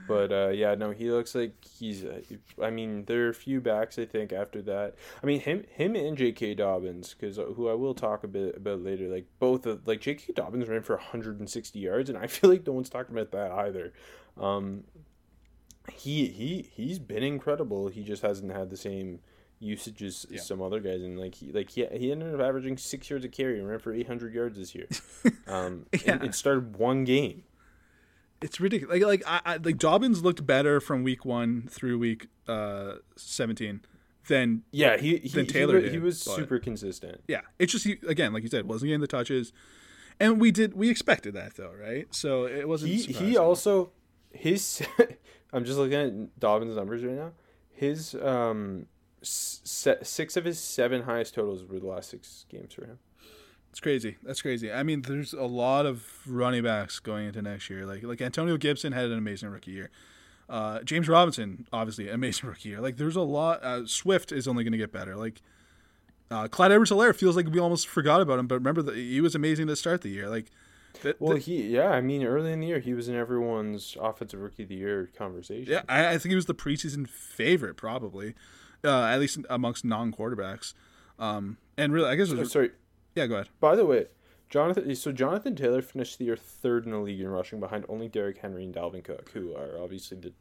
but 0.09 0.33
uh, 0.33 0.49
yeah, 0.49 0.75
no, 0.75 0.91
he 0.91 1.11
looks 1.11 1.35
like 1.35 1.53
he's. 1.65 2.05
Uh, 2.05 2.21
I 2.63 2.71
mean, 2.71 3.05
there 3.05 3.27
are 3.27 3.31
a 3.31 3.35
few 3.35 3.61
backs 3.61 3.99
I 3.99 4.05
think 4.05 4.33
after 4.33 4.63
that. 4.63 4.95
I 5.23 5.27
mean, 5.27 5.41
him 5.41 5.65
him 5.71 5.95
and 5.95 6.17
J.K. 6.17 6.55
Dobbins, 6.55 7.15
because 7.15 7.37
who 7.37 7.69
I 7.69 7.75
will 7.75 7.95
talk 7.95 8.25
a 8.25 8.29
bit 8.29 8.57
about 8.57 8.83
later. 8.83 9.09
Like 9.09 9.27
both 9.39 9.67
of 9.67 9.87
like 9.87 10.01
J.K. 10.01 10.33
Dobbins 10.35 10.69
ran 10.69 10.83
for 10.83 10.97
160 10.97 11.79
yards, 11.79 12.09
and 12.09 12.19
I 12.19 12.27
feel 12.27 12.51
like 12.51 12.67
no 12.67 12.73
one's 12.73 12.91
talking 12.91 13.17
about 13.17 13.33
that 13.33 13.53
either. 13.53 13.93
Um, 14.37 14.85
he 15.93 16.27
he 16.27 16.69
he's 16.73 16.99
been 16.99 17.23
incredible. 17.23 17.89
He 17.89 18.03
just 18.03 18.23
hasn't 18.23 18.53
had 18.53 18.71
the 18.71 18.77
same 18.77 19.21
usage 19.59 20.03
as, 20.03 20.27
as 20.35 20.47
some 20.47 20.61
other 20.61 20.81
guys, 20.81 21.03
and 21.03 21.19
like 21.19 21.35
he 21.35 21.53
like 21.53 21.71
he 21.71 21.87
he 21.93 22.13
ended 22.13 22.35
up 22.35 22.41
averaging 22.41 22.77
six 22.77 23.09
yards 23.09 23.25
a 23.25 23.29
carry 23.29 23.59
and 23.59 23.69
ran 23.69 23.79
for 23.79 23.93
800 23.93 24.35
yards 24.35 24.57
this 24.59 24.75
year. 24.75 24.87
Um, 25.49 25.87
Yeah. 26.05 26.15
and 26.15 26.25
it 26.25 26.35
started 26.35 26.77
one 26.77 27.05
game. 27.05 27.45
it's 28.43 28.61
ridiculous. 28.61 29.01
Like 29.01 29.07
like 29.07 29.23
I, 29.27 29.55
I, 29.55 29.57
like 29.59 29.79
Dobbins 29.79 30.23
looked 30.23 30.45
better 30.47 30.81
from 30.81 31.03
week 31.05 31.25
one 31.25 31.67
through 31.71 31.99
week 31.99 32.27
uh 32.49 32.95
17 33.17 33.81
than 34.29 34.63
Yeah, 34.73 34.97
he 34.97 35.19
he, 35.19 35.29
Than 35.29 35.47
he 35.47 35.53
Taylor 35.53 35.75
wa- 35.75 35.81
did, 35.81 35.93
he 35.93 35.99
was 35.99 36.23
but- 36.25 36.35
super 36.37 36.59
consistent. 36.59 37.23
yeah. 37.29 37.43
It's 37.59 37.73
just 37.73 37.85
he, 37.85 37.97
again, 38.09 38.33
like 38.33 38.43
you 38.43 38.49
said, 38.49 38.67
wasn't 38.69 38.89
getting 38.89 39.01
the 39.01 39.07
touches, 39.07 39.53
and 40.21 40.41
we 40.41 40.51
did 40.51 40.75
we 40.75 40.91
expected 40.91 41.35
that 41.35 41.55
though, 41.57 41.73
right? 41.81 42.13
So 42.15 42.45
it 42.47 42.69
wasn't. 42.69 42.91
He 42.93 43.03
he 43.13 43.37
also 43.39 43.93
his 44.33 44.83
I'm 45.53 45.65
just 45.65 45.79
looking 45.79 45.95
at 45.95 46.39
Dobbins' 46.41 46.75
numbers 46.77 47.05
right 47.05 47.15
now. 47.17 47.33
His 47.71 48.15
um 48.17 48.87
se- 49.29 49.99
six 50.03 50.37
of 50.37 50.45
his 50.45 50.59
seven 50.61 51.03
highest 51.03 51.35
totals 51.35 51.65
were 51.65 51.79
the 51.79 51.87
last 51.87 52.11
six 52.11 52.47
games 52.49 52.75
for 52.75 52.85
him. 52.87 52.99
It's 53.71 53.81
crazy. 53.81 54.17
That's 54.23 54.41
crazy. 54.41 54.73
I 54.73 54.83
mean, 54.83 55.03
there's 55.03 55.35
a 55.35 55.43
lot 55.43 55.85
of 55.85 56.03
running 56.27 56.63
backs 56.63 56.99
going 56.99 57.27
into 57.27 57.43
next 57.43 57.69
year. 57.69 57.85
Like 57.85 58.03
like 58.03 58.21
Antonio 58.23 58.57
Gibson 58.57 58.93
had 58.93 59.07
an 59.07 59.19
amazing 59.19 59.51
rookie 59.51 59.73
year. 59.73 59.91
Uh, 60.49 60.81
James 60.83 61.09
Robinson, 61.09 61.67
obviously, 61.73 62.09
amazing 62.09 62.49
rookie 62.49 62.71
year. 62.71 62.81
Like 62.81 62.97
there's 62.97 63.17
a 63.17 63.21
lot. 63.23 63.63
Uh, 63.63 63.87
Swift 63.87 64.33
is 64.33 64.49
only 64.49 64.65
going 64.65 64.73
to 64.73 64.79
get 64.79 64.93
better. 64.93 65.15
Like 65.17 65.43
uh, 66.31 66.49
Clyde 66.49 66.73
Edwards-Helaire 66.73 67.15
feels 67.15 67.37
like 67.37 67.49
we 67.49 67.59
almost 67.61 67.87
forgot 67.87 68.21
about 68.21 68.39
him, 68.39 68.47
but 68.47 68.55
remember 68.57 68.83
that 68.83 68.97
he 68.97 69.21
was 69.21 69.35
amazing 69.35 69.67
to 69.69 69.77
start 69.77 70.01
the 70.03 70.09
year. 70.09 70.29
Like, 70.29 70.47
th- 71.03 71.17
Well, 71.21 71.35
th- 71.35 71.45
he 71.45 71.69
yeah, 71.69 71.91
I 71.91 72.01
mean 72.01 72.25
early 72.25 72.53
in 72.53 72.61
the 72.61 72.67
year 72.69 72.79
he 72.81 72.95
was 72.95 73.09
in 73.09 73.15
everyone's 73.15 73.97
offensive 74.01 74.41
rookie 74.41 74.63
of 74.63 74.69
the 74.71 74.75
year 74.77 75.11
conversation. 75.19 75.71
yeah, 75.71 75.83
I, 75.89 76.07
I 76.15 76.19
think 76.19 76.31
he 76.31 76.35
was 76.37 76.47
the 76.47 76.55
preseason 76.55 77.07
favorite, 77.09 77.77
probably, 77.77 78.35
uh, 78.87 79.07
at 79.07 79.19
least 79.21 79.39
amongst 79.51 79.85
non-quarterbacks. 79.85 80.75
Um, 81.19 81.59
and 81.77 81.93
really, 81.93 82.09
I 82.09 82.15
guess 82.15 82.31
it 82.31 82.39
Oh, 82.39 82.45
sorry. 82.45 82.71
yeah. 83.15 83.27
Go 83.27 83.35
ahead. 83.37 83.49
By 83.61 83.75
the 83.77 83.85
way, 83.87 84.07
Jonathan. 84.51 84.95
So 84.95 85.13
Jonathan 85.13 85.57
Taylor 85.57 85.83
finished 85.83 86.19
the 86.19 86.27
year 86.27 86.37
third 86.37 86.85
in 86.85 86.93
the 86.93 86.99
league 86.99 87.21
in 87.21 87.29
rushing, 87.29 87.61
behind 87.61 87.85
only 87.89 88.09
Derrick 88.09 88.39
Henry 88.39 88.65
and 88.65 88.75
Dalvin 88.75 89.03
Cook, 89.05 89.31
who 89.33 89.55
are 89.55 89.79
obviously 89.83 90.19
the 90.19 90.33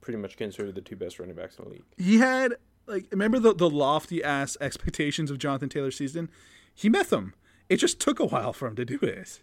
pretty 0.00 0.18
much 0.18 0.36
considered 0.36 0.74
the 0.76 0.80
two 0.80 0.94
best 0.96 1.18
running 1.18 1.34
backs 1.34 1.56
in 1.58 1.64
the 1.64 1.70
league. 1.70 1.82
he 1.96 2.18
had 2.18 2.54
like 2.86 3.06
remember 3.10 3.40
the 3.40 3.52
the 3.52 3.68
lofty 3.68 4.22
ass 4.22 4.56
expectations 4.60 5.30
of 5.32 5.38
Jonathan 5.38 5.68
Taylor's 5.68 5.96
season. 5.96 6.30
He 6.72 6.88
met 6.88 7.10
them. 7.10 7.34
It 7.68 7.78
just 7.78 7.98
took 8.00 8.20
a 8.20 8.24
while 8.26 8.52
for 8.52 8.68
him 8.68 8.76
to 8.76 8.84
do 8.84 8.98
it. 9.02 9.40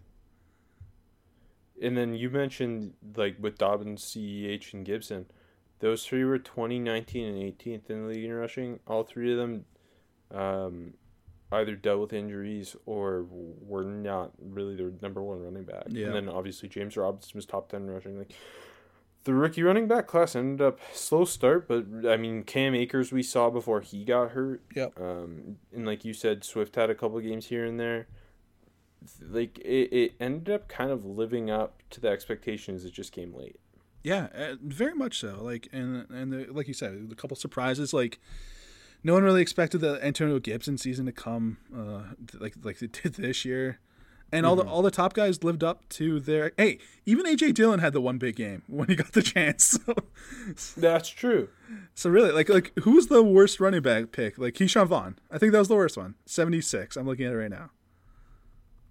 And 1.82 1.98
then 1.98 2.14
you 2.16 2.30
mentioned 2.30 2.94
like 3.18 3.36
with 3.40 3.58
Dobbins, 3.58 4.04
Ceh, 4.04 4.74
and 4.74 4.86
Gibson, 4.86 5.26
those 5.80 6.06
three 6.06 6.24
were 6.24 6.40
2019 6.40 7.26
and 7.26 7.38
18th 7.38 7.90
in 7.90 8.04
the 8.04 8.14
league 8.14 8.24
in 8.24 8.34
rushing. 8.34 8.80
All 8.88 9.04
three 9.04 9.32
of 9.32 9.38
them, 9.38 9.66
um, 10.34 10.94
either 11.52 11.76
dealt 11.76 12.00
with 12.00 12.14
injuries 12.14 12.76
or 12.86 13.26
were 13.30 13.84
not 13.84 14.32
really 14.40 14.76
their 14.76 14.92
number 15.02 15.22
one 15.22 15.42
running 15.42 15.64
back. 15.64 15.84
Yeah. 15.90 16.08
And 16.08 16.16
then 16.16 16.30
obviously 16.30 16.70
James 16.70 16.98
Robinson 16.98 17.32
was 17.36 17.46
top 17.46 17.70
10 17.70 17.88
rushing. 17.88 18.18
Like 18.18 18.34
the 19.24 19.34
rookie 19.34 19.64
running 19.64 19.88
back 19.88 20.08
class 20.08 20.36
ended 20.36 20.66
up 20.66 20.80
slow 20.94 21.26
start, 21.26 21.68
but 21.68 21.86
I 22.10 22.18
mean 22.18 22.44
Cam 22.44 22.76
Akers 22.76 23.12
we 23.12 23.24
saw 23.24 23.50
before 23.50 23.82
he 23.82 24.04
got 24.04 24.32
hurt. 24.32 24.64
Yep. 24.76 25.00
Um, 25.00 25.58
and 25.74 25.86
like 25.86 26.04
you 26.04 26.14
said, 26.14 26.44
Swift 26.44 26.76
had 26.76 26.90
a 26.90 26.96
couple 26.96 27.20
games 27.20 27.48
here 27.48 27.66
and 27.66 27.80
there. 27.80 28.08
Like 29.22 29.60
it, 29.60 29.94
it 29.94 30.14
ended 30.20 30.54
up 30.54 30.68
kind 30.68 30.92
of 30.92 31.06
living 31.06 31.50
up 31.50 31.84
to 31.92 32.02
the 32.02 32.10
expectations. 32.10 32.86
It 32.86 32.94
just 32.94 33.12
came 33.12 33.34
late. 33.34 33.60
Yeah, 34.04 34.28
uh, 34.36 34.56
very 34.62 34.94
much 34.94 35.20
so. 35.20 35.40
Like 35.42 35.70
and 35.72 36.06
and 36.10 36.32
the, 36.34 36.48
like 36.52 36.68
you 36.68 36.74
said, 36.74 37.10
a 37.12 37.16
couple 37.16 37.36
surprises. 37.38 37.94
Like 37.94 38.20
no 39.04 39.14
one 39.14 39.24
really 39.24 39.42
expected 39.42 39.80
the 39.82 40.04
Antonio 40.06 40.40
Gibson 40.40 40.78
season 40.78 41.06
to 41.06 41.12
come 41.12 41.58
uh, 41.76 42.14
like 42.40 42.56
like 42.64 42.82
it 42.82 43.00
did 43.02 43.14
this 43.16 43.46
year. 43.46 43.80
And 44.32 44.48
all 44.48 44.56
the 44.56 44.64
all 44.64 44.82
the 44.82 44.90
top 44.90 45.14
guys 45.14 45.44
lived 45.44 45.64
up 45.64 45.88
to 45.90 46.20
their. 46.20 46.54
Hey, 46.58 46.80
even 47.06 47.24
AJ 47.28 47.54
Dillon 47.54 47.80
had 47.80 47.94
the 47.94 48.02
one 48.02 48.18
big 48.18 48.36
game 48.36 48.64
when 48.68 48.88
he 48.88 48.96
got 48.96 49.14
the 49.14 49.22
chance. 49.22 49.78
So, 50.58 50.82
That's 50.82 51.08
true. 51.08 51.48
so 51.96 52.10
really, 52.10 52.32
like 52.32 52.50
like 52.50 52.74
who 52.80 52.92
was 52.96 53.08
the 53.08 53.24
worst 53.24 53.60
running 53.62 53.82
back 53.82 54.12
pick? 54.12 54.38
Like 54.38 54.56
Ke'Shawn 54.56 54.88
Vaughn. 54.88 55.18
I 55.32 55.38
think 55.38 55.54
that 55.54 55.60
was 55.60 55.70
the 55.70 55.76
worst 55.76 55.96
one. 55.96 56.16
Seventy 56.26 56.60
six. 56.60 56.98
I'm 56.98 57.06
looking 57.06 57.26
at 57.26 57.32
it 57.32 57.38
right 57.38 57.50
now. 57.50 57.70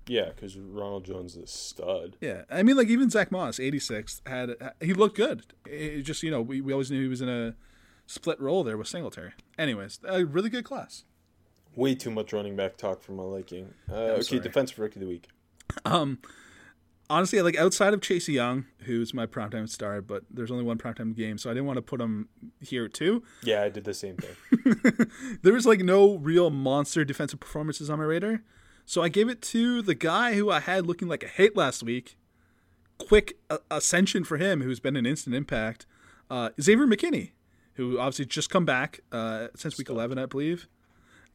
Yeah, 0.07 0.31
because 0.35 0.57
Ronald 0.57 1.05
Jones 1.05 1.37
is 1.37 1.45
a 1.45 1.47
stud. 1.47 2.17
Yeah, 2.21 2.43
I 2.51 2.63
mean, 2.63 2.77
like 2.77 2.89
even 2.89 3.11
Zach 3.11 3.31
Moss, 3.31 3.61
eighty 3.61 3.79
six, 3.79 4.21
had 4.27 4.51
he 4.81 4.95
looked 4.95 5.17
good. 5.17 5.45
It 5.67 6.03
just 6.03 6.23
you 6.23 6.31
know 6.31 6.43
we, 6.43 6.61
we 6.61 6.73
always 6.73 6.91
knew 6.91 7.03
he 7.03 7.09
was 7.09 7.21
in 7.21 7.29
a 7.29 7.55
split 8.07 8.41
role 8.41 8.65
there 8.65 8.77
with 8.77 8.89
Singletary. 8.89 9.33
Anyways, 9.59 10.01
a 10.05 10.25
really 10.25 10.51
good 10.51 10.65
class. 10.65 11.05
Way 11.75 11.95
too 11.95 12.11
much 12.11 12.33
running 12.33 12.57
back 12.57 12.77
talk 12.77 13.03
for 13.03 13.13
my 13.13 13.23
liking. 13.23 13.73
Uh, 13.91 13.95
okay, 13.95 14.23
sorry. 14.23 14.41
defensive 14.41 14.79
rookie 14.79 14.97
of 14.97 15.01
the 15.01 15.07
week. 15.07 15.29
Um, 15.87 16.19
honestly, 17.09 17.41
like 17.41 17.57
outside 17.57 17.95
of 17.95 18.01
Chase 18.01 18.29
Young, 18.29 18.67
who's 18.81 19.15
my 19.15 19.27
primetime 19.27 19.69
star, 19.69 20.01
but 20.03 20.25
there's 20.31 20.51
only 20.51 20.65
one 20.65 20.79
primetime 20.79 21.15
game, 21.15 21.39
so 21.39 21.51
I 21.51 21.55
didn't 21.55 21.67
want 21.67 21.77
to 21.79 21.83
put 21.83 22.01
him 22.01 22.29
here 22.61 22.89
too. 22.89 23.23
Yeah, 23.43 23.63
I 23.63 23.69
did 23.69 23.85
the 23.85 23.95
same 23.95 24.17
thing. 24.17 24.37
There 25.43 25.53
was 25.53 25.67
like 25.67 25.81
no 25.81 26.17
real 26.17 26.51
monster 26.51 27.05
defensive 27.05 27.41
performances 27.41 27.91
on 27.91 27.99
my 27.99 28.05
radar, 28.05 28.43
so 28.85 29.03
I 29.03 29.09
gave 29.09 29.29
it 29.29 29.43
to 29.43 29.83
the 29.83 29.95
guy 29.95 30.35
who 30.35 30.51
I 30.51 30.61
had 30.61 30.87
looking 30.87 31.09
like 31.09 31.23
a 31.23 31.29
hit 31.29 31.57
last 31.57 31.83
week. 31.83 32.17
Quick 32.99 33.39
uh, 33.51 33.59
ascension 33.71 34.25
for 34.25 34.37
him, 34.37 34.63
who's 34.63 34.81
been 34.81 34.97
an 34.97 35.07
instant 35.07 35.35
impact. 35.35 35.87
Uh, 36.31 36.51
Xavier 36.61 36.87
McKinney, 36.87 37.31
who 37.75 37.99
obviously 37.99 38.27
just 38.27 38.51
come 38.51 38.65
back 38.65 39.01
uh, 39.11 39.49
since 39.57 39.79
week 39.79 39.89
11, 39.89 40.19
I 40.19 40.27
believe. 40.27 40.69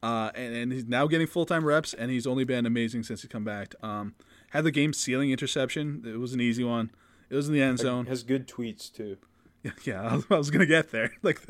Uh, 0.02 0.32
and, 0.36 0.56
and 0.56 0.72
he's 0.72 0.86
now 0.86 1.08
getting 1.08 1.28
full 1.28 1.46
time 1.46 1.66
reps, 1.66 1.94
and 1.94 2.12
he's 2.12 2.28
only 2.28 2.44
been 2.44 2.66
amazing 2.66 3.04
since 3.04 3.22
he's 3.22 3.30
come 3.30 3.44
back. 3.44 3.74
Um, 3.82 4.16
had 4.52 4.64
the 4.64 4.72
game 4.72 4.94
sealing 4.94 5.32
interception. 5.32 6.04
It 6.06 6.20
was 6.20 6.34
an 6.34 6.42
easy 6.42 6.64
one. 6.64 6.92
It 7.30 7.36
was 7.36 7.48
in 7.48 7.54
the 7.54 7.62
end 7.62 7.80
zone. 7.80 8.06
Has 8.06 8.24
good 8.24 8.48
tweets 8.48 8.92
too. 8.94 9.18
Yeah, 9.84 10.02
I 10.02 10.15
was, 10.15 10.26
I 10.30 10.38
was 10.38 10.50
gonna 10.50 10.65
get 10.65 10.91
there. 10.91 11.12
Like, 11.24 11.41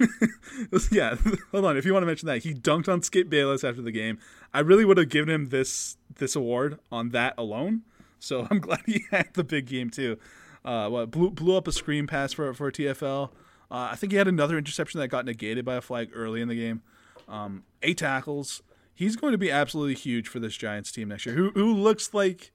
yeah. 0.90 1.14
Hold 1.52 1.64
on, 1.64 1.76
if 1.76 1.84
you 1.84 1.92
want 1.92 2.02
to 2.02 2.06
mention 2.06 2.26
that, 2.26 2.42
he 2.42 2.52
dunked 2.54 2.88
on 2.88 3.02
Skip 3.02 3.28
Bayless 3.28 3.62
after 3.62 3.82
the 3.82 3.92
game. 3.92 4.18
I 4.52 4.60
really 4.60 4.84
would 4.84 4.96
have 4.96 5.08
given 5.08 5.28
him 5.32 5.48
this 5.50 5.96
this 6.16 6.34
award 6.34 6.78
on 6.90 7.10
that 7.10 7.34
alone. 7.38 7.82
So 8.18 8.46
I'm 8.50 8.58
glad 8.58 8.80
he 8.86 9.04
had 9.10 9.32
the 9.34 9.44
big 9.44 9.66
game 9.66 9.90
too. 9.90 10.18
Uh, 10.64 10.88
what 10.88 11.10
blew 11.10 11.30
blew 11.30 11.56
up 11.56 11.68
a 11.68 11.72
screen 11.72 12.06
pass 12.06 12.32
for 12.32 12.52
for 12.54 12.70
TFL. 12.72 13.30
Uh, 13.70 13.90
I 13.92 13.96
think 13.96 14.10
he 14.12 14.18
had 14.18 14.26
another 14.26 14.58
interception 14.58 14.98
that 15.00 15.08
got 15.08 15.24
negated 15.24 15.64
by 15.64 15.76
a 15.76 15.80
flag 15.80 16.10
early 16.12 16.40
in 16.40 16.48
the 16.48 16.56
game. 16.56 16.82
Um, 17.28 17.62
eight 17.82 17.98
tackles. 17.98 18.62
He's 18.92 19.14
going 19.16 19.30
to 19.32 19.38
be 19.38 19.50
absolutely 19.50 19.94
huge 19.94 20.26
for 20.28 20.40
this 20.40 20.56
Giants 20.56 20.90
team 20.90 21.08
next 21.08 21.24
year. 21.24 21.34
Who 21.36 21.50
who 21.50 21.72
looks 21.72 22.12
like 22.12 22.50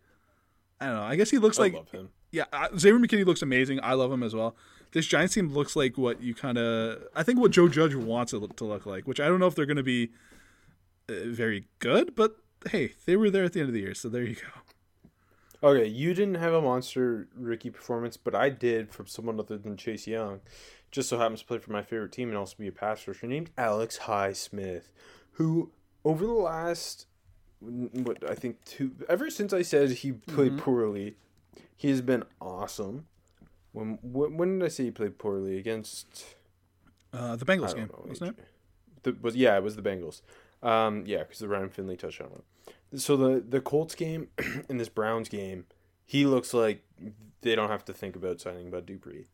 I 0.82 0.88
don't 0.88 0.96
know. 0.96 1.04
I 1.04 1.16
guess 1.16 1.30
he 1.32 1.38
looks 1.38 1.58
I 1.58 1.64
like 1.64 1.74
love 1.74 1.90
him. 1.90 2.10
yeah, 2.32 2.44
uh, 2.52 2.68
Xavier 2.78 3.00
McKinney 3.00 3.26
looks 3.26 3.42
amazing. 3.42 3.80
I 3.82 3.94
love 3.94 4.12
him 4.12 4.22
as 4.24 4.36
well. 4.36 4.56
This 4.96 5.06
Giants 5.06 5.34
team 5.34 5.50
looks 5.50 5.76
like 5.76 5.98
what 5.98 6.22
you 6.22 6.34
kind 6.34 6.58
of, 6.58 7.04
I 7.14 7.22
think 7.22 7.38
what 7.38 7.52
Joe 7.52 7.68
Judge 7.68 7.94
wants 7.96 8.32
it 8.32 8.38
look- 8.38 8.56
to 8.56 8.64
look 8.64 8.86
like, 8.86 9.06
which 9.06 9.20
I 9.20 9.28
don't 9.28 9.42
know 9.42 9.48
if 9.48 9.54
they're 9.54 9.66
going 9.66 9.76
to 9.76 9.84
be 9.84 10.12
uh, 11.10 11.14
very 11.26 11.66
good, 11.80 12.16
but 12.16 12.38
hey, 12.72 12.94
they 13.06 13.18
were 13.18 13.30
there 13.30 13.44
at 13.44 13.52
the 13.52 13.60
end 13.60 13.68
of 13.68 13.74
the 13.74 13.82
year, 13.82 13.94
so 13.94 14.08
there 14.08 14.24
you 14.24 14.36
go. 15.62 15.68
Okay, 15.70 15.86
you 15.86 16.14
didn't 16.14 16.36
have 16.36 16.54
a 16.54 16.62
monster 16.62 17.28
rookie 17.36 17.70
performance, 17.72 18.16
but 18.16 18.34
I 18.34 18.48
did 18.50 18.94
from 18.94 19.08
someone 19.08 19.38
other 19.38 19.58
than 19.58 19.76
Chase 19.76 20.08
Young. 20.08 20.40
Just 20.92 21.10
so 21.10 21.18
happens 21.18 21.42
to 21.42 21.46
play 21.46 21.58
for 21.58 21.74
my 21.74 21.82
favorite 21.82 22.14
team 22.14 22.30
and 22.30 22.38
also 22.38 22.56
be 22.58 22.68
a 22.68 22.72
pass 22.72 23.06
rusher 23.06 23.28
named 23.28 23.50
Alex 23.58 24.00
Highsmith, 24.04 24.94
who 25.34 25.72
over 26.06 26.26
the 26.26 26.32
last 26.32 27.08
what 27.60 28.30
I 28.30 28.36
think 28.36 28.64
two 28.64 28.92
ever 29.10 29.30
since 29.30 29.52
I 29.52 29.62
said 29.62 29.90
he 29.92 30.14
played 30.14 30.54
Mm-hmm. 30.54 30.60
poorly, 30.60 31.18
he 31.76 31.90
has 31.90 32.00
been 32.02 32.24
awesome. 32.40 33.08
When 33.76 34.00
when, 34.02 34.38
when 34.38 34.60
did 34.60 34.66
I 34.66 34.70
say 34.70 34.86
he 34.86 34.92
played 34.92 35.18
poorly 35.18 35.58
against? 35.58 36.26
Uh, 37.14 37.36
the 37.36 37.46
Bengals 37.46 37.76
game, 37.76 37.88
know. 37.88 38.06
wasn't 38.08 38.38
it? 38.38 38.46
The, 39.04 39.18
was 39.22 39.36
yeah, 39.36 39.58
it 39.58 39.64
was 39.64 39.76
the 39.76 39.82
Bengals. 39.82 40.22
Um, 40.64 41.04
yeah, 41.06 41.20
because 41.20 41.40
the 41.40 41.48
Ryan 41.48 41.70
Finley 41.70 41.98
touchdown. 41.98 42.30
one. 42.30 43.00
So 43.00 43.18
the 43.18 43.42
the 43.42 43.60
Colts 43.60 43.94
game 43.94 44.30
and 44.70 44.80
this 44.80 44.90
Browns 44.90 45.28
game, 45.28 45.66
he 46.06 46.26
looks 46.26 46.54
like 46.54 46.84
they 47.42 47.54
don't 47.54 47.70
have 47.70 47.84
to 47.86 47.94
think 47.94 48.16
about 48.16 48.40
signing 48.40 48.72
Bud 48.72 48.86
Dupree. 48.86 49.26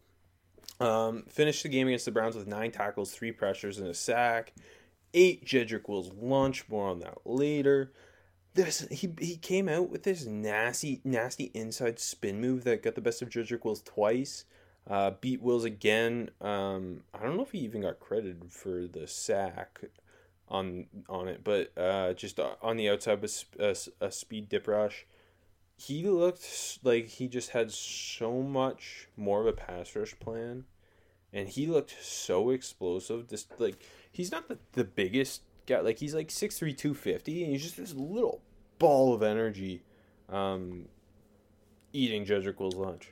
Um, 0.80 1.26
finished 1.30 1.62
the 1.62 1.70
game 1.70 1.88
against 1.88 2.06
the 2.06 2.12
Browns 2.12 2.36
with 2.36 2.48
nine 2.48 2.72
tackles, 2.72 3.12
three 3.12 3.32
pressures, 3.32 3.78
and 3.78 3.88
a 3.88 3.94
sack. 3.94 4.54
Eight 5.14 5.46
Jedrick 5.46 5.88
Wills' 5.88 6.12
lunch. 6.20 6.68
More 6.68 6.90
on 6.90 7.00
that 7.00 7.20
later. 7.26 7.92
This 8.54 8.86
he 8.92 9.14
he 9.20 9.38
came 9.38 9.70
out 9.70 9.90
with 9.90 10.04
this 10.04 10.26
nasty 10.26 11.00
nasty 11.04 11.52
inside 11.54 12.00
spin 12.00 12.42
move 12.42 12.66
that 12.66 12.84
got 12.84 12.96
the 12.96 13.02
best 13.02 13.22
of 13.22 13.30
Jedrick 13.30 13.64
Wills 13.64 13.82
twice. 13.82 14.46
Uh, 14.90 15.12
beat 15.22 15.42
Wills 15.42 15.64
again. 15.64 16.32
Um, 16.42 17.04
I 17.14 17.24
don't 17.24 17.38
know 17.38 17.44
if 17.44 17.52
he 17.52 17.60
even 17.60 17.82
got 17.82 18.00
credited 18.00 18.52
for 18.52 18.88
the 18.88 19.08
sack 19.08 19.82
on 20.50 20.88
on 21.08 21.28
it, 21.28 21.44
but 21.44 21.72
uh, 21.78 22.14
just 22.14 22.40
on 22.40 22.78
the 22.78 22.90
outside 22.90 23.22
with 23.22 23.46
a, 23.58 23.76
a, 24.02 24.12
speed 24.12 24.50
dip 24.50 24.68
rush. 24.68 25.06
He 25.78 26.04
looked 26.04 26.80
like 26.84 27.08
he 27.08 27.28
just 27.28 27.52
had 27.52 27.72
so 27.72 28.44
much 28.44 29.08
more 29.18 29.42
of 29.42 29.48
a 29.48 29.54
pass 29.54 29.96
rush 29.96 30.20
plan, 30.20 30.66
and 31.34 31.48
he 31.48 31.66
looked 31.66 31.96
so 32.04 32.50
explosive. 32.50 33.30
Just 33.30 33.60
like 33.60 33.82
he's 34.12 34.32
not 34.32 34.48
the, 34.48 34.60
the 34.74 34.84
biggest 34.84 35.42
guy. 35.66 35.80
Like 35.80 36.00
he's 36.00 36.14
like 36.14 36.30
6'3", 36.30 36.76
250, 36.78 37.44
and 37.44 37.52
he's 37.52 37.64
just 37.64 37.78
this 37.78 37.94
little 37.94 38.42
ball 38.80 39.14
of 39.14 39.24
energy, 39.24 39.84
um, 40.30 40.86
eating 41.94 42.26
Wills' 42.60 42.76
lunch. 42.76 43.12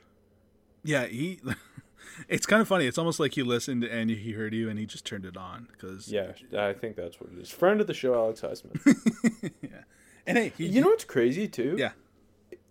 Yeah, 0.82 1.06
he. 1.06 1.40
it's 2.28 2.46
kind 2.46 2.62
of 2.62 2.68
funny. 2.68 2.86
It's 2.86 2.98
almost 2.98 3.20
like 3.20 3.34
he 3.34 3.42
listened 3.42 3.84
and 3.84 4.10
he 4.10 4.32
heard 4.32 4.54
you 4.54 4.68
and 4.68 4.78
he 4.78 4.86
just 4.86 5.04
turned 5.04 5.24
it 5.24 5.36
on 5.36 5.68
because 5.70 6.10
Yeah, 6.10 6.32
I 6.56 6.72
think 6.72 6.96
that's 6.96 7.20
what 7.20 7.30
it 7.32 7.38
is. 7.38 7.50
Friend 7.50 7.80
of 7.80 7.86
the 7.86 7.94
show, 7.94 8.14
Alex 8.14 8.40
Highsmith. 8.40 9.52
Yeah, 9.62 9.82
and 10.26 10.36
hey, 10.36 10.52
he, 10.56 10.66
you 10.66 10.80
know 10.80 10.88
what's 10.88 11.04
crazy 11.04 11.48
too? 11.48 11.76
yeah, 11.78 11.92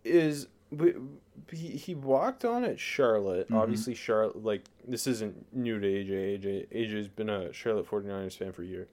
is 0.04 0.48
he 1.52 1.70
he 1.70 1.96
walked 1.96 2.46
on 2.46 2.64
at 2.64 2.80
Charlotte. 2.80 3.46
Mm-hmm. 3.48 3.58
Obviously, 3.58 3.96
Charlotte 3.96 4.44
like 4.44 4.66
this 4.88 5.08
isn't 5.08 5.54
new 5.54 5.80
to 5.80 5.88
AJ. 5.88 6.42
AJ 6.42 6.68
AJ's 6.72 7.08
been 7.08 7.30
a 7.30 7.52
Charlotte 7.54 7.88
49ers 7.90 8.38
fan 8.38 8.52
for 8.52 8.64
years, 8.64 8.90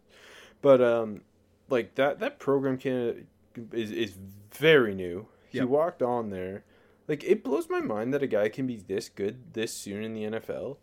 but 0.62 0.80
um, 0.80 1.22
like 1.68 1.94
that 1.96 2.18
that 2.20 2.38
program 2.38 2.78
can 2.78 3.26
is 3.72 3.90
is 3.90 4.14
very 4.52 4.94
new. 4.94 5.26
He 5.48 5.58
Yep. 5.58 5.68
walked 5.68 6.02
on 6.02 6.30
there. 6.30 6.64
Like 7.08 7.22
it 7.24 7.44
blows 7.44 7.68
my 7.70 7.80
mind 7.80 8.12
that 8.14 8.22
a 8.22 8.26
guy 8.26 8.48
can 8.48 8.66
be 8.66 8.76
this 8.76 9.08
good 9.08 9.52
this 9.54 9.72
soon 9.72 10.02
in 10.02 10.12
the 10.14 10.24
NFL, 10.38 10.76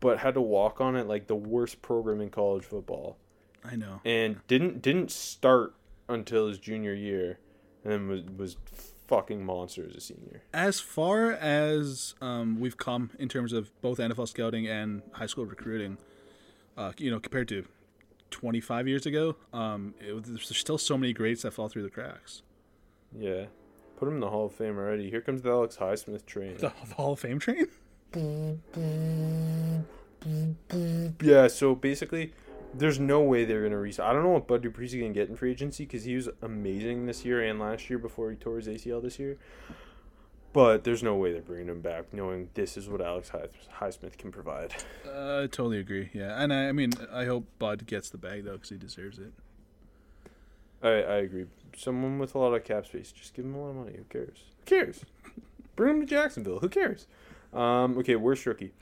but 0.00 0.18
had 0.18 0.34
to 0.34 0.40
walk 0.40 0.80
on 0.80 0.96
at 0.96 1.08
like 1.08 1.26
the 1.26 1.34
worst 1.36 1.80
program 1.82 2.20
in 2.20 2.28
college 2.30 2.64
football 2.64 3.16
I 3.64 3.74
know. 3.76 4.00
and 4.04 4.46
didn't 4.48 4.82
didn't 4.82 5.10
start 5.10 5.74
until 6.08 6.48
his 6.48 6.58
junior 6.58 6.92
year, 6.94 7.38
and 7.84 7.92
then 7.92 8.08
was 8.08 8.22
was 8.36 8.56
fucking 9.08 9.44
monster 9.44 9.86
as 9.88 9.94
a 9.96 10.00
senior. 10.00 10.42
As 10.52 10.78
far 10.80 11.30
as 11.32 12.14
um, 12.20 12.60
we've 12.60 12.76
come 12.76 13.10
in 13.18 13.28
terms 13.28 13.52
of 13.52 13.70
both 13.80 13.98
NFL 13.98 14.28
scouting 14.28 14.66
and 14.66 15.00
high 15.12 15.26
school 15.26 15.46
recruiting, 15.46 15.96
uh, 16.76 16.92
you 16.98 17.10
know, 17.10 17.18
compared 17.20 17.48
to 17.48 17.64
25 18.30 18.88
years 18.88 19.06
ago, 19.06 19.36
um, 19.52 19.94
it, 20.00 20.24
there's 20.24 20.56
still 20.56 20.78
so 20.78 20.96
many 20.96 21.12
greats 21.12 21.42
that 21.42 21.52
fall 21.52 21.68
through 21.68 21.82
the 21.82 21.90
cracks. 21.90 22.42
Yeah, 23.16 23.46
put 23.96 24.08
him 24.08 24.14
in 24.14 24.20
the 24.20 24.30
Hall 24.30 24.46
of 24.46 24.52
Fame 24.52 24.76
already. 24.76 25.10
Here 25.10 25.20
comes 25.20 25.42
the 25.42 25.50
Alex 25.50 25.76
Highsmith 25.76 26.26
train. 26.26 26.54
The, 26.54 26.72
the 26.88 26.94
Hall 26.94 27.12
of 27.12 27.20
Fame 27.20 27.38
train? 27.38 27.68
Yeah, 31.22 31.48
so 31.48 31.74
basically, 31.74 32.32
there's 32.74 32.98
no 32.98 33.20
way 33.20 33.44
they're 33.44 33.62
gonna 33.62 33.78
re. 33.78 33.92
I 33.98 34.12
don't 34.12 34.22
know 34.22 34.30
what 34.30 34.46
Bud 34.46 34.62
Dupree's 34.62 34.94
gonna 34.94 35.10
get 35.10 35.28
in 35.28 35.36
free 35.36 35.50
agency 35.50 35.84
because 35.84 36.04
he 36.04 36.14
was 36.16 36.28
amazing 36.42 37.06
this 37.06 37.24
year 37.24 37.42
and 37.42 37.58
last 37.58 37.88
year 37.90 37.98
before 37.98 38.30
he 38.30 38.36
tore 38.36 38.56
his 38.56 38.68
ACL 38.68 39.02
this 39.02 39.18
year. 39.18 39.38
But 40.56 40.84
there's 40.84 41.02
no 41.02 41.14
way 41.16 41.34
they're 41.34 41.42
bringing 41.42 41.68
him 41.68 41.82
back, 41.82 42.14
knowing 42.14 42.48
this 42.54 42.78
is 42.78 42.88
what 42.88 43.02
Alex 43.02 43.28
High- 43.28 43.48
Highsmith 43.78 44.16
can 44.16 44.32
provide. 44.32 44.74
Uh, 45.06 45.42
I 45.42 45.46
totally 45.48 45.78
agree. 45.78 46.08
Yeah, 46.14 46.42
and 46.42 46.50
I, 46.50 46.68
I 46.68 46.72
mean, 46.72 46.92
I 47.12 47.26
hope 47.26 47.44
Bud 47.58 47.84
gets 47.84 48.08
the 48.08 48.16
bag 48.16 48.44
though 48.46 48.52
because 48.54 48.70
he 48.70 48.78
deserves 48.78 49.18
it. 49.18 49.34
I 50.82 50.88
I 50.88 51.16
agree. 51.16 51.44
Someone 51.76 52.18
with 52.18 52.34
a 52.34 52.38
lot 52.38 52.54
of 52.54 52.64
cap 52.64 52.86
space, 52.86 53.12
just 53.12 53.34
give 53.34 53.44
him 53.44 53.54
a 53.54 53.60
lot 53.60 53.68
of 53.68 53.76
money. 53.76 53.92
Who 53.98 54.04
cares? 54.04 54.38
Who 54.60 54.64
cares? 54.64 55.04
Bring 55.76 55.96
him 55.96 56.00
to 56.00 56.06
Jacksonville. 56.06 56.60
Who 56.60 56.70
cares? 56.70 57.06
Um. 57.52 57.98
Okay, 57.98 58.16
worst 58.16 58.46
rookie. 58.46 58.72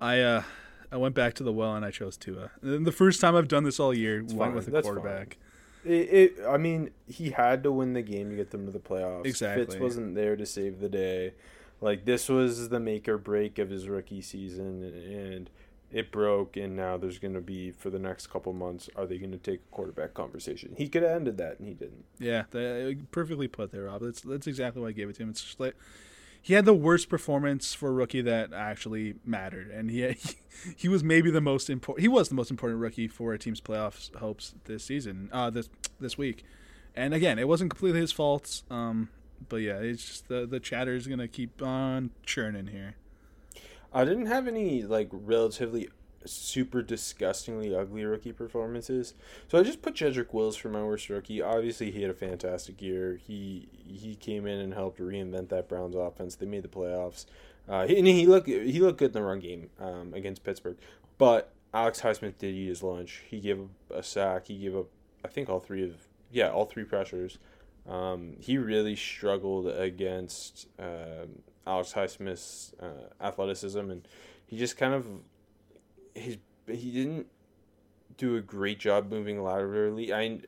I 0.00 0.20
uh, 0.20 0.42
I 0.90 0.96
went 0.96 1.14
back 1.14 1.34
to 1.34 1.42
the 1.42 1.52
well 1.52 1.74
and 1.74 1.84
I 1.84 1.90
chose 1.90 2.16
Tua. 2.16 2.52
And 2.62 2.86
The 2.86 2.92
first 2.92 3.20
time 3.20 3.36
I've 3.36 3.48
done 3.48 3.64
this 3.64 3.78
all 3.78 3.92
year, 3.92 4.20
went 4.22 4.38
fine. 4.38 4.54
with 4.54 4.68
a 4.68 4.70
That's 4.70 4.86
quarterback. 4.86 5.36
It, 5.84 5.90
it. 5.90 6.38
I 6.48 6.56
mean, 6.56 6.90
he 7.06 7.30
had 7.30 7.62
to 7.64 7.72
win 7.72 7.92
the 7.92 8.02
game 8.02 8.30
to 8.30 8.36
get 8.36 8.50
them 8.50 8.66
to 8.66 8.72
the 8.72 8.78
playoffs. 8.78 9.26
Exactly. 9.26 9.66
Fitz 9.66 9.76
wasn't 9.76 10.14
there 10.14 10.36
to 10.36 10.46
save 10.46 10.80
the 10.80 10.88
day. 10.88 11.34
Like 11.80 12.04
this 12.04 12.28
was 12.28 12.68
the 12.68 12.78
make 12.78 13.08
or 13.08 13.18
break 13.18 13.58
of 13.58 13.70
his 13.70 13.88
rookie 13.88 14.22
season, 14.22 14.84
and 14.84 15.50
it 15.90 16.12
broke. 16.12 16.56
And 16.56 16.76
now 16.76 16.96
there's 16.96 17.18
going 17.18 17.34
to 17.34 17.40
be 17.40 17.72
for 17.72 17.90
the 17.90 17.98
next 17.98 18.28
couple 18.28 18.52
months. 18.52 18.88
Are 18.94 19.06
they 19.06 19.18
going 19.18 19.32
to 19.32 19.38
take 19.38 19.60
a 19.60 19.74
quarterback 19.74 20.14
conversation? 20.14 20.74
He 20.76 20.88
could 20.88 21.02
have 21.02 21.12
ended 21.12 21.38
that, 21.38 21.58
and 21.58 21.66
he 21.66 21.74
didn't. 21.74 22.04
Yeah, 22.18 22.44
the, 22.50 22.90
uh, 22.90 23.02
perfectly 23.10 23.48
put 23.48 23.72
there, 23.72 23.84
Rob. 23.84 24.02
That's 24.02 24.20
that's 24.20 24.46
exactly 24.46 24.80
why 24.80 24.88
I 24.88 24.92
gave 24.92 25.08
it 25.08 25.16
to 25.16 25.22
him. 25.22 25.30
It's 25.30 25.42
just 25.42 25.58
like 25.58 25.74
he 26.42 26.54
had 26.54 26.64
the 26.64 26.74
worst 26.74 27.08
performance 27.08 27.72
for 27.72 27.88
a 27.88 27.92
rookie 27.92 28.20
that 28.20 28.52
actually 28.52 29.14
mattered, 29.24 29.70
and 29.70 29.90
he 29.90 30.10
he, 30.12 30.34
he 30.76 30.88
was 30.88 31.04
maybe 31.04 31.30
the 31.30 31.40
most 31.40 31.70
important. 31.70 32.02
He 32.02 32.08
was 32.08 32.28
the 32.28 32.34
most 32.34 32.50
important 32.50 32.80
rookie 32.80 33.08
for 33.08 33.32
a 33.32 33.38
team's 33.38 33.60
playoffs 33.60 34.14
hopes 34.16 34.54
this 34.64 34.84
season, 34.84 35.30
uh, 35.32 35.50
this 35.50 35.70
this 36.00 36.18
week. 36.18 36.44
And 36.94 37.14
again, 37.14 37.38
it 37.38 37.48
wasn't 37.48 37.70
completely 37.70 38.00
his 38.00 38.12
fault. 38.12 38.62
Um, 38.70 39.08
but 39.48 39.56
yeah, 39.56 39.78
it's 39.78 40.04
just 40.04 40.28
the 40.28 40.44
the 40.44 40.60
chatter 40.60 40.94
is 40.94 41.06
gonna 41.06 41.28
keep 41.28 41.62
on 41.62 42.10
churning 42.26 42.66
here. 42.66 42.96
I 43.92 44.04
didn't 44.04 44.26
have 44.26 44.48
any 44.48 44.82
like 44.82 45.08
relatively 45.12 45.90
super 46.24 46.82
disgustingly 46.82 47.74
ugly 47.74 48.04
rookie 48.04 48.32
performances. 48.32 49.14
So 49.48 49.58
I 49.58 49.62
just 49.62 49.82
put 49.82 49.94
Jedrick 49.94 50.32
Wills 50.32 50.56
for 50.56 50.68
my 50.68 50.82
worst 50.82 51.08
rookie. 51.08 51.42
Obviously, 51.42 51.90
he 51.90 52.02
had 52.02 52.10
a 52.10 52.14
fantastic 52.14 52.80
year. 52.80 53.16
He 53.16 53.68
he 53.86 54.14
came 54.14 54.46
in 54.46 54.58
and 54.58 54.74
helped 54.74 55.00
reinvent 55.00 55.48
that 55.48 55.68
Browns 55.68 55.94
offense. 55.94 56.34
They 56.36 56.46
made 56.46 56.62
the 56.62 56.68
playoffs. 56.68 57.26
Uh, 57.68 57.86
he, 57.86 57.98
and 57.98 58.06
he 58.06 58.26
looked 58.26 58.48
he 58.48 58.80
looked 58.80 58.98
good 58.98 59.10
in 59.10 59.12
the 59.12 59.22
run 59.22 59.40
game 59.40 59.70
um, 59.80 60.12
against 60.14 60.44
Pittsburgh. 60.44 60.76
But 61.18 61.52
Alex 61.74 62.00
Highsmith 62.00 62.38
did 62.38 62.54
eat 62.54 62.68
his 62.68 62.82
lunch. 62.82 63.22
He 63.28 63.40
gave 63.40 63.60
up 63.60 63.68
a 63.90 64.02
sack. 64.02 64.46
He 64.46 64.58
gave 64.58 64.76
up 64.76 64.86
I 65.24 65.28
think 65.28 65.48
all 65.48 65.60
three 65.60 65.84
of 65.84 65.94
yeah 66.30 66.50
all 66.50 66.64
three 66.64 66.84
pressures. 66.84 67.38
Um, 67.88 68.36
he 68.38 68.58
really 68.58 68.94
struggled 68.94 69.66
against 69.68 70.68
um 70.78 71.42
Alex 71.66 71.92
Highsmith's 71.92 72.74
uh, 72.80 73.24
athleticism, 73.24 73.78
and 73.78 74.06
he 74.46 74.56
just 74.56 74.76
kind 74.76 74.94
of 74.94 75.06
his 76.14 76.38
he 76.66 76.90
didn't 76.90 77.26
do 78.16 78.36
a 78.36 78.40
great 78.40 78.78
job 78.78 79.10
moving 79.10 79.42
laterally. 79.42 80.12
I 80.12 80.38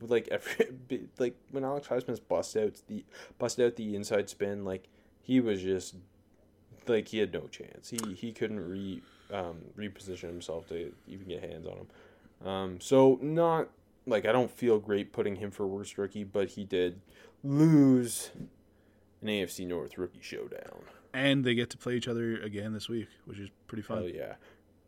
like 0.00 0.28
every 0.28 1.08
like 1.18 1.36
when 1.50 1.64
Alex 1.64 1.88
Highsmith 1.88 2.20
bust 2.28 2.56
out 2.56 2.80
the 2.88 3.04
bust 3.38 3.60
out 3.60 3.76
the 3.76 3.94
inside 3.94 4.28
spin, 4.28 4.64
like 4.64 4.88
he 5.20 5.40
was 5.40 5.62
just 5.62 5.96
like 6.86 7.08
he 7.08 7.18
had 7.18 7.32
no 7.32 7.46
chance. 7.48 7.90
He 7.90 8.14
he 8.14 8.32
couldn't 8.32 8.60
re 8.60 9.02
um, 9.32 9.58
reposition 9.76 10.28
himself 10.28 10.68
to 10.68 10.92
even 11.06 11.26
get 11.26 11.42
hands 11.42 11.66
on 11.66 11.76
him. 11.78 12.46
Um, 12.46 12.80
so 12.80 13.18
not 13.22 13.68
like 14.06 14.26
I 14.26 14.32
don't 14.32 14.50
feel 14.50 14.78
great 14.78 15.12
putting 15.12 15.36
him 15.36 15.50
for 15.50 15.66
worst 15.66 15.96
rookie, 15.98 16.24
but 16.24 16.50
he 16.50 16.64
did 16.64 17.00
lose 17.44 18.30
an 19.20 19.28
AFC 19.28 19.66
North 19.66 19.96
rookie 19.96 20.20
showdown. 20.20 20.82
And 21.14 21.44
they 21.44 21.54
get 21.54 21.70
to 21.70 21.76
play 21.76 21.94
each 21.94 22.08
other 22.08 22.40
again 22.40 22.72
this 22.72 22.88
week, 22.88 23.08
which 23.26 23.38
is 23.38 23.50
pretty 23.66 23.82
fun. 23.82 23.98
Oh 23.98 24.06
yeah. 24.06 24.34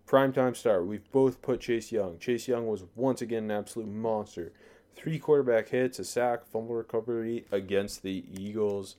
Primetime 0.07 0.57
star. 0.57 0.83
We've 0.83 1.11
both 1.13 1.41
put 1.41 1.61
Chase 1.61 1.91
Young. 1.91 2.19
Chase 2.19 2.47
Young 2.47 2.67
was 2.67 2.85
once 2.95 3.23
again 3.23 3.45
an 3.45 3.51
absolute 3.51 3.89
monster. 3.89 4.53
Three 4.95 5.19
quarterback 5.19 5.69
hits, 5.69 5.99
a 5.99 6.05
sack, 6.05 6.47
fumble 6.47 6.75
recovery 6.75 7.47
against 7.51 8.03
the 8.03 8.25
Eagles. 8.33 8.97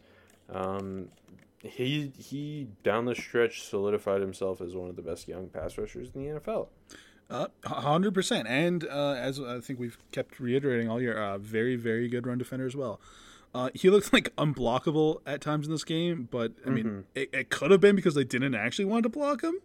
Um, 0.51 1.09
he 1.59 2.11
he 2.17 2.67
down 2.83 3.05
the 3.05 3.15
stretch 3.15 3.63
solidified 3.63 4.21
himself 4.21 4.61
as 4.61 4.75
one 4.75 4.89
of 4.89 4.95
the 4.95 5.01
best 5.01 5.27
young 5.27 5.47
pass 5.47 5.77
rushers 5.77 6.09
in 6.13 6.23
the 6.23 6.39
NFL. 6.39 6.67
Uh, 7.29 7.47
hundred 7.65 8.13
percent, 8.13 8.47
and 8.47 8.83
uh, 8.87 9.13
as 9.13 9.39
I 9.39 9.59
think 9.59 9.79
we've 9.79 9.97
kept 10.11 10.39
reiterating 10.39 10.89
all 10.89 11.01
year, 11.01 11.17
uh, 11.17 11.37
very, 11.39 11.75
very 11.75 12.07
good 12.07 12.27
run 12.27 12.37
defender 12.37 12.67
as 12.67 12.75
well. 12.75 12.99
Uh, 13.53 13.69
he 13.73 13.89
looked 13.89 14.11
like 14.11 14.35
unblockable 14.35 15.21
at 15.25 15.41
times 15.41 15.65
in 15.65 15.71
this 15.71 15.83
game, 15.85 16.27
but 16.29 16.51
I 16.65 16.69
mean, 16.69 17.05
it, 17.15 17.29
it 17.33 17.49
could 17.49 17.71
have 17.71 17.79
been 17.79 17.95
because 17.95 18.13
they 18.13 18.25
didn't 18.25 18.53
actually 18.53 18.85
want 18.85 19.03
to 19.03 19.09
block 19.09 19.41
him. 19.41 19.55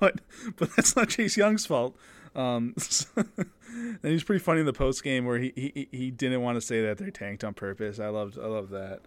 but 0.00 0.20
but 0.56 0.70
that's 0.76 0.96
not 0.96 1.08
Chase 1.08 1.36
Young's 1.36 1.66
fault. 1.66 1.96
Um, 2.34 2.74
and 3.16 3.98
he's 4.02 4.22
pretty 4.22 4.42
funny 4.42 4.60
in 4.60 4.66
the 4.66 4.72
post 4.72 5.02
game 5.02 5.24
where 5.26 5.38
he, 5.38 5.52
he 5.56 5.88
he 5.90 6.10
didn't 6.10 6.42
want 6.42 6.56
to 6.56 6.60
say 6.60 6.82
that 6.82 6.98
they 6.98 7.10
tanked 7.10 7.42
on 7.44 7.54
purpose. 7.54 7.98
I 7.98 8.08
loved 8.08 8.38
I 8.38 8.46
love 8.46 8.70
that. 8.70 9.00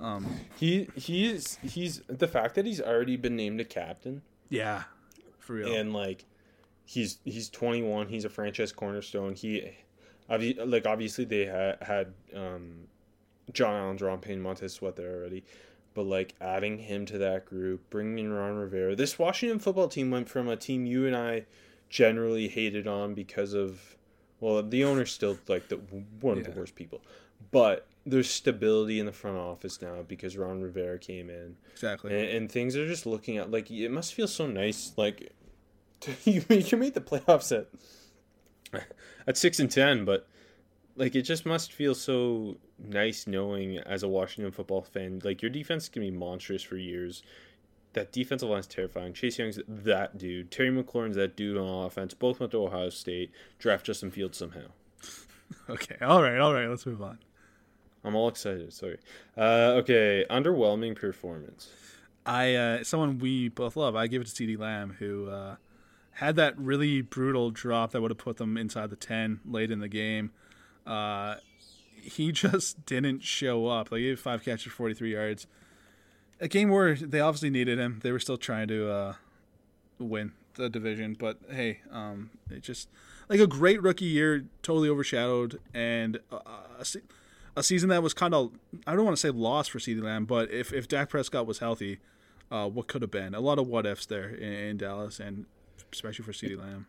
Um, 0.00 0.26
He 0.58 0.88
he's 0.94 1.56
he's 1.62 2.02
the 2.06 2.28
fact 2.28 2.54
that 2.54 2.64
he's 2.64 2.80
already 2.80 3.16
been 3.16 3.34
named 3.36 3.60
a 3.60 3.64
captain 3.64 4.22
yeah, 4.48 4.84
for 5.38 5.54
real. 5.54 5.74
and 5.74 5.92
like 5.92 6.24
he's 6.84 7.18
he's 7.24 7.50
21 7.50 8.06
he's 8.08 8.24
a 8.24 8.28
franchise 8.30 8.70
cornerstone 8.72 9.34
he 9.34 9.70
obvi- 10.30 10.56
like 10.64 10.86
obviously 10.86 11.24
they 11.24 11.44
had 11.46 11.76
had 11.82 12.14
um 12.34 12.86
john 13.52 13.74
allen 13.74 13.96
Ron 13.96 14.20
Payne, 14.20 14.40
montez 14.40 14.72
sweat 14.74 14.94
there 14.96 15.16
already 15.16 15.44
but 15.98 16.06
like 16.06 16.32
adding 16.40 16.78
him 16.78 17.04
to 17.04 17.18
that 17.18 17.44
group 17.44 17.80
bringing 17.90 18.26
in 18.26 18.32
ron 18.32 18.54
rivera 18.54 18.94
this 18.94 19.18
washington 19.18 19.58
football 19.58 19.88
team 19.88 20.12
went 20.12 20.28
from 20.28 20.48
a 20.48 20.54
team 20.54 20.86
you 20.86 21.04
and 21.04 21.16
i 21.16 21.44
generally 21.90 22.46
hated 22.46 22.86
on 22.86 23.14
because 23.14 23.52
of 23.52 23.96
well 24.38 24.62
the 24.62 24.84
owner's 24.84 25.10
still 25.10 25.36
like 25.48 25.66
the 25.66 25.74
one 26.20 26.38
of 26.38 26.44
Yeah. 26.46 26.52
the 26.52 26.60
worst 26.60 26.76
people 26.76 27.00
but 27.50 27.88
there's 28.06 28.30
stability 28.30 29.00
in 29.00 29.06
the 29.06 29.12
front 29.12 29.38
office 29.38 29.82
now 29.82 30.02
because 30.06 30.36
ron 30.36 30.62
rivera 30.62 31.00
came 31.00 31.28
in 31.30 31.56
exactly. 31.72 32.16
and, 32.16 32.28
and 32.30 32.52
things 32.52 32.76
are 32.76 32.86
just 32.86 33.04
looking 33.04 33.36
at 33.36 33.50
like 33.50 33.68
it 33.68 33.90
must 33.90 34.14
feel 34.14 34.28
so 34.28 34.46
nice 34.46 34.92
like 34.96 35.32
to, 36.02 36.12
you 36.30 36.44
you 36.48 36.76
made 36.76 36.94
the 36.94 37.00
playoffs 37.00 37.50
at 37.50 37.66
at 39.26 39.36
six 39.36 39.58
and 39.58 39.68
ten 39.68 40.04
but 40.04 40.28
like 40.98 41.14
it 41.14 41.22
just 41.22 41.46
must 41.46 41.72
feel 41.72 41.94
so 41.94 42.56
nice 42.78 43.26
knowing 43.26 43.78
as 43.78 44.02
a 44.02 44.08
Washington 44.08 44.52
football 44.52 44.82
fan 44.82 45.20
like 45.24 45.42
your 45.42 45.50
defense 45.50 45.88
can 45.88 46.02
be 46.02 46.10
monstrous 46.10 46.62
for 46.62 46.76
years 46.76 47.22
that 47.94 48.12
defensive 48.12 48.48
line 48.48 48.60
is 48.60 48.66
terrifying 48.66 49.12
Chase 49.12 49.38
Young's 49.38 49.58
that 49.66 50.18
dude 50.18 50.50
Terry 50.50 50.70
McLaurin's 50.70 51.16
that 51.16 51.36
dude 51.36 51.56
on 51.56 51.86
offense 51.86 52.14
both 52.14 52.40
went 52.40 52.52
to 52.52 52.64
Ohio 52.64 52.90
State 52.90 53.30
draft 53.58 53.86
Justin 53.86 54.10
Fields 54.10 54.36
somehow 54.36 54.66
okay, 55.70 55.96
all 56.02 56.22
right, 56.22 56.38
all 56.38 56.52
right. 56.52 56.68
Let's 56.68 56.84
move 56.84 57.00
on. 57.00 57.18
I'm 58.04 58.14
all 58.14 58.28
excited 58.28 58.72
sorry 58.72 58.98
uh, 59.36 59.74
okay 59.78 60.24
underwhelming 60.28 60.96
performance 60.96 61.70
I 62.28 62.54
uh, 62.56 62.84
someone 62.84 63.18
we 63.18 63.48
both 63.48 63.74
love. 63.74 63.96
I 63.96 64.06
give 64.06 64.20
it 64.20 64.28
to 64.28 64.34
CeeDee 64.34 64.58
Lamb, 64.58 64.96
who 64.98 65.30
uh, 65.30 65.56
had 66.12 66.36
that 66.36 66.58
really 66.58 67.00
brutal 67.00 67.50
drop 67.50 67.92
that 67.92 68.02
would 68.02 68.10
have 68.10 68.18
put 68.18 68.36
them 68.36 68.58
inside 68.58 68.90
the 68.90 68.96
ten 68.96 69.40
late 69.46 69.70
in 69.70 69.80
the 69.80 69.88
game. 69.88 70.30
Uh, 70.88 71.36
he 72.00 72.32
just 72.44 72.84
didn't 72.86 73.22
show 73.22 73.66
up. 73.66 73.92
Like 73.92 74.00
he 74.00 74.08
had 74.08 74.18
five 74.18 74.42
catches, 74.42 74.72
forty 74.72 74.94
three 74.94 75.12
yards. 75.12 75.46
A 76.40 76.48
game 76.48 76.70
where 76.70 76.94
they 76.94 77.20
obviously 77.20 77.50
needed 77.50 77.78
him. 77.78 78.00
They 78.02 78.12
were 78.12 78.20
still 78.20 78.36
trying 78.36 78.68
to 78.68 78.90
uh, 78.90 79.14
win 79.98 80.32
the 80.54 80.68
division, 80.68 81.14
but 81.18 81.38
hey, 81.50 81.80
um, 81.90 82.30
it 82.50 82.62
just 82.62 82.88
like 83.28 83.40
a 83.40 83.46
great 83.46 83.82
rookie 83.82 84.04
year, 84.04 84.44
totally 84.62 84.88
overshadowed, 84.88 85.60
and 85.74 86.18
uh, 86.30 86.38
a, 86.78 86.84
se- 86.84 87.02
a 87.56 87.62
season 87.62 87.88
that 87.88 88.02
was 88.02 88.14
kind 88.14 88.34
of 88.34 88.52
I 88.86 88.94
don't 88.94 89.04
want 89.04 89.16
to 89.16 89.20
say 89.20 89.30
lost 89.30 89.70
for 89.70 89.78
CeeDee 89.78 90.02
Lamb, 90.02 90.26
but 90.26 90.50
if 90.50 90.72
if 90.72 90.88
Dak 90.88 91.08
Prescott 91.10 91.46
was 91.46 91.58
healthy, 91.58 91.98
uh, 92.50 92.68
what 92.68 92.86
could 92.88 93.02
have 93.02 93.10
been? 93.10 93.34
A 93.34 93.40
lot 93.40 93.58
of 93.58 93.66
what 93.66 93.86
ifs 93.86 94.06
there 94.06 94.28
in, 94.28 94.52
in 94.52 94.76
Dallas, 94.76 95.18
and 95.20 95.46
especially 95.92 96.24
for 96.24 96.32
CeeDee 96.32 96.58
Lamb. 96.58 96.86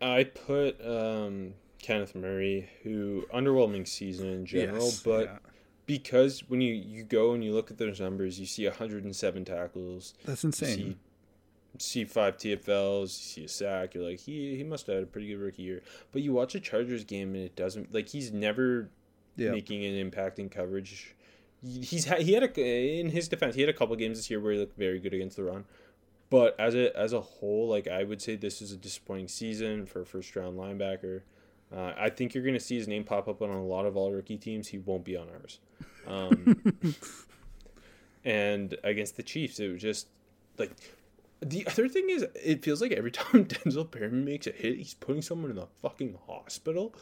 I 0.00 0.24
put 0.24 0.78
um, 0.86 1.54
Kenneth 1.86 2.14
Murray, 2.16 2.68
who 2.82 3.24
underwhelming 3.32 3.86
season 3.86 4.26
in 4.28 4.44
general, 4.44 4.86
Yes, 4.86 5.02
but 5.04 5.24
yeah. 5.26 5.38
because 5.86 6.42
when 6.48 6.60
you, 6.60 6.74
you 6.74 7.04
go 7.04 7.32
and 7.32 7.44
you 7.44 7.52
look 7.54 7.70
at 7.70 7.78
those 7.78 8.00
numbers, 8.00 8.40
you 8.40 8.46
see 8.46 8.66
107 8.66 9.44
tackles, 9.44 10.14
That's 10.24 10.42
you 10.42 10.48
insane. 10.48 10.76
see 10.76 10.96
see 11.78 12.04
five 12.06 12.38
TFLs, 12.38 13.02
you 13.02 13.08
see 13.08 13.44
a 13.44 13.48
sack. 13.48 13.94
You're 13.94 14.08
like, 14.08 14.18
he 14.18 14.56
he 14.56 14.64
must 14.64 14.86
have 14.86 14.94
had 14.96 15.02
a 15.04 15.06
pretty 15.06 15.28
good 15.28 15.38
rookie 15.38 15.62
year. 15.62 15.82
But 16.10 16.22
you 16.22 16.32
watch 16.32 16.54
a 16.54 16.60
Chargers 16.60 17.04
game 17.04 17.34
and 17.34 17.44
it 17.44 17.54
doesn't 17.54 17.92
like 17.94 18.08
he's 18.08 18.32
never 18.32 18.88
Yeah. 19.36 19.50
making 19.52 19.84
an 19.84 19.94
impact 19.94 20.38
in 20.38 20.48
coverage. 20.48 21.14
He- 21.62 21.80
He's 21.82 22.06
had, 22.06 22.22
he 22.22 22.32
had 22.32 22.42
a 22.44 22.98
in 23.00 23.10
his 23.10 23.28
defense 23.28 23.54
he 23.54 23.60
had 23.60 23.68
a 23.70 23.74
couple 23.74 23.94
games 23.96 24.18
this 24.18 24.28
year 24.30 24.40
where 24.40 24.52
he 24.54 24.58
looked 24.58 24.76
very 24.78 24.98
good 24.98 25.12
against 25.14 25.36
the 25.36 25.44
run, 25.44 25.64
but 26.30 26.58
as 26.58 26.74
a 26.74 26.96
as 26.98 27.12
a 27.12 27.20
whole, 27.20 27.68
like 27.68 27.86
I 27.88 28.04
would 28.04 28.22
say 28.22 28.36
this 28.36 28.60
is 28.62 28.72
a 28.72 28.76
disappointing 28.76 29.28
season 29.28 29.84
for 29.86 30.00
a 30.00 30.06
first 30.06 30.34
round 30.34 30.58
linebacker. 30.58 31.22
Uh, 31.74 31.92
I 31.96 32.10
think 32.10 32.34
you're 32.34 32.44
going 32.44 32.54
to 32.54 32.60
see 32.60 32.76
his 32.76 32.86
name 32.86 33.04
pop 33.04 33.28
up 33.28 33.42
on 33.42 33.50
a 33.50 33.64
lot 33.64 33.86
of 33.86 33.96
all 33.96 34.12
rookie 34.12 34.36
teams. 34.36 34.68
He 34.68 34.78
won't 34.78 35.04
be 35.04 35.16
on 35.16 35.28
ours. 35.28 35.58
Um, 36.06 36.74
and 38.24 38.76
against 38.84 39.16
the 39.16 39.22
Chiefs, 39.22 39.58
it 39.58 39.72
was 39.72 39.82
just 39.82 40.08
like 40.58 40.70
the 41.40 41.66
other 41.66 41.88
thing 41.88 42.08
is, 42.08 42.26
it 42.34 42.64
feels 42.64 42.80
like 42.80 42.92
every 42.92 43.10
time 43.12 43.44
Denzel 43.44 43.90
Perryman 43.90 44.24
makes 44.24 44.46
a 44.46 44.52
hit, 44.52 44.78
he's 44.78 44.94
putting 44.94 45.22
someone 45.22 45.50
in 45.50 45.56
the 45.56 45.68
fucking 45.82 46.18
hospital. 46.26 46.94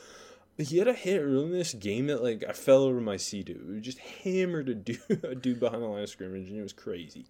He 0.56 0.78
had 0.78 0.86
a 0.86 0.92
hit 0.92 1.20
early 1.20 1.46
in 1.46 1.52
this 1.52 1.74
game 1.74 2.06
that 2.06 2.22
like 2.22 2.44
I 2.48 2.52
fell 2.52 2.84
over 2.84 3.00
my 3.00 3.16
seat. 3.16 3.48
It 3.48 3.80
just 3.80 3.98
hammered 3.98 4.68
a 4.68 4.74
dude, 4.74 5.00
a 5.24 5.34
dude 5.34 5.60
behind 5.60 5.82
the 5.82 5.86
line 5.86 6.04
of 6.04 6.08
scrimmage, 6.08 6.48
and 6.48 6.58
it 6.58 6.62
was 6.62 6.72
crazy. 6.72 7.26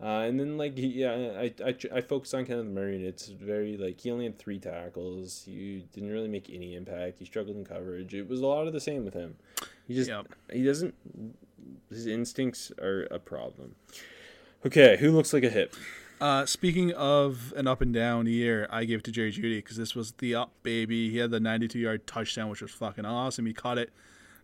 Uh, 0.00 0.24
and 0.28 0.38
then 0.38 0.58
like 0.58 0.76
he, 0.76 0.88
yeah, 0.88 1.12
I, 1.38 1.54
I 1.64 1.74
I 1.94 2.00
focused 2.02 2.34
on 2.34 2.44
Kenneth 2.44 2.66
Murray, 2.66 2.96
and 2.96 3.04
it's 3.06 3.28
very 3.28 3.78
like 3.78 4.00
he 4.00 4.10
only 4.10 4.24
had 4.24 4.38
three 4.38 4.58
tackles. 4.58 5.44
He 5.46 5.86
didn't 5.94 6.10
really 6.10 6.28
make 6.28 6.50
any 6.52 6.74
impact. 6.74 7.18
He 7.18 7.24
struggled 7.24 7.56
in 7.56 7.64
coverage. 7.64 8.14
It 8.14 8.28
was 8.28 8.40
a 8.40 8.46
lot 8.46 8.66
of 8.66 8.74
the 8.74 8.80
same 8.80 9.04
with 9.06 9.14
him. 9.14 9.36
He 9.88 9.94
just 9.94 10.10
Yep. 10.10 10.26
he 10.52 10.62
doesn't. 10.62 10.94
His 11.88 12.06
instincts 12.06 12.70
are 12.78 13.04
a 13.10 13.18
problem. 13.18 13.74
Okay, 14.66 14.96
who 14.98 15.12
looks 15.12 15.32
like 15.32 15.44
a 15.44 15.50
hip? 15.50 15.74
Uh, 16.20 16.44
speaking 16.46 16.92
of 16.92 17.52
an 17.56 17.66
up 17.66 17.80
and 17.80 17.92
down 17.92 18.26
year, 18.26 18.66
I 18.70 18.84
give 18.84 19.00
it 19.00 19.04
to 19.04 19.12
Jerry 19.12 19.32
Jeudy 19.32 19.58
because 19.58 19.76
this 19.76 19.94
was 19.94 20.12
the 20.12 20.34
up 20.34 20.50
baby. 20.62 21.10
He 21.10 21.18
had 21.18 21.30
the 21.30 21.40
92 21.40 21.78
yard 21.78 22.06
touchdown, 22.06 22.48
which 22.50 22.62
was 22.62 22.70
fucking 22.70 23.04
awesome. 23.04 23.46
He 23.46 23.52
caught 23.52 23.78
it 23.78 23.90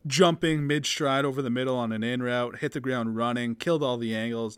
jumping 0.07 0.67
mid 0.67 0.85
stride 0.87 1.25
over 1.25 1.43
the 1.43 1.51
middle 1.51 1.77
on 1.77 1.93
an 1.93 2.03
in 2.03 2.23
route, 2.23 2.59
hit 2.59 2.73
the 2.73 2.81
ground 2.81 3.17
running, 3.17 3.55
killed 3.55 3.83
all 3.83 3.97
the 3.97 4.15
angles. 4.15 4.57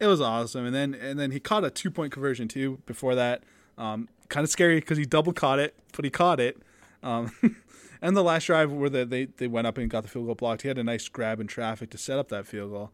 It 0.00 0.06
was 0.06 0.20
awesome. 0.20 0.64
And 0.66 0.74
then 0.74 0.94
and 0.94 1.18
then 1.18 1.30
he 1.30 1.40
caught 1.40 1.64
a 1.64 1.70
two 1.70 1.90
point 1.90 2.12
conversion 2.12 2.48
too. 2.48 2.80
Before 2.86 3.14
that, 3.14 3.42
um, 3.76 4.08
kind 4.28 4.44
of 4.44 4.50
scary 4.50 4.76
because 4.76 4.98
he 4.98 5.04
double 5.04 5.32
caught 5.32 5.58
it, 5.58 5.74
but 5.92 6.04
he 6.04 6.10
caught 6.10 6.40
it. 6.40 6.58
Um, 7.02 7.32
and 8.02 8.16
the 8.16 8.22
last 8.22 8.44
drive 8.46 8.70
where 8.72 8.90
the, 8.90 9.04
they 9.04 9.26
they 9.26 9.46
went 9.48 9.66
up 9.66 9.78
and 9.78 9.90
got 9.90 10.02
the 10.02 10.08
field 10.08 10.26
goal 10.26 10.34
blocked, 10.34 10.62
he 10.62 10.68
had 10.68 10.78
a 10.78 10.84
nice 10.84 11.08
grab 11.08 11.40
in 11.40 11.46
traffic 11.46 11.90
to 11.90 11.98
set 11.98 12.18
up 12.18 12.28
that 12.28 12.46
field 12.46 12.70
goal. 12.70 12.90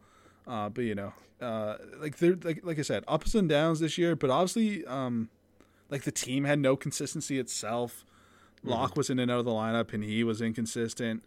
Uh, 0.47 0.69
but 0.69 0.83
you 0.83 0.95
know, 0.95 1.13
uh, 1.41 1.75
like 1.99 2.17
they're 2.17 2.37
like 2.43 2.61
like 2.63 2.79
I 2.79 2.83
said, 2.83 3.03
ups 3.07 3.35
and 3.35 3.49
downs 3.49 3.79
this 3.79 3.97
year. 3.97 4.15
But 4.15 4.29
obviously, 4.29 4.85
um, 4.85 5.29
like 5.89 6.03
the 6.03 6.11
team 6.11 6.45
had 6.45 6.59
no 6.59 6.75
consistency 6.75 7.39
itself. 7.39 8.05
Lock 8.63 8.97
was 8.97 9.11
in 9.11 9.19
and 9.19 9.29
out 9.29 9.39
of 9.39 9.45
the 9.45 9.51
lineup, 9.51 9.93
and 9.93 10.03
he 10.03 10.23
was 10.23 10.41
inconsistent. 10.41 11.23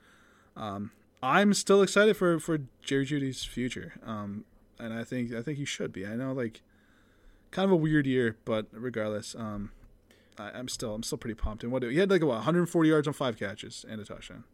Um, 0.57 0.91
I'm 1.22 1.55
still 1.55 1.83
excited 1.83 2.16
for 2.16 2.41
for 2.41 2.59
Jerry 2.83 3.07
Jeudy's 3.07 3.45
future, 3.45 3.95
um, 4.05 4.45
and 4.79 4.93
I 4.93 5.05
think 5.05 5.33
I 5.33 5.43
think 5.43 5.59
he 5.59 5.64
should 5.64 5.93
be. 5.93 6.07
I 6.07 6.14
know 6.16 6.33
like 6.33 6.62
kind 7.51 7.64
of 7.64 7.72
a 7.72 7.76
weird 7.76 8.07
year, 8.07 8.37
but 8.45 8.66
regardless, 8.72 9.35
um, 9.35 9.72
I, 10.39 10.51
I'm 10.51 10.68
still 10.68 10.95
I'm 10.95 11.03
still 11.03 11.18
pretty 11.18 11.35
pumped. 11.35 11.62
And 11.62 11.72
what 11.72 11.83
he 11.83 11.97
had 11.97 12.11
like 12.11 12.22
what 12.22 12.35
140 12.35 12.89
yards 12.89 13.09
on 13.09 13.14
five 13.14 13.39
catches 13.39 13.85
and 13.89 14.01
a 14.01 14.05
touchdown. 14.05 14.45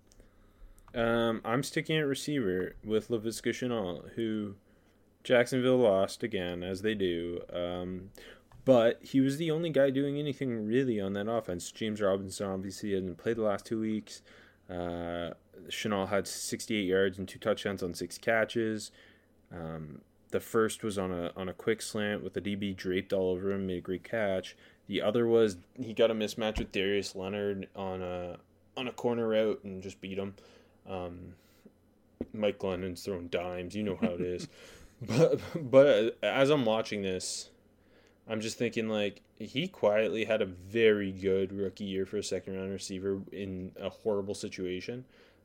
Um, 0.95 1.41
I'm 1.45 1.63
sticking 1.63 1.97
at 1.97 2.07
receiver 2.07 2.77
with 2.85 3.09
Laviska 3.09 3.51
Shenault, 3.51 4.11
who 4.15 4.55
Jacksonville 5.25 5.79
lost 5.79 6.23
again, 6.23 6.63
as 6.63 6.83
they 6.83 6.95
do. 6.95 7.41
Um, 7.53 8.11
but 8.65 9.01
he 9.03 9.21
was 9.21 9.37
the 9.37 9.51
only 9.51 9.71
guy 9.71 9.91
doing 9.91 10.19
anything 10.19 10.67
really 10.67 11.01
on 11.01 11.15
that 11.15 11.29
offense. 11.29 11.73
James 11.73 12.01
Robinson 12.01 12.47
obviously 12.47 12.95
hadn't 12.95 13.19
played 13.19 13.37
the 13.37 13.43
last 13.43 13.67
two 13.67 13.81
weeks. 13.81 14.23
Uh, 14.71 15.31
Shenault 15.69 16.09
had 16.09 16.27
68 16.27 16.83
yards 16.83 17.19
and 17.19 17.29
two 17.29 17.39
touchdowns 17.39 17.83
on 17.83 17.93
six 17.93 18.17
catches. 18.17 18.91
Um, 19.53 20.01
the 20.35 20.41
first 20.41 20.83
was 20.83 20.99
on 20.99 21.13
a 21.13 21.31
on 21.37 21.49
a 21.49 21.53
quick 21.53 21.81
slant 21.81 22.25
with 22.25 22.33
the 22.33 22.41
DB 22.41 22.75
draped 22.75 23.13
all 23.13 23.31
over 23.31 23.53
him, 23.53 23.69
made 23.69 23.79
a 23.79 23.81
great 23.81 24.03
catch. 24.03 24.57
The 24.89 25.01
other 25.01 25.29
was 25.29 25.59
he 25.81 25.95
got 25.95 26.11
a 26.11 26.15
mismatch 26.15 26.59
with 26.59 26.73
Darius 26.73 27.15
Leonard 27.15 27.69
on 27.77 28.03
a 28.03 28.39
on 28.77 28.89
a 28.89 28.93
corner 28.93 29.29
route 29.29 29.61
and 29.63 29.81
just 29.81 30.01
beat 30.01 30.19
him. 30.19 30.35
Um, 30.91 31.35
Mike 32.33 32.59
Glennon's 32.59 33.05
throwing 33.05 33.29
dimes, 33.29 33.77
you 33.77 33.85
know 33.85 33.97
how 34.01 34.09
it 34.09 34.21
is. 34.23 34.49
but 35.03 35.41
but 35.55 36.19
as 36.21 36.51
I'm 36.51 36.65
watching 36.65 37.03
this, 37.03 37.51
I'm 38.27 38.41
just 38.41 38.59
thinking 38.59 38.89
like 38.89 39.21
he 39.39 39.69
quietly 39.69 40.25
had 40.25 40.43
a 40.43 40.47
very 40.47 41.13
good 41.13 41.53
rookie 41.53 41.85
year 41.85 42.07
for 42.07 42.17
a 42.17 42.25
second 42.25 42.57
round 42.57 42.73
receiver 42.73 43.21
in 43.31 43.71
a 43.81 43.89
horrible 43.89 44.35
situation. 44.35 45.05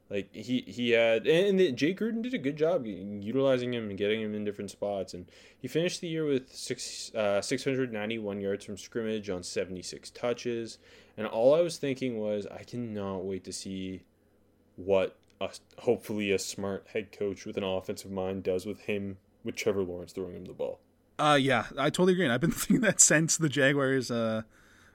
Like 0.10 0.34
he 0.34 0.62
he 0.62 0.92
had 0.92 1.28
and 1.28 1.78
Jay 1.78 1.94
Gruden 1.94 2.24
did 2.24 2.34
a 2.34 2.40
good 2.40 2.58
job 2.58 2.86
utilizing 2.88 3.74
him 3.74 3.90
and 3.90 3.98
getting 3.98 4.22
him 4.22 4.34
in 4.34 4.44
different 4.44 4.72
spots 4.72 5.14
and 5.14 5.28
he 5.60 5.68
finished 5.68 6.02
the 6.02 6.08
year 6.08 6.26
with 6.26 6.52
six 6.52 7.14
uh, 7.14 7.42
691 7.42 8.42
yards 8.42 8.66
from 8.66 8.76
scrimmage 8.76 9.30
on 9.30 9.44
76 9.44 10.10
touches 10.10 10.80
and 11.16 11.28
all 11.28 11.54
I 11.54 11.62
was 11.62 11.78
thinking 11.78 12.18
was 12.18 12.48
I 12.48 12.64
cannot 12.64 13.24
wait 13.24 13.44
to 13.44 13.54
see 13.54 14.02
what 14.78 15.16
a, 15.40 15.50
hopefully 15.78 16.32
a 16.32 16.40
smart 16.40 16.88
head 16.94 17.12
coach 17.12 17.46
with 17.46 17.58
an 17.58 17.64
offensive 17.64 18.12
mind 18.12 18.44
does 18.44 18.66
with 18.66 18.82
him 18.82 19.18
with 19.44 19.56
Trevor 19.56 19.84
Lawrence 19.84 20.12
throwing 20.12 20.36
him 20.36 20.46
the 20.46 20.54
ball. 20.54 20.80
Uh, 21.18 21.38
yeah, 21.40 21.66
I 21.78 21.90
totally 21.90 22.14
agree. 22.14 22.26
And 22.26 22.34
I've 22.34 22.42
been 22.42 22.52
thinking 22.52 22.82
that 22.82 23.02
since 23.02 23.38
the 23.38 23.50
Jaguars 23.50 24.10
uh, 24.10 24.44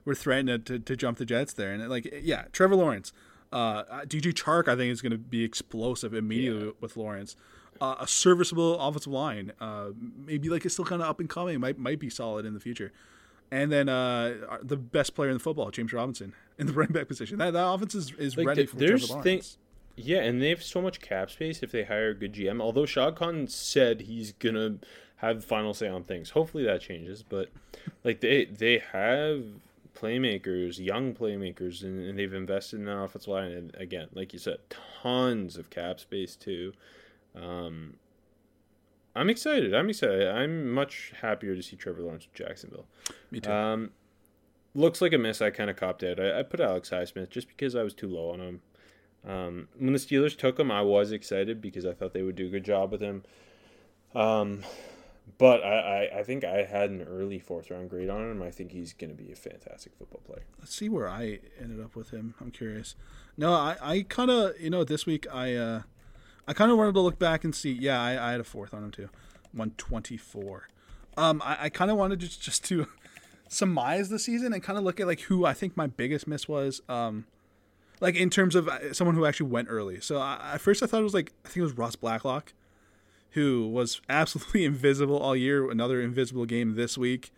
were 0.04 0.14
threatening 0.14 0.62
to, 0.62 0.78
to 0.78 0.96
jump 0.96 1.18
the 1.18 1.26
Jets 1.26 1.52
there. 1.52 1.72
And 1.72 1.88
like, 1.88 2.12
yeah, 2.22 2.44
Trevor 2.52 2.76
Lawrence, 2.76 3.12
uh, 3.54 4.02
DJ 4.04 4.32
Chark, 4.34 4.68
I 4.68 4.76
think 4.76 4.90
is 4.92 5.00
going 5.00 5.12
to 5.12 5.18
be 5.18 5.44
explosive 5.44 6.12
immediately 6.12 6.72
with 6.80 6.96
Lawrence. 6.96 7.36
Uh, 7.80 7.96
a 8.00 8.06
serviceable 8.06 8.78
offensive 8.78 9.12
line, 9.12 9.52
uh, 9.60 9.88
maybe 10.16 10.48
like 10.48 10.64
it's 10.64 10.74
still 10.74 10.84
kind 10.84 11.02
of 11.02 11.08
up 11.08 11.18
and 11.20 11.28
coming, 11.28 11.58
might 11.60 11.78
might 11.78 11.98
be 11.98 12.08
solid 12.10 12.44
in 12.46 12.54
the 12.54 12.60
future. 12.60 12.92
And 13.50 13.70
then 13.70 13.88
uh, 13.88 14.58
the 14.62 14.76
best 14.76 15.14
player 15.14 15.28
in 15.30 15.34
the 15.34 15.40
football, 15.40 15.70
James 15.70 15.92
Robinson, 15.92 16.34
in 16.58 16.66
the 16.66 16.72
running 16.72 16.92
back 16.92 17.08
position. 17.08 17.38
That, 17.38 17.52
that 17.52 17.66
offense 17.66 17.94
is, 17.94 18.12
is 18.18 18.36
Like, 18.36 18.46
ready 18.46 18.66
for 18.66 18.76
there's 18.76 19.06
Trevor 19.06 19.22
thing- 19.22 19.42
Yeah, 19.96 20.22
and 20.22 20.40
they 20.42 20.48
have 20.50 20.62
so 20.62 20.80
much 20.82 21.00
cap 21.00 21.30
space 21.30 21.62
if 21.62 21.70
they 21.72 21.84
hire 21.84 22.10
a 22.10 22.14
good 22.14 22.32
GM. 22.32 22.60
Although 22.60 22.86
Shad 22.86 23.16
Khan 23.16 23.46
said 23.48 24.02
he's 24.02 24.32
gonna 24.32 24.78
have 25.16 25.40
the 25.42 25.46
final 25.46 25.74
say 25.74 25.88
on 25.88 26.02
things. 26.04 26.30
Hopefully 26.30 26.64
that 26.64 26.80
changes. 26.80 27.22
But 27.22 27.50
like 28.02 28.20
they 28.20 28.44
they 28.44 28.82
have 28.92 29.44
playmakers, 30.04 30.78
young 30.78 31.14
playmakers, 31.14 31.82
and, 31.82 32.06
and 32.06 32.18
they've 32.18 32.32
invested 32.32 32.80
in 32.80 32.86
that 32.86 32.98
offensive 32.98 33.28
line. 33.28 33.52
And 33.52 33.74
again, 33.76 34.08
like 34.12 34.32
you 34.32 34.38
said, 34.38 34.58
tons 35.02 35.56
of 35.56 35.70
cap 35.70 35.98
space 35.98 36.36
too. 36.36 36.72
Um, 37.34 37.94
I'm 39.16 39.30
excited. 39.30 39.74
I'm 39.74 39.88
excited. 39.88 40.28
I'm 40.28 40.70
much 40.70 41.12
happier 41.20 41.54
to 41.54 41.62
see 41.62 41.76
Trevor 41.76 42.02
Lawrence 42.02 42.26
with 42.26 42.34
Jacksonville. 42.34 42.86
Me 43.30 43.40
too. 43.40 43.50
Um, 43.50 43.90
looks 44.74 45.00
like 45.00 45.12
a 45.12 45.18
miss. 45.18 45.40
I 45.40 45.50
kind 45.50 45.70
of 45.70 45.76
copped 45.76 46.02
out. 46.02 46.20
I, 46.20 46.40
I 46.40 46.42
put 46.42 46.60
Alex 46.60 46.90
Highsmith 46.90 47.30
just 47.30 47.48
because 47.48 47.74
I 47.74 47.82
was 47.82 47.94
too 47.94 48.08
low 48.08 48.30
on 48.30 48.40
him. 48.40 48.60
Um, 49.26 49.68
when 49.78 49.94
the 49.94 49.98
Steelers 49.98 50.36
took 50.36 50.58
him, 50.60 50.70
I 50.70 50.82
was 50.82 51.10
excited 51.10 51.62
because 51.62 51.86
I 51.86 51.94
thought 51.94 52.12
they 52.12 52.22
would 52.22 52.36
do 52.36 52.46
a 52.46 52.50
good 52.50 52.64
job 52.64 52.92
with 52.92 53.00
him. 53.00 53.22
Um, 54.14 54.64
but 55.38 55.64
I, 55.64 56.08
I, 56.12 56.18
I 56.20 56.22
think 56.22 56.44
I 56.44 56.64
had 56.64 56.90
an 56.90 57.02
early 57.02 57.38
fourth 57.38 57.70
round 57.70 57.90
grade 57.90 58.08
on 58.08 58.30
him. 58.30 58.42
I 58.42 58.50
think 58.50 58.72
he's 58.72 58.92
going 58.92 59.10
to 59.10 59.20
be 59.20 59.32
a 59.32 59.36
fantastic 59.36 59.94
football 59.96 60.20
player. 60.24 60.44
Let's 60.58 60.74
see 60.74 60.88
where 60.88 61.08
I 61.08 61.40
ended 61.60 61.82
up 61.82 61.96
with 61.96 62.10
him. 62.10 62.34
I'm 62.40 62.50
curious. 62.50 62.94
No, 63.36 63.52
I, 63.52 63.76
I 63.80 64.02
kind 64.02 64.30
of, 64.30 64.60
you 64.60 64.70
know, 64.70 64.84
this 64.84 65.06
week 65.06 65.26
I, 65.32 65.54
uh, 65.54 65.82
I 66.46 66.52
kind 66.52 66.70
of 66.70 66.78
wanted 66.78 66.94
to 66.94 67.00
look 67.00 67.18
back 67.18 67.44
and 67.44 67.54
see. 67.54 67.72
Yeah, 67.72 68.00
I, 68.00 68.28
I 68.28 68.32
had 68.32 68.40
a 68.40 68.44
fourth 68.44 68.74
on 68.74 68.84
him 68.84 68.90
too, 68.90 69.08
124. 69.52 70.68
Um, 71.16 71.42
I, 71.44 71.56
I 71.62 71.68
kind 71.68 71.90
of 71.90 71.96
wanted 71.96 72.20
just 72.20 72.42
just 72.42 72.64
to 72.66 72.86
surmise 73.48 74.08
the 74.08 74.18
season 74.18 74.52
and 74.52 74.62
kind 74.62 74.78
of 74.78 74.84
look 74.84 75.00
at 75.00 75.06
like 75.06 75.20
who 75.22 75.44
I 75.44 75.54
think 75.54 75.76
my 75.76 75.86
biggest 75.86 76.26
miss 76.26 76.48
was. 76.48 76.82
Um, 76.88 77.26
like 78.00 78.16
in 78.16 78.28
terms 78.28 78.54
of 78.54 78.68
uh, 78.68 78.92
someone 78.92 79.14
who 79.14 79.24
actually 79.24 79.50
went 79.50 79.68
early. 79.70 80.00
So 80.00 80.18
I, 80.18 80.52
at 80.54 80.60
first 80.60 80.82
I 80.82 80.86
thought 80.86 81.00
it 81.00 81.04
was 81.04 81.14
like 81.14 81.32
I 81.44 81.48
think 81.48 81.58
it 81.58 81.62
was 81.62 81.72
Ross 81.72 81.96
Blacklock, 81.96 82.52
who 83.34 83.68
was 83.68 84.00
absolutely 84.08 84.64
invisible 84.72 85.18
all 85.18 85.36
year. 85.36 85.70
Another 85.70 86.00
invisible 86.00 86.46
game 86.46 86.74
this 86.74 86.96
week. 86.98 87.30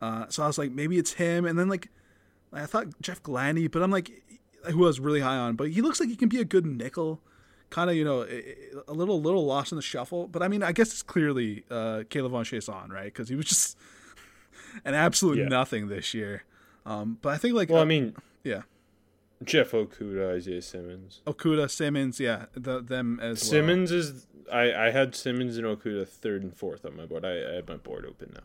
Uh, 0.00 0.26
so 0.28 0.42
I 0.42 0.46
was 0.48 0.58
like, 0.58 0.72
maybe 0.72 0.98
it's 0.98 1.14
him. 1.14 1.44
And 1.46 1.58
then 1.58 1.68
like, 1.68 1.88
I 2.52 2.66
thought 2.66 2.86
Jeff 3.00 3.22
Gladney, 3.22 3.70
but 3.70 3.82
I'm 3.82 3.90
like, 3.90 4.10
who 4.70 4.84
I 4.84 4.86
was 4.86 5.00
really 5.00 5.20
high 5.20 5.36
on. 5.36 5.56
But 5.56 5.70
he 5.70 5.80
looks 5.82 6.00
like 6.00 6.08
he 6.08 6.16
can 6.16 6.28
be 6.28 6.40
a 6.40 6.44
good 6.44 6.64
nickel, 6.66 7.20
kind 7.70 7.90
of 7.90 7.96
you 7.96 8.04
know 8.04 8.26
a 8.88 8.92
little 8.92 9.20
little 9.20 9.44
lost 9.44 9.72
in 9.72 9.76
the 9.76 9.82
shuffle. 9.82 10.26
But 10.28 10.42
I 10.42 10.48
mean, 10.48 10.62
I 10.62 10.72
guess 10.72 10.88
it's 10.88 11.02
clearly 11.02 11.64
uh, 11.70 12.04
K'Lavon 12.10 12.44
Chaisson, 12.44 12.90
right? 12.90 13.04
Because 13.06 13.28
he 13.28 13.34
was 13.34 13.46
just 13.46 13.76
an 14.84 14.94
absolute 14.94 15.38
Yeah. 15.38 15.48
nothing 15.48 15.88
this 15.88 16.14
year. 16.14 16.44
Um, 16.86 17.18
but 17.22 17.30
I 17.30 17.38
think 17.38 17.54
like 17.54 17.68
Well, 17.70 17.80
I 17.80 17.82
uh, 17.82 17.86
mean, 17.86 18.14
yeah, 18.44 18.62
Jeff 19.44 19.72
Okudah, 19.72 20.36
Isaiah 20.36 20.62
Simmons. 20.62 21.20
Okudah, 21.26 21.70
Simmons, 21.70 22.20
yeah, 22.20 22.46
the, 22.54 22.80
them 22.80 23.18
as 23.20 23.42
well. 23.42 23.50
Simmons 23.50 23.92
is. 23.92 24.26
I, 24.52 24.72
I 24.74 24.90
had 24.90 25.14
Simmons 25.14 25.56
and 25.56 25.66
Okudah 25.66 26.06
third 26.06 26.42
and 26.42 26.54
fourth 26.54 26.84
on 26.84 26.96
my 26.96 27.06
board. 27.06 27.24
I, 27.24 27.38
I 27.38 27.54
have 27.54 27.68
my 27.68 27.76
board 27.76 28.04
open 28.04 28.32
now. 28.34 28.42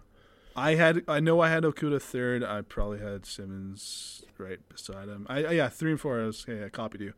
I 0.55 0.75
had 0.75 1.03
I 1.07 1.19
know 1.19 1.39
I 1.41 1.49
had 1.49 1.63
Okudah 1.63 2.01
third. 2.01 2.43
I 2.43 2.61
probably 2.61 2.99
had 2.99 3.25
Simmons 3.25 4.23
right 4.37 4.59
beside 4.69 5.07
him. 5.07 5.25
I 5.29 5.43
I- 5.43 5.51
yeah 5.51 5.69
three 5.69 5.91
and 5.91 5.99
four. 5.99 6.21
I 6.21 6.25
was 6.25 6.45
yeah, 6.47 6.65
I 6.65 6.69
copied 6.69 7.01
you. 7.01 7.13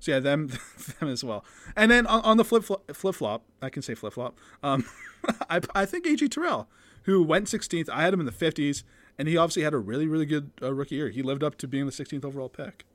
So 0.00 0.12
yeah, 0.12 0.20
them 0.20 0.48
them 1.00 1.08
as 1.08 1.22
well. 1.24 1.44
And 1.76 1.90
then 1.90 2.06
on, 2.06 2.20
on 2.22 2.36
the 2.36 2.44
flip 2.44 2.64
flip 2.64 3.14
flop, 3.14 3.44
I 3.62 3.70
can 3.70 3.82
say 3.82 3.94
flip 3.94 4.12
flop. 4.12 4.38
Um, 4.62 4.84
I 5.50 5.60
I 5.74 5.86
think 5.86 6.06
AJ 6.06 6.30
Terrell, 6.32 6.68
who 7.04 7.22
went 7.22 7.46
16th. 7.46 7.88
I 7.88 8.02
had 8.02 8.12
him 8.12 8.20
in 8.20 8.26
the 8.26 8.32
50s, 8.32 8.82
and 9.18 9.28
he 9.28 9.36
obviously 9.36 9.62
had 9.62 9.74
a 9.74 9.78
really 9.78 10.06
really 10.06 10.26
good 10.26 10.50
uh, 10.62 10.72
rookie 10.74 10.96
year. 10.96 11.10
He 11.10 11.22
lived 11.22 11.42
up 11.44 11.56
to 11.58 11.68
being 11.68 11.86
the 11.86 11.92
16th 11.92 12.24
overall 12.24 12.48
pick. 12.48 12.86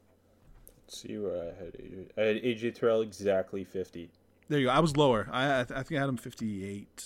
See 0.91 1.17
where 1.17 1.41
I 1.41 1.45
had 1.63 1.73
AJ. 1.73 2.07
I 2.17 2.21
had 2.21 2.35
AJ 2.43 2.75
Terrell 2.75 3.01
exactly 3.01 3.63
50. 3.63 4.09
There 4.47 4.59
you 4.59 4.65
go. 4.65 4.71
I 4.71 4.79
was 4.79 4.97
lower. 4.97 5.29
I 5.31 5.61
I, 5.61 5.63
th- 5.63 5.79
I 5.79 5.83
think 5.83 5.97
I 5.97 6.01
had 6.01 6.09
him 6.09 6.17
58. 6.17 7.05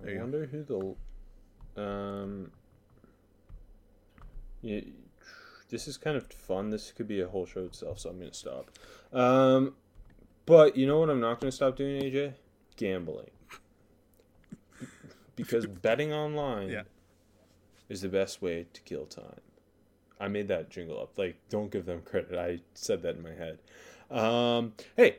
There 0.00 0.10
I 0.10 0.14
go. 0.14 0.20
wonder 0.20 0.46
who 0.46 0.96
the 1.76 1.82
um 1.82 2.50
yeah, 4.62 4.80
this 5.68 5.86
is 5.88 5.96
kind 5.98 6.16
of 6.16 6.26
fun. 6.32 6.70
This 6.70 6.90
could 6.92 7.06
be 7.08 7.20
a 7.20 7.28
whole 7.28 7.44
show 7.46 7.60
itself, 7.64 7.98
so 8.00 8.08
I'm 8.10 8.18
gonna 8.18 8.32
stop. 8.32 8.70
Um 9.12 9.74
but 10.46 10.76
you 10.76 10.86
know 10.86 10.98
what 10.98 11.10
I'm 11.10 11.20
not 11.20 11.38
gonna 11.40 11.52
stop 11.52 11.76
doing, 11.76 12.02
AJ? 12.02 12.32
Gambling. 12.76 13.30
Because 15.36 15.66
betting 15.66 16.12
online 16.12 16.70
Yeah. 16.70 16.82
is 17.88 18.00
the 18.00 18.08
best 18.08 18.40
way 18.42 18.66
to 18.72 18.80
kill 18.82 19.04
time. 19.06 19.40
I 20.20 20.28
made 20.28 20.48
that 20.48 20.68
jingle 20.68 21.00
up. 21.00 21.18
Like, 21.18 21.36
don't 21.48 21.72
give 21.72 21.86
them 21.86 22.02
credit. 22.02 22.38
I 22.38 22.60
said 22.74 23.02
that 23.02 23.16
in 23.16 23.22
my 23.22 23.32
head. 23.32 23.58
Um, 24.10 24.74
hey, 24.96 25.18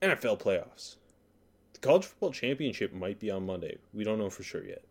NFL 0.00 0.40
playoffs. 0.40 0.96
The 1.74 1.80
college 1.80 2.06
football 2.06 2.32
championship 2.32 2.92
might 2.92 3.20
be 3.20 3.30
on 3.30 3.44
Monday. 3.44 3.76
We 3.92 4.02
don't 4.02 4.18
know 4.18 4.30
for 4.30 4.42
sure 4.42 4.64
yet. 4.64 4.82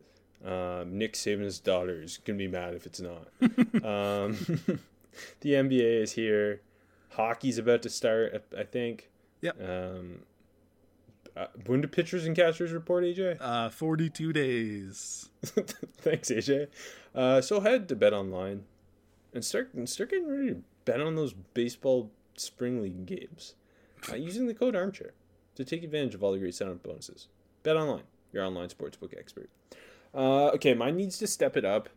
Um, 0.46 0.98
Nick 0.98 1.14
Saban's 1.14 1.60
daughter 1.60 2.02
is 2.02 2.18
gonna 2.18 2.38
be 2.38 2.48
mad 2.48 2.76
if 2.76 2.86
it's 2.86 3.00
not. 3.00 3.28
um, 3.42 4.38
the 5.42 5.50
NBA 5.50 6.02
is 6.02 6.12
here. 6.12 6.62
Hockey's 7.12 7.58
about 7.58 7.82
to 7.84 7.90
start. 7.90 8.44
I 8.58 8.64
think. 8.64 9.10
Yep. 9.42 9.62
Um, 9.62 10.20
uh, 11.36 11.48
when 11.66 11.82
do 11.82 11.88
pitchers 11.88 12.26
and 12.26 12.36
catchers 12.36 12.72
report, 12.72 13.04
AJ? 13.04 13.38
Uh, 13.40 13.70
42 13.70 14.34
days. 14.34 15.30
Thanks, 15.44 16.30
AJ. 16.30 16.68
Uh, 17.16 17.42
so 17.42 17.60
head 17.60 17.90
to 17.90 17.96
Bet 17.96 18.14
Online 18.14 18.66
and 19.34 19.44
start 19.44 19.74
and 19.74 19.88
start 19.90 20.12
getting 20.12 20.30
ready 20.30 20.50
to 20.50 20.64
bet 20.86 21.02
on 21.02 21.16
those 21.16 21.34
baseball 21.54 22.12
spring 22.36 22.82
league 22.82 23.06
games 23.06 23.56
uh, 24.12 24.16
using 24.16 24.48
the 24.48 24.54
code 24.54 24.76
Armchair 24.76 25.14
to 25.56 25.64
take 25.64 25.84
advantage 25.84 26.16
of 26.16 26.24
all 26.24 26.32
the 26.32 26.40
great 26.40 26.56
sign-up 26.56 26.84
bonuses. 26.84 27.28
Bet 27.62 27.78
Online, 27.78 28.04
your 28.32 28.44
online 28.44 28.70
sportsbook 28.70 29.18
expert. 29.18 29.50
Uh, 30.14 30.48
okay, 30.50 30.74
mine 30.74 30.96
needs 30.96 31.18
to 31.18 31.28
step 31.28 31.58
it 31.58 31.66
up. 31.66 31.90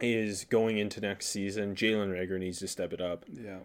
Is 0.00 0.44
going 0.44 0.78
into 0.78 1.00
next 1.00 1.26
season. 1.26 1.74
Jalen 1.74 2.10
Reagor 2.10 2.38
needs 2.38 2.58
to 2.60 2.68
step 2.68 2.92
it 2.92 3.02
up. 3.02 3.26
Yeah. 3.30 3.58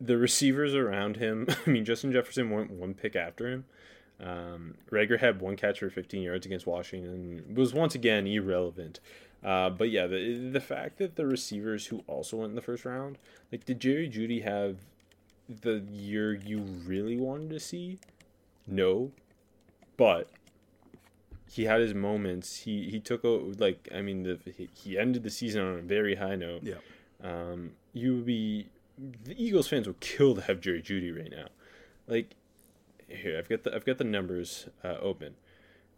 The 0.00 0.16
receivers 0.16 0.74
around 0.74 1.18
him. 1.18 1.46
I 1.66 1.70
mean, 1.70 1.84
Justin 1.84 2.10
Jefferson 2.10 2.50
went 2.50 2.70
one 2.70 2.94
pick 2.94 3.14
after 3.14 3.48
him. 3.48 3.64
Um, 4.20 4.74
Reagor 4.90 5.20
had 5.20 5.40
one 5.40 5.54
catch 5.56 5.78
for 5.78 5.90
15 5.90 6.22
yards 6.22 6.44
against 6.44 6.66
Washington. 6.66 7.54
Was 7.54 7.72
once 7.72 7.94
again 7.94 8.26
irrelevant. 8.26 8.98
Uh, 9.44 9.68
but 9.70 9.90
yeah, 9.90 10.06
the 10.06 10.48
the 10.52 10.60
fact 10.60 10.98
that 10.98 11.16
the 11.16 11.26
receivers 11.26 11.86
who 11.86 12.02
also 12.06 12.38
went 12.38 12.50
in 12.50 12.56
the 12.56 12.62
first 12.62 12.84
round, 12.84 13.18
like, 13.52 13.64
did 13.66 13.78
Jerry 13.80 14.08
Jeudy 14.08 14.42
have 14.42 14.78
the 15.48 15.84
year 15.92 16.32
you 16.32 16.60
really 16.60 17.16
wanted 17.18 17.50
to 17.50 17.60
see? 17.60 17.98
No, 18.66 19.10
but 19.98 20.30
he 21.50 21.64
had 21.64 21.80
his 21.80 21.94
moments. 21.94 22.60
He 22.60 22.88
he 22.90 22.98
took 23.00 23.22
a 23.22 23.28
like 23.28 23.88
I 23.94 24.00
mean 24.00 24.22
the 24.22 24.38
he- 24.56 24.70
he 24.72 24.98
ended 24.98 25.22
the 25.22 25.30
season 25.30 25.62
on 25.62 25.78
a 25.78 25.82
very 25.82 26.14
high 26.14 26.36
note. 26.36 26.62
Yeah. 26.62 26.74
Um, 27.22 27.72
you 27.92 28.14
would 28.16 28.26
be 28.26 28.68
the 29.24 29.34
Eagles 29.36 29.68
fans 29.68 29.86
would 29.86 30.00
kill 30.00 30.34
to 30.36 30.40
have 30.42 30.60
Jerry 30.60 30.80
Jeudy 30.82 31.10
right 31.16 31.30
now. 31.30 31.48
Like 32.06 32.34
here, 33.08 33.38
I've 33.38 33.48
got 33.48 33.62
the 33.64 33.74
I've 33.74 33.84
got 33.84 33.98
the 33.98 34.04
numbers 34.04 34.68
uh, 34.82 34.96
open. 35.00 35.34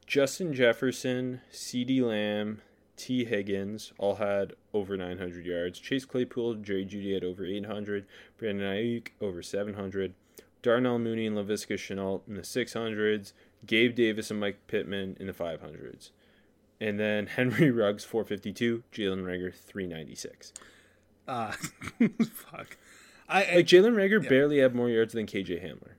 Justin 0.06 0.52
Jefferson, 0.52 1.40
CeeDee 1.52 2.02
Lamb, 2.02 2.60
Tee 2.96 3.24
Higgins 3.24 3.92
all 3.98 4.16
had 4.16 4.54
over 4.72 4.96
900 4.96 5.44
yards. 5.44 5.78
Chase 5.78 6.04
Claypool, 6.04 6.56
Jerry 6.56 6.84
Jeudy 6.84 7.14
had 7.14 7.24
over 7.24 7.44
800. 7.44 8.06
Brandon 8.38 8.66
Aiyuk 8.66 9.08
over 9.20 9.42
700. 9.42 10.14
Darnell 10.62 10.98
Mooney 10.98 11.26
and 11.26 11.36
Laviska 11.36 11.74
Shenault 11.74 12.22
in 12.26 12.34
the 12.34 12.42
600s. 12.42 13.32
Gabe 13.66 13.94
Davis 13.94 14.30
and 14.30 14.40
Mike 14.40 14.58
Pittman 14.66 15.16
in 15.20 15.26
the 15.26 15.32
500s. 15.32 16.10
And 16.80 16.98
then 16.98 17.26
Henry 17.36 17.70
Ruggs 17.70 18.04
452, 18.04 18.82
Jalen 18.92 19.24
Reagor 19.24 19.54
396. 19.54 20.52
Uh, 21.28 21.52
fuck. 22.32 22.76
I, 23.28 23.44
I 23.44 23.54
Like 23.56 23.66
Jalen 23.66 23.94
Reagor 23.94 24.28
barely 24.28 24.58
had 24.58 24.74
more 24.74 24.88
yards 24.88 25.12
than 25.12 25.26
KJ 25.26 25.62
Hamler. 25.64 25.92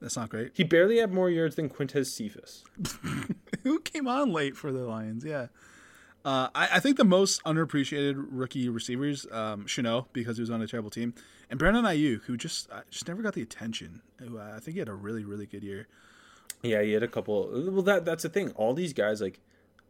That's 0.00 0.16
not 0.16 0.28
great. 0.28 0.52
He 0.54 0.64
barely 0.64 0.98
had 0.98 1.12
more 1.12 1.28
yards 1.28 1.56
than 1.56 1.68
Quintez 1.68 2.06
Cephus. 2.06 2.64
Who 3.64 3.80
came 3.80 4.06
on 4.06 4.32
late 4.32 4.56
for 4.56 4.72
the 4.72 4.86
Lions? 4.86 5.24
Yeah. 5.24 5.48
Uh, 6.24 6.48
I, 6.54 6.68
I 6.74 6.80
think 6.80 6.96
the 6.96 7.04
most 7.04 7.42
underappreciated 7.44 8.14
rookie 8.30 8.68
receivers, 8.68 9.26
um, 9.32 9.64
Shenault, 9.64 10.06
because 10.12 10.36
he 10.36 10.42
was 10.42 10.50
on 10.50 10.60
a 10.60 10.66
terrible 10.66 10.90
team, 10.90 11.14
and 11.48 11.58
Brandon 11.58 11.84
Aiyuk, 11.84 12.24
who 12.24 12.36
just 12.36 12.70
uh, 12.70 12.82
just 12.90 13.08
never 13.08 13.22
got 13.22 13.34
the 13.34 13.42
attention. 13.42 14.02
Who 14.18 14.38
uh, 14.38 14.52
I 14.56 14.60
think 14.60 14.74
he 14.74 14.78
had 14.78 14.88
a 14.88 14.94
really 14.94 15.24
really 15.24 15.46
good 15.46 15.62
year. 15.62 15.88
Yeah, 16.62 16.82
he 16.82 16.92
had 16.92 17.02
a 17.02 17.08
couple. 17.08 17.48
Well, 17.70 17.82
that 17.82 18.04
that's 18.04 18.24
the 18.24 18.28
thing. 18.28 18.50
All 18.52 18.74
these 18.74 18.92
guys, 18.92 19.20
like, 19.20 19.40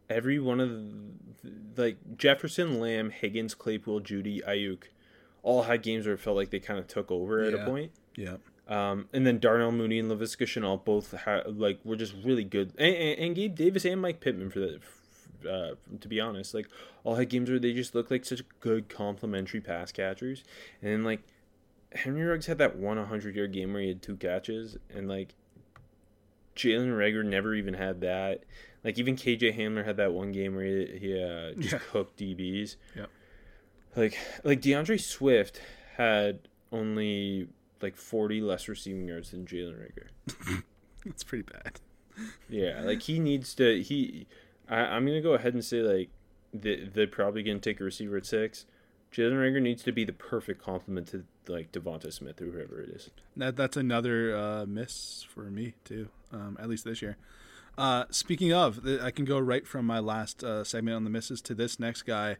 every 0.09 0.39
one 0.39 0.59
of 0.59 0.69
the, 0.69 1.81
like 1.81 1.97
Jefferson, 2.17 2.79
Lamb, 2.79 3.09
Higgins, 3.09 3.55
Claypool, 3.55 4.01
Jeudy, 4.01 4.43
Aiyuk, 4.47 4.83
all 5.41 5.63
had 5.63 5.81
games 5.81 6.05
where 6.05 6.15
it 6.15 6.19
felt 6.19 6.35
like 6.35 6.51
they 6.51 6.59
kind 6.59 6.79
of 6.79 6.87
took 6.87 7.11
over 7.11 7.41
at 7.41 7.53
a 7.53 7.65
point. 7.65 7.91
Yeah. 8.15 8.37
Um, 8.69 9.09
and 9.11 9.25
then 9.25 9.39
Darnell 9.39 9.71
Mooney 9.71 9.97
and 9.99 10.09
Laviska 10.11 10.45
Shenault 10.45 10.85
both 10.85 11.13
like 11.47 11.79
were 11.83 11.95
just 11.95 12.13
really 12.23 12.43
good, 12.43 12.71
and, 12.77 12.95
and, 12.95 13.19
and 13.19 13.35
Gabe 13.35 13.55
Davis 13.55 13.83
and 13.83 14.01
Mike 14.01 14.19
Pittman 14.21 14.49
for 14.51 14.59
the. 14.59 14.79
Uh, 15.49 15.75
to 16.01 16.09
be 16.09 16.19
honest, 16.19 16.53
like 16.53 16.67
all 17.05 17.15
had 17.15 17.29
games 17.29 17.49
where 17.49 17.59
they 17.59 17.71
just 17.71 17.95
looked 17.95 18.11
like 18.11 18.25
such 18.25 18.41
good 18.59 18.89
complementary 18.89 19.61
pass 19.61 19.89
catchers, 19.91 20.43
and 20.81 20.91
then 20.91 21.03
like 21.05 21.21
Henry 21.93 22.23
Ruggs 22.23 22.45
had 22.47 22.57
that 22.57 22.75
one 22.75 22.97
100 22.97 23.35
yard 23.35 23.53
game 23.53 23.71
where 23.71 23.81
he 23.81 23.87
had 23.87 24.01
two 24.01 24.17
catches, 24.17 24.77
and 24.93 25.07
like 25.07 25.33
Jalen 26.55 26.89
Reagor 26.89 27.25
never 27.25 27.55
even 27.55 27.73
had 27.73 28.01
that. 28.01 28.43
Like 28.83 28.97
even 28.99 29.15
KJ 29.15 29.57
Hamler 29.57 29.85
had 29.85 29.97
that 29.97 30.11
one 30.13 30.31
game 30.33 30.55
where 30.55 30.65
he, 30.65 30.97
he 30.99 31.23
uh, 31.23 31.53
just 31.57 31.71
Yeah. 31.73 31.79
cooked 31.91 32.19
DBs. 32.19 32.75
Yep. 32.97 33.09
Like 33.95 34.17
like 34.43 34.61
D'Andre 34.61 34.97
Swift 34.97 35.61
had 35.95 36.39
only 36.71 37.47
like 37.81 37.95
40 37.95 38.41
less 38.41 38.67
receiving 38.67 39.07
yards 39.07 39.31
than 39.31 39.45
Jalen 39.45 39.75
Reagor. 39.79 40.63
It's 41.05 41.23
pretty 41.23 41.43
bad. 41.43 41.79
Yeah, 42.49 42.81
like 42.81 43.03
he 43.03 43.19
needs 43.19 43.55
to. 43.55 43.81
He, 43.81 44.27
I, 44.67 44.79
I'm 44.79 45.05
gonna 45.05 45.21
go 45.21 45.33
ahead 45.33 45.53
and 45.53 45.63
say 45.63 45.81
like 45.81 46.09
they, 46.53 46.89
they're 46.93 47.07
probably 47.07 47.41
gonna 47.41 47.59
take 47.59 47.79
a 47.79 47.85
receiver 47.85 48.17
at 48.17 48.25
six. 48.25 48.65
Jalen 49.13 49.33
Reagor 49.33 49.61
needs 49.61 49.81
to 49.83 49.93
be 49.93 50.03
the 50.03 50.11
perfect 50.11 50.61
complement 50.61 51.07
to 51.07 51.23
like 51.47 51.71
Devonta 51.71 52.11
Smith 52.11 52.41
or 52.41 52.47
whoever 52.47 52.81
it 52.81 52.89
is. 52.89 53.09
That 53.37 53.55
that's 53.55 53.77
another 53.77 54.35
uh, 54.35 54.65
miss 54.65 55.25
for 55.33 55.43
me 55.43 55.75
too. 55.85 56.09
Um, 56.33 56.57
at 56.59 56.67
least 56.67 56.83
this 56.83 57.01
year. 57.01 57.15
Uh, 57.77 58.03
speaking 58.11 58.51
of, 58.51 58.83
th- 58.83 58.99
I 58.99 59.09
can 59.09 59.23
go 59.23 59.39
right 59.39 59.65
from 59.65 59.85
my 59.85 59.99
last 59.99 60.43
uh, 60.43 60.65
segment 60.65 60.95
on 60.97 61.05
the 61.05 61.09
misses 61.09 61.41
to 61.43 61.55
this 61.55 61.79
next 61.79 62.01
guy. 62.01 62.35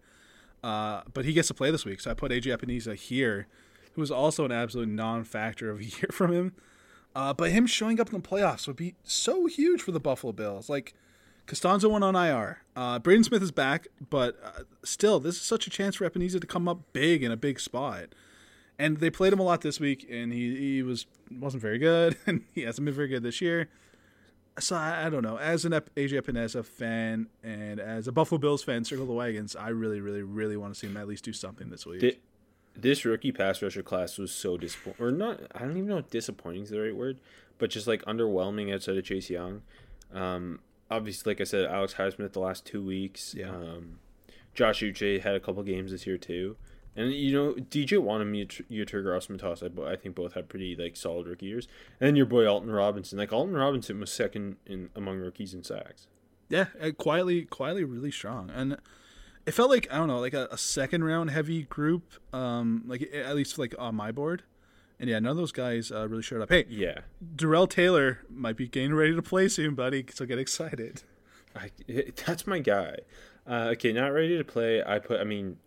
Uh, 0.61 1.01
but 1.13 1.23
he 1.23 1.31
gets 1.31 1.47
to 1.47 1.53
play 1.53 1.71
this 1.71 1.85
week, 1.85 2.01
so 2.01 2.11
I 2.11 2.13
put 2.13 2.31
AJ 2.33 2.57
Epenesa 2.57 2.93
here, 2.93 3.47
who 3.93 4.01
was 4.01 4.11
also 4.11 4.45
an 4.45 4.51
absolute 4.51 4.89
non-factor 4.89 5.69
of 5.69 5.79
a 5.79 5.83
year 5.85 6.09
from 6.11 6.31
him. 6.31 6.53
Uh, 7.15 7.33
but 7.33 7.51
him 7.51 7.65
showing 7.65 7.99
up 7.99 8.13
in 8.13 8.21
the 8.21 8.27
playoffs 8.27 8.67
would 8.67 8.75
be 8.75 8.95
so 9.03 9.47
huge 9.47 9.81
for 9.81 9.91
the 9.91 9.99
Buffalo 9.99 10.31
Bills. 10.31 10.69
Like 10.69 10.93
Castonzo 11.47 11.89
went 11.89 12.03
on 12.03 12.15
IR. 12.15 12.59
Uh, 12.75 12.99
Braden 12.99 13.23
Smith 13.23 13.41
is 13.41 13.51
back, 13.51 13.87
but 14.09 14.37
uh, 14.43 14.63
still, 14.83 15.19
this 15.19 15.35
is 15.35 15.41
such 15.41 15.65
a 15.65 15.69
chance 15.69 15.95
for 15.95 16.09
Epenesa 16.09 16.39
to 16.39 16.47
come 16.47 16.67
up 16.67 16.93
big 16.93 17.23
in 17.23 17.31
a 17.31 17.37
big 17.37 17.59
spot 17.59 18.13
and 18.79 18.97
they 18.97 19.09
played 19.09 19.33
him 19.33 19.39
a 19.39 19.43
lot 19.43 19.61
this 19.61 19.79
week, 19.79 20.07
and 20.09 20.31
he, 20.31 20.55
he 20.55 20.83
was 20.83 21.05
wasn't 21.29 21.61
very 21.61 21.77
good, 21.77 22.15
and 22.25 22.43
he 22.55 22.61
hasn't 22.61 22.85
been 22.85 22.93
very 22.93 23.09
good 23.09 23.21
this 23.21 23.41
year. 23.41 23.69
So 24.57 24.75
I, 24.75 25.05
I 25.05 25.09
don't 25.09 25.21
know. 25.21 25.37
As 25.37 25.65
an 25.65 25.73
AJ 25.73 26.21
Epenesa 26.21 26.65
fan 26.65 27.27
and 27.43 27.79
as 27.79 28.07
a 28.07 28.11
Buffalo 28.11 28.39
Bills 28.39 28.63
fan, 28.63 28.83
circle 28.83 29.05
the 29.05 29.13
wagons. 29.13 29.55
I 29.55 29.69
really, 29.69 30.01
really, 30.01 30.23
really 30.23 30.57
want 30.57 30.73
to 30.73 30.79
see 30.79 30.87
him 30.87 30.97
at 30.97 31.07
least 31.07 31.23
do 31.23 31.31
something 31.31 31.69
this 31.69 31.85
week. 31.85 32.01
Thi- 32.01 32.17
this 32.75 33.05
rookie 33.05 33.31
pass 33.31 33.61
rusher 33.61 33.83
class 33.83 34.17
was 34.17 34.31
so 34.31 34.57
disappointing, 34.57 35.05
or 35.05 35.11
not. 35.11 35.39
I 35.53 35.59
don't 35.59 35.77
even 35.77 35.87
know 35.87 35.97
if 35.97 36.09
disappointing 36.09 36.63
is 36.63 36.69
the 36.69 36.81
right 36.81 36.95
word, 36.95 37.19
but 37.57 37.69
just 37.69 37.87
like 37.87 38.03
underwhelming 38.05 38.73
outside 38.73 38.97
of 38.97 39.03
Chase 39.03 39.29
Young. 39.29 39.61
Um, 40.13 40.59
obviously, 40.89 41.31
like 41.31 41.41
I 41.41 41.45
said, 41.45 41.65
Alex 41.65 41.95
Highsmith 41.95 42.33
the 42.33 42.39
last 42.39 42.65
two 42.65 42.83
weeks. 42.83 43.35
Yeah. 43.37 43.49
Um, 43.49 43.99
Josh 44.53 44.81
Uche 44.81 45.21
had 45.21 45.35
a 45.35 45.39
couple 45.39 45.61
games 45.63 45.91
this 45.91 46.07
year 46.07 46.17
too, 46.17 46.57
and 46.95 47.13
you 47.13 47.31
know 47.31 47.53
DJ 47.53 47.97
Wonnum, 47.97 48.35
Yetur 48.69 49.03
Gross-Matos, 49.03 49.63
I, 49.63 49.81
I 49.83 49.95
think 49.95 50.15
both 50.15 50.33
had 50.33 50.49
pretty 50.49 50.75
like 50.75 50.95
solid 50.95 51.27
rookie 51.27 51.45
years. 51.45 51.67
And 52.01 52.17
your 52.17 52.25
boy 52.25 52.47
Alton 52.47 52.71
Robinson, 52.71 53.19
like 53.19 53.31
Alton 53.31 53.55
Robinson 53.55 53.99
was 53.99 54.11
second 54.11 54.57
in 54.65 54.89
among 54.95 55.19
rookies 55.19 55.53
in 55.53 55.63
sacks. 55.63 56.07
Yeah, 56.49 56.65
uh, 56.81 56.91
quietly, 56.91 57.43
quietly, 57.43 57.83
really 57.83 58.11
strong, 58.11 58.49
and 58.49 58.77
it 59.49 59.53
felt 59.55 59.69
like 59.69 59.87
I 59.91 59.97
don't 59.97 60.07
know, 60.07 60.19
like 60.19 60.33
a, 60.33 60.47
a 60.51 60.57
second 60.57 61.03
round 61.03 61.31
heavy 61.31 61.63
group. 61.63 62.13
Um, 62.33 62.83
like 62.85 63.01
at 63.13 63.35
least 63.35 63.57
like 63.57 63.75
on 63.77 63.95
my 63.95 64.11
board. 64.11 64.43
And 64.99 65.09
yeah, 65.09 65.19
none 65.19 65.31
of 65.31 65.37
those 65.37 65.51
guys 65.51 65.91
uh, 65.91 66.07
really 66.07 66.23
showed 66.23 66.41
up. 66.41 66.49
Hey, 66.49 66.65
Yeah, 66.69 66.99
Darrell 67.35 67.67
Taylor 67.67 68.19
might 68.29 68.57
be 68.57 68.67
getting 68.67 68.93
ready 68.93 69.15
to 69.15 69.21
play 69.21 69.47
soon, 69.47 69.73
buddy. 69.73 70.05
So 70.13 70.25
get 70.25 70.37
excited. 70.39 71.03
I, 71.55 71.71
that's 72.25 72.45
my 72.45 72.59
guy. 72.59 72.97
Uh, 73.49 73.69
okay, 73.73 73.91
not 73.91 74.13
ready 74.13 74.37
to 74.37 74.43
play. 74.43 74.83
I 74.83 74.99
put. 74.99 75.19
I 75.19 75.23
mean, 75.23 75.57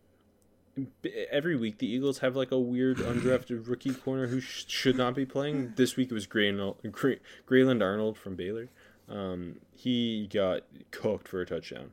every 1.30 1.56
week 1.56 1.78
the 1.78 1.86
Eagles 1.86 2.18
have 2.18 2.36
like 2.36 2.52
a 2.52 2.58
weird 2.58 2.98
undrafted 2.98 3.66
rookie 3.68 3.94
corner 3.94 4.28
who 4.28 4.40
sh- 4.40 4.64
should 4.68 4.96
not 4.96 5.14
be 5.14 5.26
playing. 5.26 5.72
This 5.76 5.96
week 5.96 6.10
it 6.10 6.14
was 6.14 6.26
Grayland, 6.26 6.74
Gray, 6.92 7.18
Grayland 7.46 7.82
Arnold 7.82 8.16
from 8.18 8.36
Baylor. 8.36 8.68
Um, 9.08 9.56
he 9.74 10.28
got 10.32 10.62
cooked 10.90 11.26
for 11.26 11.40
a 11.40 11.46
touchdown. 11.46 11.90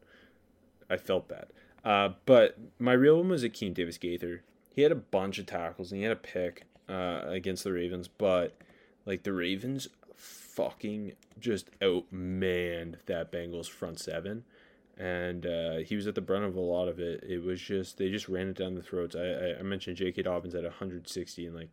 I 0.89 0.97
felt 0.97 1.27
bad. 1.27 1.47
Uh, 1.89 2.13
but 2.27 2.55
my 2.77 2.93
real 2.93 3.17
one 3.17 3.29
was 3.29 3.43
Akeem 3.43 3.73
Davis 3.73 3.97
Gaither. 3.97 4.43
He 4.75 4.83
had 4.83 4.91
a 4.91 4.95
bunch 4.95 5.39
of 5.39 5.47
tackles 5.47 5.91
and 5.91 5.97
he 5.97 6.03
had 6.03 6.15
a 6.15 6.15
pick 6.15 6.65
uh, 6.87 7.21
against 7.25 7.63
the 7.63 7.73
Ravens, 7.73 8.07
but 8.07 8.55
like 9.07 9.23
the 9.23 9.33
Ravens 9.33 9.87
fucking 10.15 11.13
just 11.39 11.67
outmanned 11.79 12.97
that 13.07 13.31
Bengals 13.31 13.67
front 13.67 13.99
seven. 13.99 14.43
And 14.99 15.47
uh, 15.47 15.77
he 15.77 15.95
was 15.95 16.05
at 16.05 16.13
the 16.13 16.21
brunt 16.21 16.45
of 16.45 16.55
a 16.55 16.59
lot 16.59 16.89
of 16.89 16.99
it. 16.99 17.23
It 17.27 17.41
was 17.41 17.59
just 17.59 17.97
they 17.97 18.11
just 18.11 18.29
ran 18.29 18.49
it 18.49 18.57
down 18.57 18.75
the 18.75 18.83
throats. 18.83 19.15
I, 19.15 19.55
I, 19.59 19.63
mentioned 19.63 19.97
J.K. 19.97 20.21
Dobbins 20.23 20.53
at 20.53 20.63
160, 20.63 21.47
and 21.47 21.55
like 21.55 21.69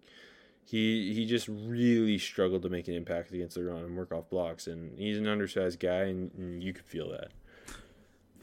he 0.65 1.13
he 1.13 1.27
just 1.27 1.47
really 1.49 2.17
struggled 2.17 2.63
to 2.63 2.71
make 2.71 2.89
an 2.89 2.95
impact 2.95 3.33
against 3.33 3.57
the 3.57 3.65
run 3.65 3.85
and 3.85 3.97
work 3.97 4.13
off 4.13 4.31
blocks. 4.31 4.67
And 4.67 4.97
he's 4.99 5.19
an 5.19 5.27
undersized 5.27 5.81
guy, 5.81 6.05
and, 6.05 6.31
and 6.39 6.63
you 6.63 6.73
could 6.73 6.87
feel 6.87 7.11
that. 7.11 7.33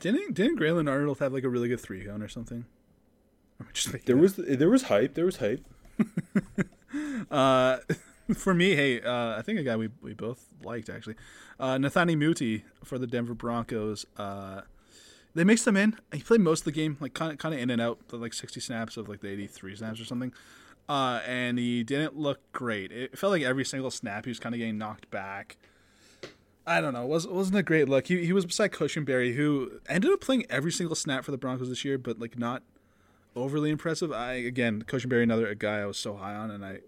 Didn't 0.03 0.33
didn't 0.33 0.57
Grayland 0.57 0.89
Arnold 0.89 1.19
have 1.19 1.31
like 1.31 1.45
a 1.45 1.49
really 1.49 1.69
good 1.69 1.79
three 1.79 2.03
gun 2.03 2.21
or 2.21 2.27
something? 2.27 2.65
Making 3.57 4.01
There 4.05 4.17
was 4.17 4.35
there 4.35 4.69
was 4.69 4.83
hype. 4.83 5.13
There 5.13 5.25
was 5.25 5.37
hype. 5.37 5.65
Uh, 7.31 7.79
for 8.35 8.53
me, 8.53 8.75
hey, 8.75 9.01
uh, 9.01 9.35
I 9.35 9.41
think 9.41 9.57
a 9.57 9.63
guy 9.63 9.75
we, 9.75 9.89
we 10.03 10.13
both 10.13 10.45
liked 10.63 10.89
actually, 10.89 11.15
uh, 11.59 11.77
Netane 11.77 12.15
Muti 12.15 12.65
for 12.83 12.99
the 12.99 13.07
Denver 13.07 13.33
Broncos. 13.33 14.05
Uh, 14.15 14.61
they 15.33 15.43
mixed 15.43 15.65
him 15.65 15.75
in. 15.75 15.97
He 16.13 16.21
played 16.21 16.41
most 16.41 16.59
of 16.59 16.65
the 16.65 16.71
game, 16.71 16.97
like 16.99 17.15
kind 17.15 17.31
of 17.31 17.39
kind 17.39 17.55
of 17.55 17.59
in 17.59 17.71
and 17.71 17.81
out, 17.81 17.97
like 18.11 18.33
sixty 18.33 18.59
snaps 18.59 18.95
of 18.95 19.09
like 19.09 19.21
the 19.21 19.29
eighty 19.29 19.47
three 19.47 19.75
snaps 19.75 19.99
or 19.99 20.05
something. 20.05 20.33
Uh, 20.87 21.21
and 21.25 21.57
he 21.57 21.83
didn't 21.83 22.15
look 22.15 22.39
great. 22.51 22.91
It 22.91 23.17
felt 23.17 23.31
like 23.31 23.41
every 23.41 23.65
single 23.65 23.89
snap 23.89 24.25
he 24.25 24.29
was 24.29 24.39
kind 24.39 24.53
of 24.53 24.59
getting 24.59 24.77
knocked 24.77 25.09
back. 25.09 25.57
I 26.65 26.79
don't 26.79 26.93
know. 26.93 27.05
Was 27.05 27.27
wasn't 27.27 27.57
a 27.57 27.63
great 27.63 27.89
look. 27.89 28.07
He 28.07 28.25
he 28.25 28.33
was 28.33 28.45
beside 28.45 28.71
Cushenberry, 28.71 29.35
who 29.35 29.79
ended 29.89 30.11
up 30.11 30.21
playing 30.21 30.45
every 30.49 30.71
single 30.71 30.95
snap 30.95 31.25
for 31.25 31.31
the 31.31 31.37
Broncos 31.37 31.69
this 31.69 31.83
year, 31.83 31.97
but 31.97 32.19
like 32.19 32.37
not 32.37 32.63
overly 33.35 33.69
impressive. 33.69 34.11
I 34.11 34.33
again, 34.33 34.83
Cushenberry, 34.83 35.23
another 35.23 35.53
guy 35.55 35.79
I 35.79 35.85
was 35.85 35.97
so 35.97 36.15
high 36.15 36.35
on, 36.35 36.51
and 36.51 36.65
I 36.65 36.79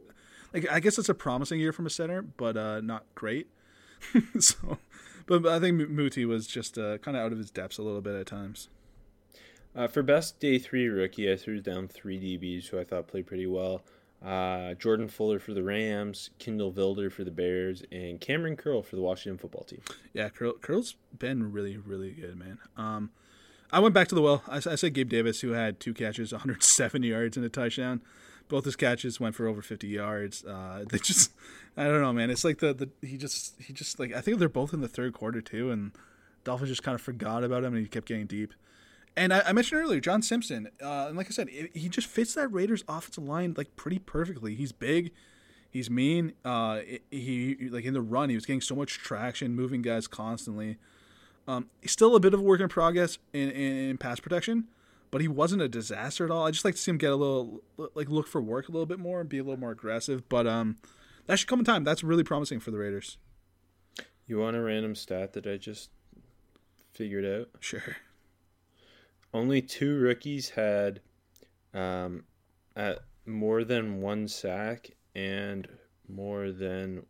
like 0.54 0.70
I 0.72 0.80
guess 0.80 0.98
it's 0.98 1.10
a 1.10 1.14
promising 1.14 1.60
year 1.60 1.74
from 1.74 1.86
a 1.86 1.90
center, 1.90 2.22
but 2.22 2.56
uh, 2.56 2.80
not 2.82 3.06
great. 3.16 3.48
so, 4.40 4.78
but 5.26 5.46
I 5.46 5.60
think 5.60 5.90
Muti 5.90 6.26
was 6.26 6.48
just 6.48 6.78
uh, 6.78 6.98
kind 7.00 7.18
of 7.18 7.24
out 7.24 7.32
of 7.34 7.38
his 7.38 7.52
depths 7.52 7.78
a 7.78 7.84
little 7.84 8.02
bit 8.02 8.16
at 8.16 8.28
times. 8.28 8.70
Uh, 9.76 9.88
for 9.88 10.02
best 10.02 10.40
day 10.40 10.58
three 10.58 10.88
rookie, 10.88 11.30
I 11.30 11.36
threw 11.36 11.60
down 11.60 11.90
three 11.90 12.18
DBs 12.18 12.68
who 12.68 12.80
I 12.80 12.86
thought 12.86 13.08
played 13.08 13.28
pretty 13.28 13.46
well. 13.46 13.84
Uh, 14.24 14.74
Jordan 14.76 15.08
Fuller 15.08 15.40
for 15.40 15.54
the 15.54 15.64
Rams, 15.64 16.32
Kindle 16.40 16.72
Vildor 16.72 17.12
for 17.12 17.24
the 17.24 17.32
Bears, 17.32 17.84
and 17.92 18.20
Kamren 18.20 18.58
Curl 18.58 18.82
for 18.82 18.96
the 18.96 19.02
Washington 19.02 19.38
football 19.38 19.64
team. 19.64 19.82
Yeah, 20.14 20.30
Curl, 20.30 20.54
Curl's 20.62 20.96
been 21.18 21.52
really, 21.52 21.78
really 21.78 22.12
good, 22.12 22.36
man. 22.38 22.58
Um, 22.76 23.12
I 23.72 23.80
went 23.80 23.94
back 23.94 24.08
to 24.08 24.16
the 24.16 24.22
well. 24.22 24.44
I, 24.48 24.58
I 24.58 24.76
said 24.76 24.94
Gabe 24.94 25.10
Davis, 25.10 25.42
who 25.42 25.52
had 25.52 25.80
two 25.80 25.94
catches, 25.94 26.32
170 26.34 27.08
yards 27.08 27.38
and 27.38 27.46
a 27.46 27.50
touchdown. 27.50 28.02
Both 28.48 28.66
his 28.66 28.76
catches 28.76 29.20
went 29.20 29.36
for 29.36 29.48
over 29.48 29.62
50 29.62 29.88
yards. 29.88 30.44
Uh, 30.44 30.86
they 30.90 30.98
just, 30.98 31.32
I 31.78 31.84
don't 31.84 32.02
know, 32.02 32.14
man. 32.14 32.30
It's 32.30 32.44
like 32.44 32.60
the, 32.60 32.74
the 32.74 32.90
he 33.06 33.18
just 33.18 33.62
he 33.62 33.74
just 33.74 34.00
like 34.00 34.14
I 34.14 34.22
think 34.22 34.40
they're 34.40 34.50
both 34.50 34.74
in 34.74 34.82
the 34.82 34.88
third 34.88 35.14
quarter 35.14 35.42
too, 35.42 35.72
and 35.72 35.92
Dolphins 36.44 36.70
just 36.70 36.84
kind 36.84 36.96
of 36.96 37.02
forgot 37.02 37.44
about 37.44 37.64
him, 37.64 37.74
and 37.74 37.84
he 37.84 37.90
kept 37.90 38.08
getting 38.08 38.28
deep. 38.28 38.54
And 39.18 39.34
I, 39.34 39.42
I 39.48 39.54
mentioned 39.54 39.82
earlier, 39.82 40.02
John 40.02 40.22
Simpson, 40.22 40.70
uh, 40.82 41.06
and 41.08 41.18
like 41.18 41.28
I 41.28 41.30
said, 41.30 41.48
it, 41.50 41.76
he 41.76 41.88
just 41.88 42.08
fits 42.08 42.34
that 42.34 42.50
Raiders 42.50 42.84
offensive 42.88 43.24
line 43.24 43.54
like 43.58 43.76
pretty 43.76 44.00
perfectly. 44.00 44.56
He's 44.56 44.72
big, 44.72 45.12
he's 45.70 45.90
mean. 45.90 46.34
Uh, 46.44 46.82
he 47.10 47.70
like 47.72 47.86
in 47.86 47.94
the 47.94 48.02
run, 48.02 48.30
he 48.30 48.36
was 48.36 48.46
getting 48.46 48.62
so 48.62 48.76
much 48.76 48.98
traction, 49.00 49.56
moving 49.56 49.82
guys 49.82 50.08
constantly. 50.08 50.78
Um, 51.48 51.70
he's 51.82 51.92
still 51.92 52.16
a 52.16 52.20
bit 52.20 52.34
of 52.34 52.40
a 52.40 52.44
work 52.44 52.60
in 52.60 52.68
progress 52.68 53.18
in, 53.32 53.52
in, 53.52 53.90
in 53.90 53.98
pass 53.98 54.20
protection, 54.20 54.66
but 55.12 55.22
he 55.22 55.28
wasn't 55.28 55.62
a 55.62 55.70
disaster 55.70 56.26
at 56.26 56.32
all. 56.32 56.46
I 56.46 56.52
just 56.52 56.66
like 56.66 56.76
to 56.76 56.82
see 56.82 56.92
him 56.92 56.98
get 56.98 57.12
a 57.12 57.16
little 57.16 57.62
like 57.94 58.10
look 58.10 58.28
for 58.28 58.42
work 58.42 58.68
a 58.68 58.72
little 58.72 58.86
bit 58.86 59.00
more 59.00 59.22
and 59.22 59.30
be 59.30 59.38
a 59.38 59.44
little 59.44 59.60
more 59.60 59.72
aggressive. 59.72 60.28
But 60.28 60.46
um, 60.46 60.78
that 61.28 61.40
should 61.40 61.48
come 61.48 61.60
in 61.60 61.66
time. 61.66 61.84
That's 61.84 62.04
really 62.04 62.24
promising 62.24 62.60
for 62.60 62.72
the 62.72 62.78
Raiders. 62.78 63.18
You 64.28 64.40
want 64.40 64.58
a 64.58 64.62
random 64.62 64.96
stat 64.96 65.34
that 65.34 65.46
I 65.46 65.58
just 65.58 65.90
figured 66.94 67.26
out? 67.26 67.50
Sure. 67.60 67.96
Only 69.36 69.62
two 69.62 70.00
rookies 70.00 70.50
had 70.50 71.02
um, 71.74 72.24
at 72.78 73.00
more 73.26 73.66
than 73.66 74.00
one 74.00 74.30
sack 74.30 74.92
and 75.14 75.68
more 76.08 76.52
than. 76.54 77.06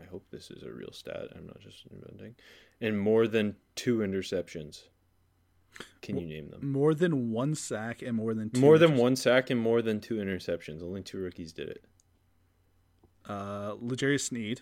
I 0.00 0.04
hope 0.08 0.24
this 0.30 0.52
is 0.52 0.62
a 0.62 0.70
real 0.72 0.92
stat. 0.92 1.30
I'm 1.34 1.48
not 1.48 1.58
just 1.58 1.84
inventing. 1.90 2.36
And 2.80 2.96
more 2.98 3.26
than 3.26 3.56
two 3.74 3.98
interceptions. 3.98 4.84
Can 6.00 6.16
you 6.16 6.28
name 6.28 6.48
them? 6.50 6.70
More 6.70 6.94
than 6.94 7.32
one 7.32 7.56
sack 7.56 8.02
and 8.02 8.16
more 8.16 8.34
than 8.34 8.50
two 8.50 8.60
More 8.60 8.78
than 8.78 8.96
one 8.96 9.16
sack 9.16 9.50
and 9.50 9.60
more 9.60 9.82
than 9.82 9.98
two 10.00 10.14
interceptions. 10.18 10.80
Only 10.80 11.02
two 11.02 11.18
rookies 11.18 11.52
did 11.52 11.68
it. 11.70 11.84
Uh, 13.28 13.74
L'Jarius 13.80 14.26
Sneed, 14.28 14.60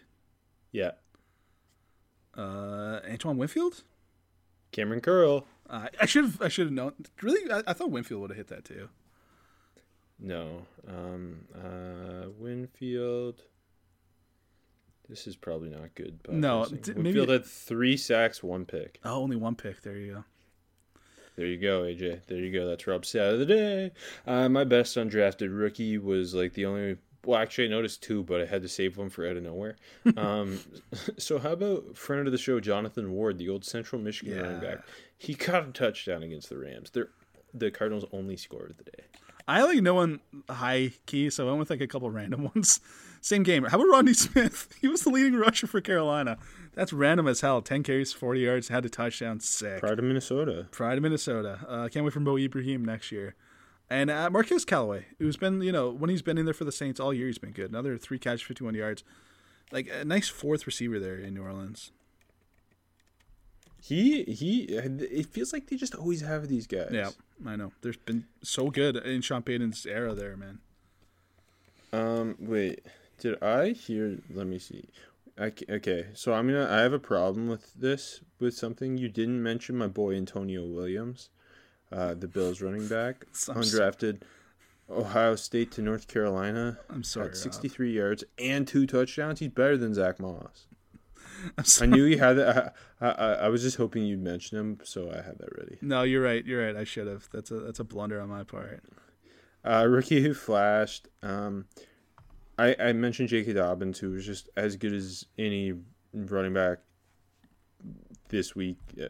Yeah. 0.71 0.93
uh, 2.39 3.01
Antoine 3.07 3.37
Winfield. 3.37 3.85
Kamren 4.73 5.03
Curl. 5.03 5.47
Uh, 5.73 5.87
I 6.01 6.07
should 6.07 6.25
have. 6.25 6.41
I 6.43 6.49
should 6.49 6.67
have 6.67 6.73
known. 6.73 6.93
Really, 7.23 7.51
I, 7.51 7.63
I 7.67 7.73
thought 7.73 7.91
Winfield 7.91 8.21
would 8.21 8.31
have 8.31 8.37
hit 8.37 8.49
that 8.49 8.65
too. 8.65 8.89
No. 10.21 10.67
Um, 10.87 11.47
uh, 11.55 12.29
Winfield. 12.39 13.43
This 15.09 15.27
is 15.27 15.35
probably 15.35 15.69
not 15.71 15.95
good. 15.95 16.21
No, 16.29 16.67
d- 16.67 16.93
maybe- 16.93 17.03
Winfield 17.03 17.29
had 17.31 17.45
three 17.45 17.97
sacks, 17.97 18.43
one 18.43 18.65
pick. 18.65 19.01
Oh, 19.05 19.23
only 19.23 19.37
one 19.37 19.57
pick. 19.57 19.83
There 19.83 19.97
you 19.97 20.13
go. 20.15 20.25
There 21.37 21.47
you 21.47 21.57
go, 21.59 21.83
AJ. 21.83 22.27
There 22.27 22.39
you 22.39 22.53
go. 22.53 22.67
That's 22.69 22.87
Rob's 22.87 23.09
stat 23.09 23.33
of 23.33 23.39
the 23.39 23.47
day. 23.47 23.91
Uh, 24.27 24.49
my 24.51 24.65
best 24.65 24.97
undrafted 24.97 25.49
rookie 25.59 25.97
was 25.99 26.35
like 26.35 26.53
the 26.53 26.67
only. 26.67 26.99
Well, 27.25 27.39
actually, 27.39 27.67
I 27.67 27.71
noticed 27.71 28.03
two, 28.03 28.25
but 28.25 28.41
I 28.41 28.47
had 28.47 28.63
to 28.63 28.69
save 28.69 28.97
one 28.97 29.09
for 29.09 29.29
out 29.29 29.37
of 29.37 29.43
nowhere. 29.43 29.77
Um, 30.17 30.59
so, 31.19 31.39
how 31.39 31.53
about 31.53 31.97
friend 31.97 32.27
of 32.27 32.33
the 32.33 32.39
show, 32.39 32.61
Jonathan 32.61 33.13
Ward, 33.13 33.39
the 33.39 33.49
old 33.49 33.65
Central 33.65 34.01
Michigan 34.01 34.41
running 34.43 34.61
back? 34.61 34.81
He 35.17 35.35
caught 35.35 35.69
a 35.69 35.73
touchdown 35.73 36.23
against 36.23 36.49
the 36.49 36.59
Rams. 36.59 36.91
They're 36.91 37.09
the 37.55 37.71
Cardinals' 37.71 38.05
only 38.13 38.37
score 38.37 38.67
of 38.67 38.77
the 38.77 38.85
day. 38.85 39.05
I 39.49 39.63
like 39.63 39.83
no 39.83 39.95
one 39.95 40.21
high 40.49 40.93
key, 41.07 41.31
so 41.31 41.47
I 41.47 41.51
went 41.51 41.61
with 41.61 41.71
like 41.71 41.81
a 41.81 41.87
couple 41.87 42.11
random 42.11 42.45
ones. 42.55 42.81
Same 43.21 43.43
game. 43.43 43.65
How 43.65 43.77
about 43.77 43.89
Rodney 43.89 44.15
Smith? 44.15 44.69
He 44.81 44.89
was 44.89 45.03
the 45.03 45.11
leading 45.11 45.35
rusher 45.35 45.67
for 45.67 45.81
Carolina. 45.81 46.39
That's 46.75 46.93
random 46.93 47.29
as 47.29 47.41
hell. 47.41 47.63
Ten 47.63 47.83
carries, 47.83 48.13
forty 48.13 48.41
yards, 48.41 48.69
had 48.69 48.85
a 48.85 48.89
touchdown. 48.89 49.41
Sick. 49.41 49.81
Pride 49.81 49.99
of 49.99 50.05
Minnesota. 50.05 50.67
Pride 50.71 50.99
of 50.99 51.03
Minnesota. 51.03 51.61
Uh, 51.69 51.89
can't 51.89 52.05
wait 52.05 52.13
for 52.13 52.21
Mo 52.21 52.37
Ibrahim 52.37 52.85
next 52.85 53.13
year. 53.13 53.35
And 53.93 54.11
uh, 54.11 54.31
Marquez 54.31 54.65
Callaway, 54.65 55.05
who's 55.19 55.37
been, 55.37 55.61
you 55.61 55.71
know, 55.71 55.91
when 55.91 56.09
he's 56.09 56.23
been 56.23 56.39
in 56.39 56.47
there 56.47 56.55
for 56.55 56.65
the 56.65 56.73
Saints 56.73 56.99
all 56.99 57.13
year, 57.13 57.27
he's 57.27 57.37
been 57.37 57.51
good. 57.51 57.69
Another 57.69 57.99
three 57.99 58.19
catch, 58.19 58.43
51 58.43 58.75
yards. 58.75 59.05
Like 59.71 59.87
a 59.93 60.03
nice 60.03 60.31
fourth 60.31 60.67
receiver 60.67 60.99
there 60.99 61.17
in 61.17 61.35
New 61.35 61.43
Orleans. 61.43 61.93
He 63.83 64.23
he. 64.25 64.63
It 64.63 65.27
feels 65.27 65.53
like 65.53 65.67
they 65.69 65.77
just 65.77 65.95
always 65.95 66.23
have 66.23 66.49
these 66.49 66.67
guys. 66.67 66.89
Yeah, 66.91 67.11
I 67.45 67.57
know. 67.57 67.73
There's 67.83 67.99
been 67.99 68.25
so 68.43 68.71
good 68.71 68.97
in 68.97 69.21
Sean 69.21 69.43
Payton's 69.43 69.85
era 69.85 70.15
there, 70.15 70.37
man. 70.39 70.61
Um. 71.93 72.37
Wait. 72.39 72.87
Did 73.19 73.43
I 73.43 73.71
hear? 73.71 74.19
Let 74.33 74.47
me 74.47 74.59
see. 74.59 74.89
I, 75.37 75.53
okay. 75.69 76.07
So 76.15 76.33
I'm 76.33 76.47
gonna. 76.47 76.69
I 76.71 76.81
have 76.81 76.95
a 76.95 76.99
problem 76.99 77.49
with 77.49 77.75
this. 77.75 78.21
With 78.39 78.55
something 78.55 78.97
you 78.97 79.09
didn't 79.11 79.43
mention. 79.43 79.77
My 79.77 79.89
boy 79.89 80.15
Antonio 80.15 80.65
Williams, 80.65 81.29
uh, 81.93 82.15
the 82.15 82.29
Bills 82.29 82.61
running 82.61 82.89
back, 82.89 83.27
undrafted, 83.35 84.23
Ohio 84.91 85.37
State 85.37 85.71
to 85.73 85.83
North 85.83 86.09
Carolina. 86.09 86.79
I'm 86.91 87.05
sorry. 87.05 87.29
Rob. 87.29 87.37
63 87.37 87.93
yards 87.93 88.25
and 88.39 88.67
two 88.67 88.87
touchdowns. 88.87 89.41
He's 89.41 89.49
better 89.49 89.77
than 89.77 89.95
Zach 89.95 90.19
Moss. 90.21 90.67
I 91.81 91.87
knew 91.87 92.05
he 92.05 92.17
had 92.17 92.35
that. 92.35 92.75
I, 93.01 93.09
I, 93.09 93.33
I 93.33 93.49
was 93.49 93.63
just 93.63 93.77
hoping 93.77 94.05
you'd 94.05 94.23
mention 94.23 94.59
him, 94.59 94.79
so 94.85 95.11
I 95.11 95.17
had 95.17 95.39
that 95.39 95.57
ready. 95.59 95.79
No, 95.81 96.03
you're 96.03 96.23
right. 96.23 96.45
You're 96.45 96.65
right. 96.65 96.77
I 96.77 96.85
should 96.85 97.07
have. 97.07 97.29
That's 97.33 97.51
a 97.51 97.61
that's 97.61 97.81
a 97.81 97.85
blunder 97.85 98.21
on 98.21 98.29
my 98.29 98.45
part. 98.45 98.83
Uh, 99.65 99.87
rookie 99.89 100.23
who 100.23 100.35
flashed. 100.35 101.09
Um, 101.23 101.67
I 102.59 102.77
I 102.79 102.93
mentioned 102.93 103.29
J.K. 103.29 103.55
Dobbins, 103.55 103.99
who 103.99 104.11
was 104.11 104.25
just 104.25 104.49
as 104.57 104.77
good 104.77 104.93
as 104.93 105.27
any 105.39 105.75
running 106.15 106.55
back 106.55 106.79
this 108.33 108.57
week. 108.57 108.79
uh, 109.01 109.07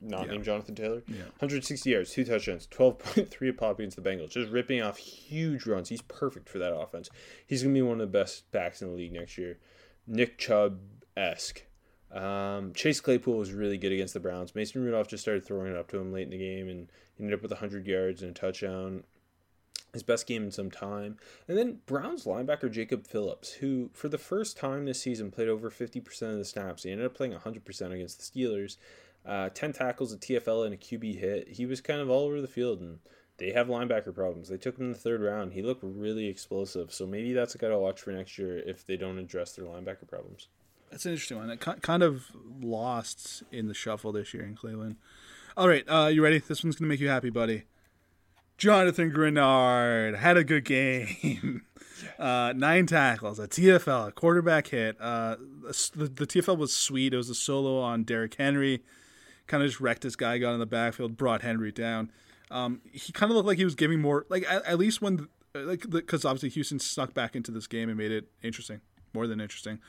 Not 0.00 0.26
Yeah. 0.26 0.32
named 0.34 0.44
Jonathan 0.44 0.76
Taylor. 0.76 1.02
Yeah. 1.08 1.24
160 1.40 1.90
yards, 1.90 2.12
two 2.12 2.24
touchdowns, 2.24 2.68
12.3 2.68 3.48
a 3.48 3.52
pop 3.52 3.80
against 3.80 3.96
the 4.00 4.08
Bengals. 4.08 4.30
Just 4.30 4.52
ripping 4.52 4.80
off 4.80 4.98
huge 4.98 5.66
runs. 5.66 5.88
He's 5.88 6.02
perfect 6.02 6.48
for 6.48 6.58
that 6.58 6.72
offense. 6.72 7.10
He's 7.44 7.62
gonna 7.64 7.74
be 7.74 7.82
one 7.82 8.00
of 8.00 8.12
the 8.12 8.18
best 8.18 8.48
backs 8.52 8.80
in 8.82 8.88
the 8.88 8.94
league 8.94 9.12
next 9.12 9.36
year. 9.36 9.58
Nick 10.06 10.38
Chubb 10.38 10.78
esque. 11.16 11.64
Um, 12.12 12.72
Chase 12.74 13.00
Claypool 13.00 13.36
was 13.36 13.52
really 13.52 13.78
good 13.78 13.90
against 13.92 14.14
the 14.14 14.20
Browns. 14.20 14.54
Mason 14.54 14.84
Rudolph 14.84 15.08
just 15.08 15.22
started 15.22 15.44
throwing 15.44 15.72
it 15.72 15.76
up 15.76 15.88
to 15.88 15.98
him 15.98 16.12
late 16.12 16.22
in 16.22 16.30
the 16.30 16.38
game 16.38 16.68
and 16.68 16.88
he 17.16 17.24
ended 17.24 17.34
up 17.36 17.42
with 17.42 17.50
100 17.50 17.86
yards 17.86 18.22
and 18.22 18.30
a 18.30 18.34
touchdown. 18.34 19.02
His 19.96 20.02
best 20.02 20.26
game 20.26 20.44
in 20.44 20.50
some 20.50 20.70
time. 20.70 21.16
And 21.48 21.56
then 21.56 21.80
Browns 21.86 22.26
linebacker 22.26 22.70
Jacob 22.70 23.06
Phillips, 23.06 23.54
who 23.54 23.88
for 23.94 24.10
the 24.10 24.18
first 24.18 24.58
time 24.58 24.84
this 24.84 25.00
season 25.00 25.30
played 25.30 25.48
over 25.48 25.70
50% 25.70 26.22
of 26.32 26.36
the 26.36 26.44
snaps. 26.44 26.82
He 26.82 26.90
ended 26.90 27.06
up 27.06 27.14
playing 27.14 27.32
100% 27.32 27.92
against 27.92 28.34
the 28.34 28.40
Steelers. 28.40 28.76
Uh, 29.24 29.48
10 29.48 29.72
tackles, 29.72 30.12
a 30.12 30.18
TFL, 30.18 30.66
and 30.66 30.74
a 30.74 30.76
QB 30.76 31.18
hit. 31.18 31.48
He 31.48 31.64
was 31.64 31.80
kind 31.80 32.00
of 32.02 32.10
all 32.10 32.26
over 32.26 32.42
the 32.42 32.46
field, 32.46 32.82
and 32.82 32.98
they 33.38 33.52
have 33.52 33.68
linebacker 33.68 34.14
problems. 34.14 34.50
They 34.50 34.58
took 34.58 34.76
him 34.78 34.84
in 34.84 34.92
the 34.92 34.98
third 34.98 35.22
round. 35.22 35.54
He 35.54 35.62
looked 35.62 35.82
really 35.82 36.26
explosive. 36.26 36.92
So 36.92 37.06
maybe 37.06 37.32
that's 37.32 37.54
a 37.54 37.58
guy 37.58 37.68
to 37.68 37.78
watch 37.78 38.02
for 38.02 38.10
next 38.10 38.36
year 38.36 38.58
if 38.58 38.86
they 38.86 38.98
don't 38.98 39.18
address 39.18 39.52
their 39.52 39.64
linebacker 39.64 40.06
problems. 40.06 40.48
That's 40.90 41.06
an 41.06 41.12
interesting 41.12 41.38
one. 41.38 41.56
Ki- 41.56 41.80
kind 41.80 42.02
of 42.02 42.26
lost 42.60 43.42
in 43.50 43.66
the 43.66 43.74
shuffle 43.74 44.12
this 44.12 44.34
year 44.34 44.44
in 44.44 44.54
Cleveland. 44.54 44.96
All 45.56 45.68
right, 45.68 45.84
uh, 45.88 46.08
you 46.12 46.22
ready? 46.22 46.38
This 46.38 46.62
one's 46.62 46.76
gonna 46.76 46.88
make 46.88 47.00
you 47.00 47.08
happy, 47.08 47.30
buddy. 47.30 47.64
Jonathan 48.58 49.10
Greenard 49.10 50.16
had 50.16 50.36
a 50.36 50.44
good 50.44 50.64
game. 50.64 51.62
Uh, 52.18 52.52
nine 52.56 52.86
tackles, 52.86 53.38
a 53.38 53.48
TFL, 53.48 54.08
a 54.08 54.12
quarterback 54.12 54.68
hit. 54.68 54.96
Uh, 55.00 55.36
the, 55.94 56.06
the 56.06 56.26
TFL 56.26 56.56
was 56.56 56.74
sweet. 56.74 57.12
It 57.12 57.16
was 57.16 57.30
a 57.30 57.34
solo 57.34 57.80
on 57.80 58.04
Derrick 58.04 58.34
Henry. 58.34 58.82
Kind 59.46 59.62
of 59.62 59.68
just 59.68 59.80
wrecked 59.80 60.02
this 60.02 60.16
guy, 60.16 60.38
got 60.38 60.52
in 60.52 60.60
the 60.60 60.66
backfield, 60.66 61.16
brought 61.16 61.42
Henry 61.42 61.72
down. 61.72 62.10
Um, 62.50 62.80
he 62.92 63.12
kind 63.12 63.30
of 63.30 63.36
looked 63.36 63.46
like 63.46 63.58
he 63.58 63.64
was 63.64 63.74
giving 63.74 64.00
more, 64.00 64.26
like 64.28 64.44
at, 64.48 64.64
at 64.64 64.78
least 64.78 65.02
when, 65.02 65.28
like, 65.54 65.88
because 65.90 66.24
obviously 66.24 66.48
Houston 66.50 66.78
snuck 66.78 67.12
back 67.12 67.34
into 67.34 67.50
this 67.50 67.66
game 67.66 67.88
and 67.88 67.98
made 67.98 68.12
it 68.12 68.28
interesting, 68.42 68.80
more 69.12 69.26
than 69.26 69.40
interesting. 69.40 69.80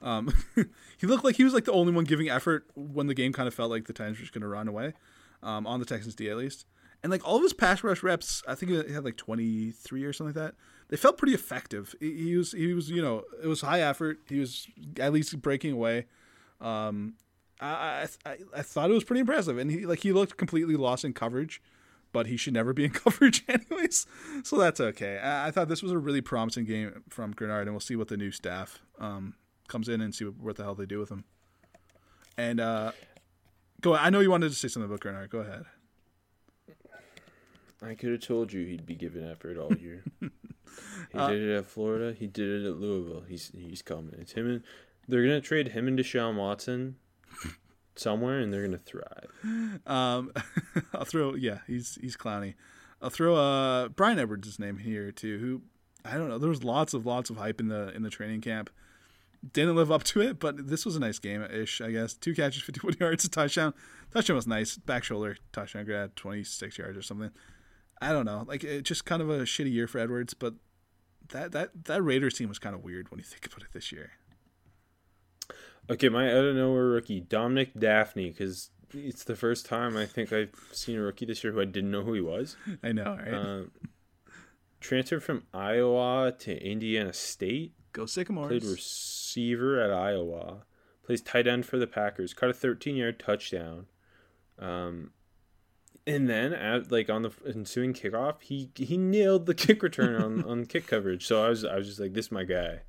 Um, 0.00 0.32
he 0.98 1.06
looked 1.06 1.24
like 1.24 1.36
he 1.36 1.44
was 1.44 1.54
like 1.54 1.64
the 1.64 1.72
only 1.72 1.92
one 1.92 2.04
giving 2.04 2.28
effort 2.28 2.66
when 2.74 3.06
the 3.06 3.14
game 3.14 3.32
kind 3.32 3.48
of 3.48 3.54
felt 3.54 3.70
like 3.70 3.86
the 3.86 3.92
Titans 3.92 4.18
were 4.18 4.22
just 4.22 4.32
going 4.32 4.42
to 4.42 4.48
run 4.48 4.68
away, 4.68 4.92
um, 5.42 5.66
on 5.66 5.80
the 5.80 5.86
Texans 5.86 6.14
D 6.14 6.30
at 6.30 6.36
least. 6.36 6.66
And 7.04 7.10
like 7.10 7.22
all 7.22 7.36
of 7.36 7.42
his 7.42 7.52
pass 7.52 7.84
rush 7.84 8.02
reps, 8.02 8.42
I 8.48 8.54
think 8.54 8.72
he 8.72 8.92
had 8.94 9.04
like 9.04 9.18
23 9.18 10.04
or 10.04 10.12
something 10.14 10.34
like 10.34 10.42
that. 10.42 10.54
They 10.88 10.96
felt 10.96 11.18
pretty 11.18 11.34
effective. 11.34 11.94
He, 12.00 12.34
was 12.34 12.52
he 12.52 12.72
was 12.72 12.88
you 12.88 13.02
know 13.02 13.24
it 13.42 13.46
was 13.46 13.60
high 13.60 13.82
effort. 13.82 14.20
He 14.26 14.40
was 14.40 14.66
at 14.98 15.12
least 15.12 15.40
breaking 15.42 15.72
away. 15.72 16.06
Um, 16.62 17.16
I, 17.60 18.06
I 18.24 18.30
I 18.30 18.36
I 18.56 18.62
thought 18.62 18.90
it 18.90 18.94
was 18.94 19.04
pretty 19.04 19.20
impressive, 19.20 19.58
and 19.58 19.70
he 19.70 19.84
like 19.84 20.00
he 20.00 20.12
looked 20.12 20.38
completely 20.38 20.76
lost 20.76 21.04
in 21.04 21.12
coverage, 21.12 21.60
but 22.10 22.26
he 22.26 22.38
should 22.38 22.54
never 22.54 22.72
be 22.72 22.84
in 22.84 22.90
coverage 23.04 23.44
anyways. 23.48 24.06
So 24.42 24.56
that's 24.56 24.80
okay. 24.80 25.18
I, 25.18 25.48
I 25.48 25.50
thought 25.50 25.68
this 25.68 25.82
was 25.82 25.92
a 25.92 25.98
really 25.98 26.22
promising 26.22 26.64
game 26.64 27.02
from 27.10 27.34
Greenard, 27.34 27.62
and 27.62 27.72
we'll 27.72 27.80
see 27.80 27.96
what 27.96 28.08
the 28.08 28.16
new 28.16 28.30
staff 28.30 28.80
um, 28.98 29.34
comes 29.68 29.90
in 29.90 30.00
and 30.00 30.14
see 30.14 30.24
what, 30.24 30.38
what 30.38 30.56
the 30.56 30.62
hell 30.62 30.74
they 30.74 30.86
do 30.86 31.00
with 31.00 31.10
him. 31.10 31.24
And 32.38 32.60
uh, 32.60 32.92
go. 33.82 33.94
I 33.94 34.08
know 34.08 34.20
you 34.20 34.30
wanted 34.30 34.48
to 34.48 34.54
say 34.54 34.68
something 34.68 34.90
about 34.90 35.00
Greenard. 35.00 35.28
Go 35.28 35.40
ahead. 35.40 35.64
I 37.84 37.94
could 37.94 38.12
have 38.12 38.20
told 38.20 38.52
you 38.52 38.64
he'd 38.66 38.86
be 38.86 38.94
giving 38.94 39.24
effort 39.24 39.58
all 39.58 39.74
year. 39.74 40.04
he 40.20 41.18
did 41.18 41.42
it 41.42 41.56
at 41.56 41.66
Florida. 41.66 42.14
He 42.18 42.26
did 42.26 42.62
it 42.62 42.66
at 42.66 42.76
Louisville. 42.76 43.24
He's 43.28 43.50
he's 43.54 43.82
coming. 43.82 44.14
It's 44.18 44.32
him 44.32 44.48
and 44.48 44.62
they're 45.08 45.22
gonna 45.22 45.40
trade 45.40 45.68
him 45.68 45.88
and 45.88 45.98
Deshaun 45.98 46.36
Watson 46.36 46.96
somewhere, 47.96 48.38
and 48.40 48.52
they're 48.52 48.64
gonna 48.64 48.78
thrive. 48.78 49.28
Um, 49.86 50.32
I'll 50.94 51.04
throw 51.04 51.34
yeah, 51.34 51.58
he's 51.66 51.98
he's 52.00 52.16
clowny. 52.16 52.54
I'll 53.02 53.10
throw 53.10 53.36
uh 53.36 53.88
Bryan 53.88 54.18
Edwards' 54.18 54.58
name 54.58 54.78
here 54.78 55.12
too. 55.12 55.38
Who 55.38 55.62
I 56.04 56.16
don't 56.16 56.28
know. 56.28 56.38
There 56.38 56.48
was 56.48 56.64
lots 56.64 56.94
of 56.94 57.06
lots 57.06 57.30
of 57.30 57.36
hype 57.36 57.60
in 57.60 57.68
the 57.68 57.94
in 57.94 58.02
the 58.02 58.10
training 58.10 58.40
camp. 58.40 58.70
Didn't 59.52 59.76
live 59.76 59.92
up 59.92 60.04
to 60.04 60.22
it, 60.22 60.38
but 60.38 60.68
this 60.68 60.86
was 60.86 60.96
a 60.96 61.00
nice 61.00 61.18
game 61.18 61.42
ish. 61.42 61.82
I 61.82 61.90
guess 61.90 62.14
two 62.14 62.34
catches, 62.34 62.62
fifty 62.62 62.80
one 62.80 62.94
yards, 62.98 63.24
a 63.26 63.28
touchdown. 63.28 63.74
Touchdown 64.12 64.36
was 64.36 64.46
nice. 64.46 64.78
Back 64.78 65.04
shoulder 65.04 65.36
touchdown. 65.52 66.10
Twenty 66.16 66.44
six 66.44 66.78
yards 66.78 66.96
or 66.96 67.02
something. 67.02 67.30
I 68.04 68.12
don't 68.12 68.26
know. 68.26 68.44
Like 68.46 68.64
it 68.64 68.82
just 68.82 69.04
kind 69.04 69.22
of 69.22 69.30
a 69.30 69.40
shitty 69.40 69.72
year 69.72 69.86
for 69.86 69.98
Edwards, 69.98 70.34
but 70.34 70.54
that 71.28 71.52
that 71.52 71.84
that 71.84 72.02
Raiders 72.02 72.34
team 72.34 72.48
was 72.48 72.58
kind 72.58 72.74
of 72.74 72.84
weird 72.84 73.10
when 73.10 73.18
you 73.18 73.24
think 73.24 73.46
about 73.46 73.62
it 73.62 73.72
this 73.72 73.90
year. 73.90 74.12
Okay, 75.90 76.08
my 76.08 76.30
out 76.30 76.44
of 76.44 76.56
nowhere 76.56 76.86
rookie 76.86 77.20
Dominique 77.20 77.74
Dafney, 77.74 78.30
because 78.30 78.70
it's 78.92 79.24
the 79.24 79.36
first 79.36 79.66
time 79.66 79.96
I 79.96 80.06
think 80.06 80.32
I've 80.32 80.54
seen 80.72 80.96
a 80.96 81.02
rookie 81.02 81.26
this 81.26 81.42
year 81.42 81.52
who 81.52 81.60
I 81.60 81.66
didn't 81.66 81.90
know 81.90 82.02
who 82.02 82.14
he 82.14 82.20
was. 82.20 82.56
I 82.82 82.92
know, 82.92 83.16
right? 83.16 83.34
Um, 83.34 83.70
transferred 84.80 85.22
from 85.22 85.44
Iowa 85.52 86.32
to 86.40 86.62
Indiana 86.62 87.12
State. 87.12 87.74
Go 87.92 88.06
Sycamores. 88.06 88.48
Played 88.48 88.64
receiver 88.64 89.80
at 89.80 89.90
Iowa. 89.90 90.64
Plays 91.04 91.20
tight 91.20 91.46
end 91.46 91.66
for 91.66 91.78
the 91.78 91.86
Packers. 91.86 92.34
Caught 92.34 92.50
a 92.50 92.54
13 92.54 92.96
yard 92.96 93.18
touchdown. 93.18 93.86
Um, 94.58 95.10
and 96.06 96.28
then 96.28 96.52
at 96.52 96.90
like 96.92 97.08
on 97.08 97.22
the 97.22 97.30
ensuing 97.46 97.94
kickoff, 97.94 98.42
he 98.42 98.70
he 98.74 98.96
nailed 98.96 99.46
the 99.46 99.54
kick 99.54 99.82
return 99.82 100.20
on, 100.20 100.44
on 100.48 100.66
kick 100.66 100.86
coverage. 100.86 101.26
So 101.26 101.44
I 101.44 101.48
was 101.48 101.64
I 101.64 101.76
was 101.76 101.86
just 101.86 102.00
like, 102.00 102.12
this 102.12 102.26
is 102.26 102.32
my 102.32 102.44
guy. 102.44 102.80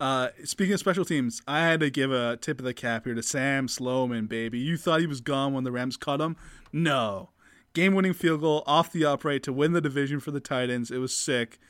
Uh, 0.00 0.30
speaking 0.44 0.72
of 0.72 0.80
special 0.80 1.04
teams, 1.04 1.42
I 1.46 1.60
had 1.60 1.78
to 1.80 1.88
give 1.88 2.10
a 2.10 2.36
tip 2.36 2.58
of 2.58 2.64
the 2.64 2.74
cap 2.74 3.04
here 3.04 3.14
to 3.14 3.22
Sam 3.22 3.68
Sloman, 3.68 4.26
baby. 4.26 4.58
You 4.58 4.76
thought 4.76 5.00
he 5.00 5.06
was 5.06 5.20
gone 5.20 5.54
when 5.54 5.62
the 5.62 5.70
Rams 5.70 5.96
cut 5.96 6.20
him? 6.20 6.36
No. 6.72 7.30
game-winning 7.72 8.12
field 8.12 8.40
goal 8.40 8.64
off 8.66 8.90
the 8.90 9.04
upright 9.04 9.44
to 9.44 9.52
win 9.52 9.72
the 9.74 9.80
division 9.80 10.18
for 10.18 10.32
the 10.32 10.40
Titans. 10.40 10.90
It 10.90 10.98
was 10.98 11.16
sick. 11.16 11.60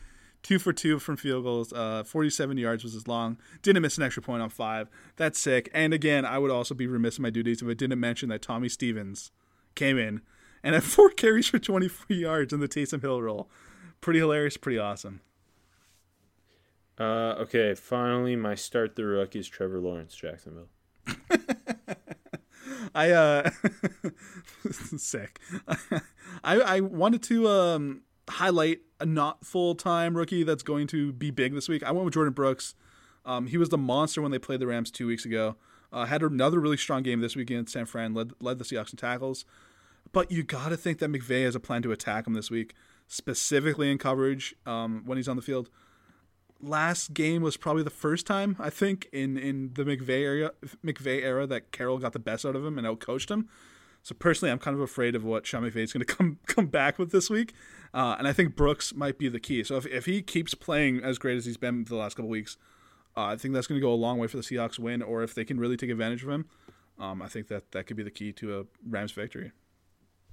Two 0.43 0.59
for 0.59 0.73
two 0.73 0.99
from 0.99 1.17
field 1.17 1.45
goals. 1.45 1.75
Uh, 1.75 2.05
47 2.05 2.57
yards 2.57 2.83
was 2.83 2.95
as 2.95 3.07
long. 3.07 3.37
Didn't 3.61 3.83
miss 3.83 3.99
an 3.99 4.03
extra 4.03 4.23
point 4.23 4.41
on 4.41 4.49
five. 4.49 4.89
That's 5.17 5.39
sick. 5.39 5.69
And 5.75 5.93
again, 5.93 6.25
I 6.25 6.39
would 6.39 6.51
also 6.51 6.75
be 6.75 6.87
remiss 6.87 7.19
in 7.19 7.23
my 7.23 7.31
duties 7.31 7.61
if 7.61 7.69
I 7.69 7.75
didn't 7.75 8.01
mention 8.01 8.31
that 8.31 8.41
Tommy 8.41 8.71
Stevens 8.71 9.31
came 9.75 9.99
in 9.99 10.23
and 10.63 10.75
had 10.75 10.85
four 10.85 11.11
carries 11.11 11.49
for 11.49 11.59
23 11.59 12.17
yards 12.17 12.53
in 12.53 12.61
the 12.61 12.69
Taysom 12.69 13.01
Hill 13.03 13.21
role. 13.23 13.51
Pretty 14.01 14.19
hilarious. 14.21 14.57
Pretty 14.57 14.79
awesome. 14.79 15.21
Uh, 16.99 17.35
okay, 17.41 17.75
finally, 17.75 18.37
my 18.37 18.55
start 18.55 18.97
the 18.97 19.05
rookie 19.05 19.39
is 19.39 19.49
Trevor 19.49 19.81
Lawrence, 19.81 20.15
Jacksonville. 20.15 20.69
I 22.95 23.11
uh 23.11 23.51
sick. 24.71 25.41
I 26.45 26.61
I 26.61 26.81
wanted 26.81 27.23
to 27.25 27.49
um 27.49 28.03
highlight 28.29 28.81
a 29.01 29.07
not 29.07 29.45
full 29.45 29.75
time 29.75 30.17
rookie 30.17 30.43
that's 30.43 30.63
going 30.63 30.87
to 30.89 31.13
be 31.13 31.31
big 31.31 31.55
this 31.55 31.69
week. 31.69 31.83
I 31.83 31.91
went 31.93 32.05
with 32.05 32.15
Jordan 32.15 32.35
Brooks. 32.35 32.75
Um, 33.25 33.47
he 33.47 33.57
was 33.57 33.69
the 33.69 33.79
monster 33.79 34.21
when 34.21 34.31
they 34.31 34.39
played 34.39 34.61
the 34.61 34.67
Rams 34.67 34.91
two 34.91 35.07
weeks 35.07 35.25
ago. 35.25 35.57
Uh, 35.93 36.07
had 36.07 36.23
another 36.23 36.59
really 36.59 36.77
strong 36.77 37.03
game 37.03 37.21
this 37.21 37.37
week 37.37 37.51
against 37.51 37.73
San 37.73 37.87
Fran. 37.87 38.15
Led 38.15 38.33
led 38.41 38.59
the 38.59 38.65
Seahawks 38.65 38.93
in 38.93 38.97
tackles. 38.97 39.45
But 40.13 40.31
you 40.31 40.43
got 40.43 40.69
to 40.69 40.77
think 40.77 40.99
that 40.99 41.11
McVay 41.11 41.45
has 41.45 41.55
a 41.55 41.61
plan 41.61 41.83
to 41.83 41.93
attack 41.93 42.27
him 42.27 42.35
this 42.35 42.51
week, 42.51 42.75
specifically 43.07 43.91
in 43.91 43.99
coverage 43.99 44.55
um, 44.67 45.03
when 45.07 45.17
he's 45.17 45.29
on 45.29 45.37
the 45.37 45.43
field 45.43 45.71
last 46.63 47.13
game 47.13 47.43
was 47.43 47.57
probably 47.57 47.83
the 47.83 47.91
first 47.91 48.27
time 48.27 48.57
I 48.59 48.71
think 48.71 49.09
in 49.13 49.37
in 49.37 49.73
the 49.75 49.85
McVay 49.85 50.21
era 50.21 50.53
McVay 50.85 51.23
era 51.23 51.47
that 51.49 51.73
Carroll 51.73 51.99
got 51.99 52.13
the 52.13 52.19
best 52.19 52.47
out 52.47 52.57
of 52.57 52.65
him 52.65 52.79
and 52.79 52.87
outcoached 52.87 53.31
him. 53.31 53.49
So 54.05 54.17
personally, 54.17 54.51
I'm 54.51 54.59
kind 54.59 54.75
of 54.75 54.81
afraid 54.81 55.15
of 55.15 55.25
what 55.25 55.47
Sean 55.47 55.63
McVay 55.63 55.77
is 55.77 55.93
going 55.93 56.05
to 56.07 56.15
come 56.15 56.39
come 56.47 56.67
back 56.67 56.99
with 56.99 57.11
this 57.11 57.29
week, 57.29 57.53
uh, 57.93 58.17
and 58.19 58.27
I 58.27 58.33
think 58.33 58.57
Brooks 58.57 58.95
might 58.95 59.19
be 59.19 59.29
the 59.29 59.41
key. 59.41 59.65
So 59.65 59.77
if 59.77 59.87
if 59.87 60.07
he 60.07 60.23
keeps 60.23 60.55
playing 60.55 61.03
as 61.03 61.19
great 61.19 61.37
as 61.37 61.45
he's 61.45 61.57
been 61.57 61.85
the 61.85 61.97
last 61.97 62.15
couple 62.15 62.31
weeks, 62.31 62.57
uh, 63.17 63.25
I 63.25 63.37
think 63.37 63.55
that's 63.55 63.67
going 63.67 63.81
to 63.81 63.85
go 63.85 63.93
a 63.93 63.95
long 63.95 64.19
way 64.19 64.29
for 64.29 64.37
the 64.37 64.43
Seahawks 64.43 64.79
win. 64.79 65.03
Or 65.03 65.23
if 65.23 65.35
they 65.35 65.45
can 65.45 65.59
really 65.59 65.77
take 65.77 65.91
advantage 65.91 66.23
of 66.23 66.31
him, 66.31 66.47
um, 66.99 67.23
I 67.23 67.29
think 67.29 67.49
that 67.49 67.73
that 67.73 67.87
could 67.87 67.97
be 67.97 68.03
the 68.03 68.11
key 68.11 68.33
to 68.33 68.61
a 68.61 68.65
Rams 68.89 69.13
victory. 69.13 69.53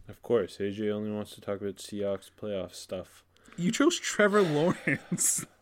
Of 0.09 0.21
course, 0.23 0.57
AJ 0.57 0.91
only 0.91 1.11
wants 1.11 1.35
to 1.35 1.41
talk 1.41 1.61
about 1.61 1.75
Seahawks 1.75 2.31
playoff 2.41 2.73
stuff. 2.73 3.23
You 3.57 3.71
chose 3.71 3.99
Trevor 3.99 4.41
Lawrence. 4.41 5.45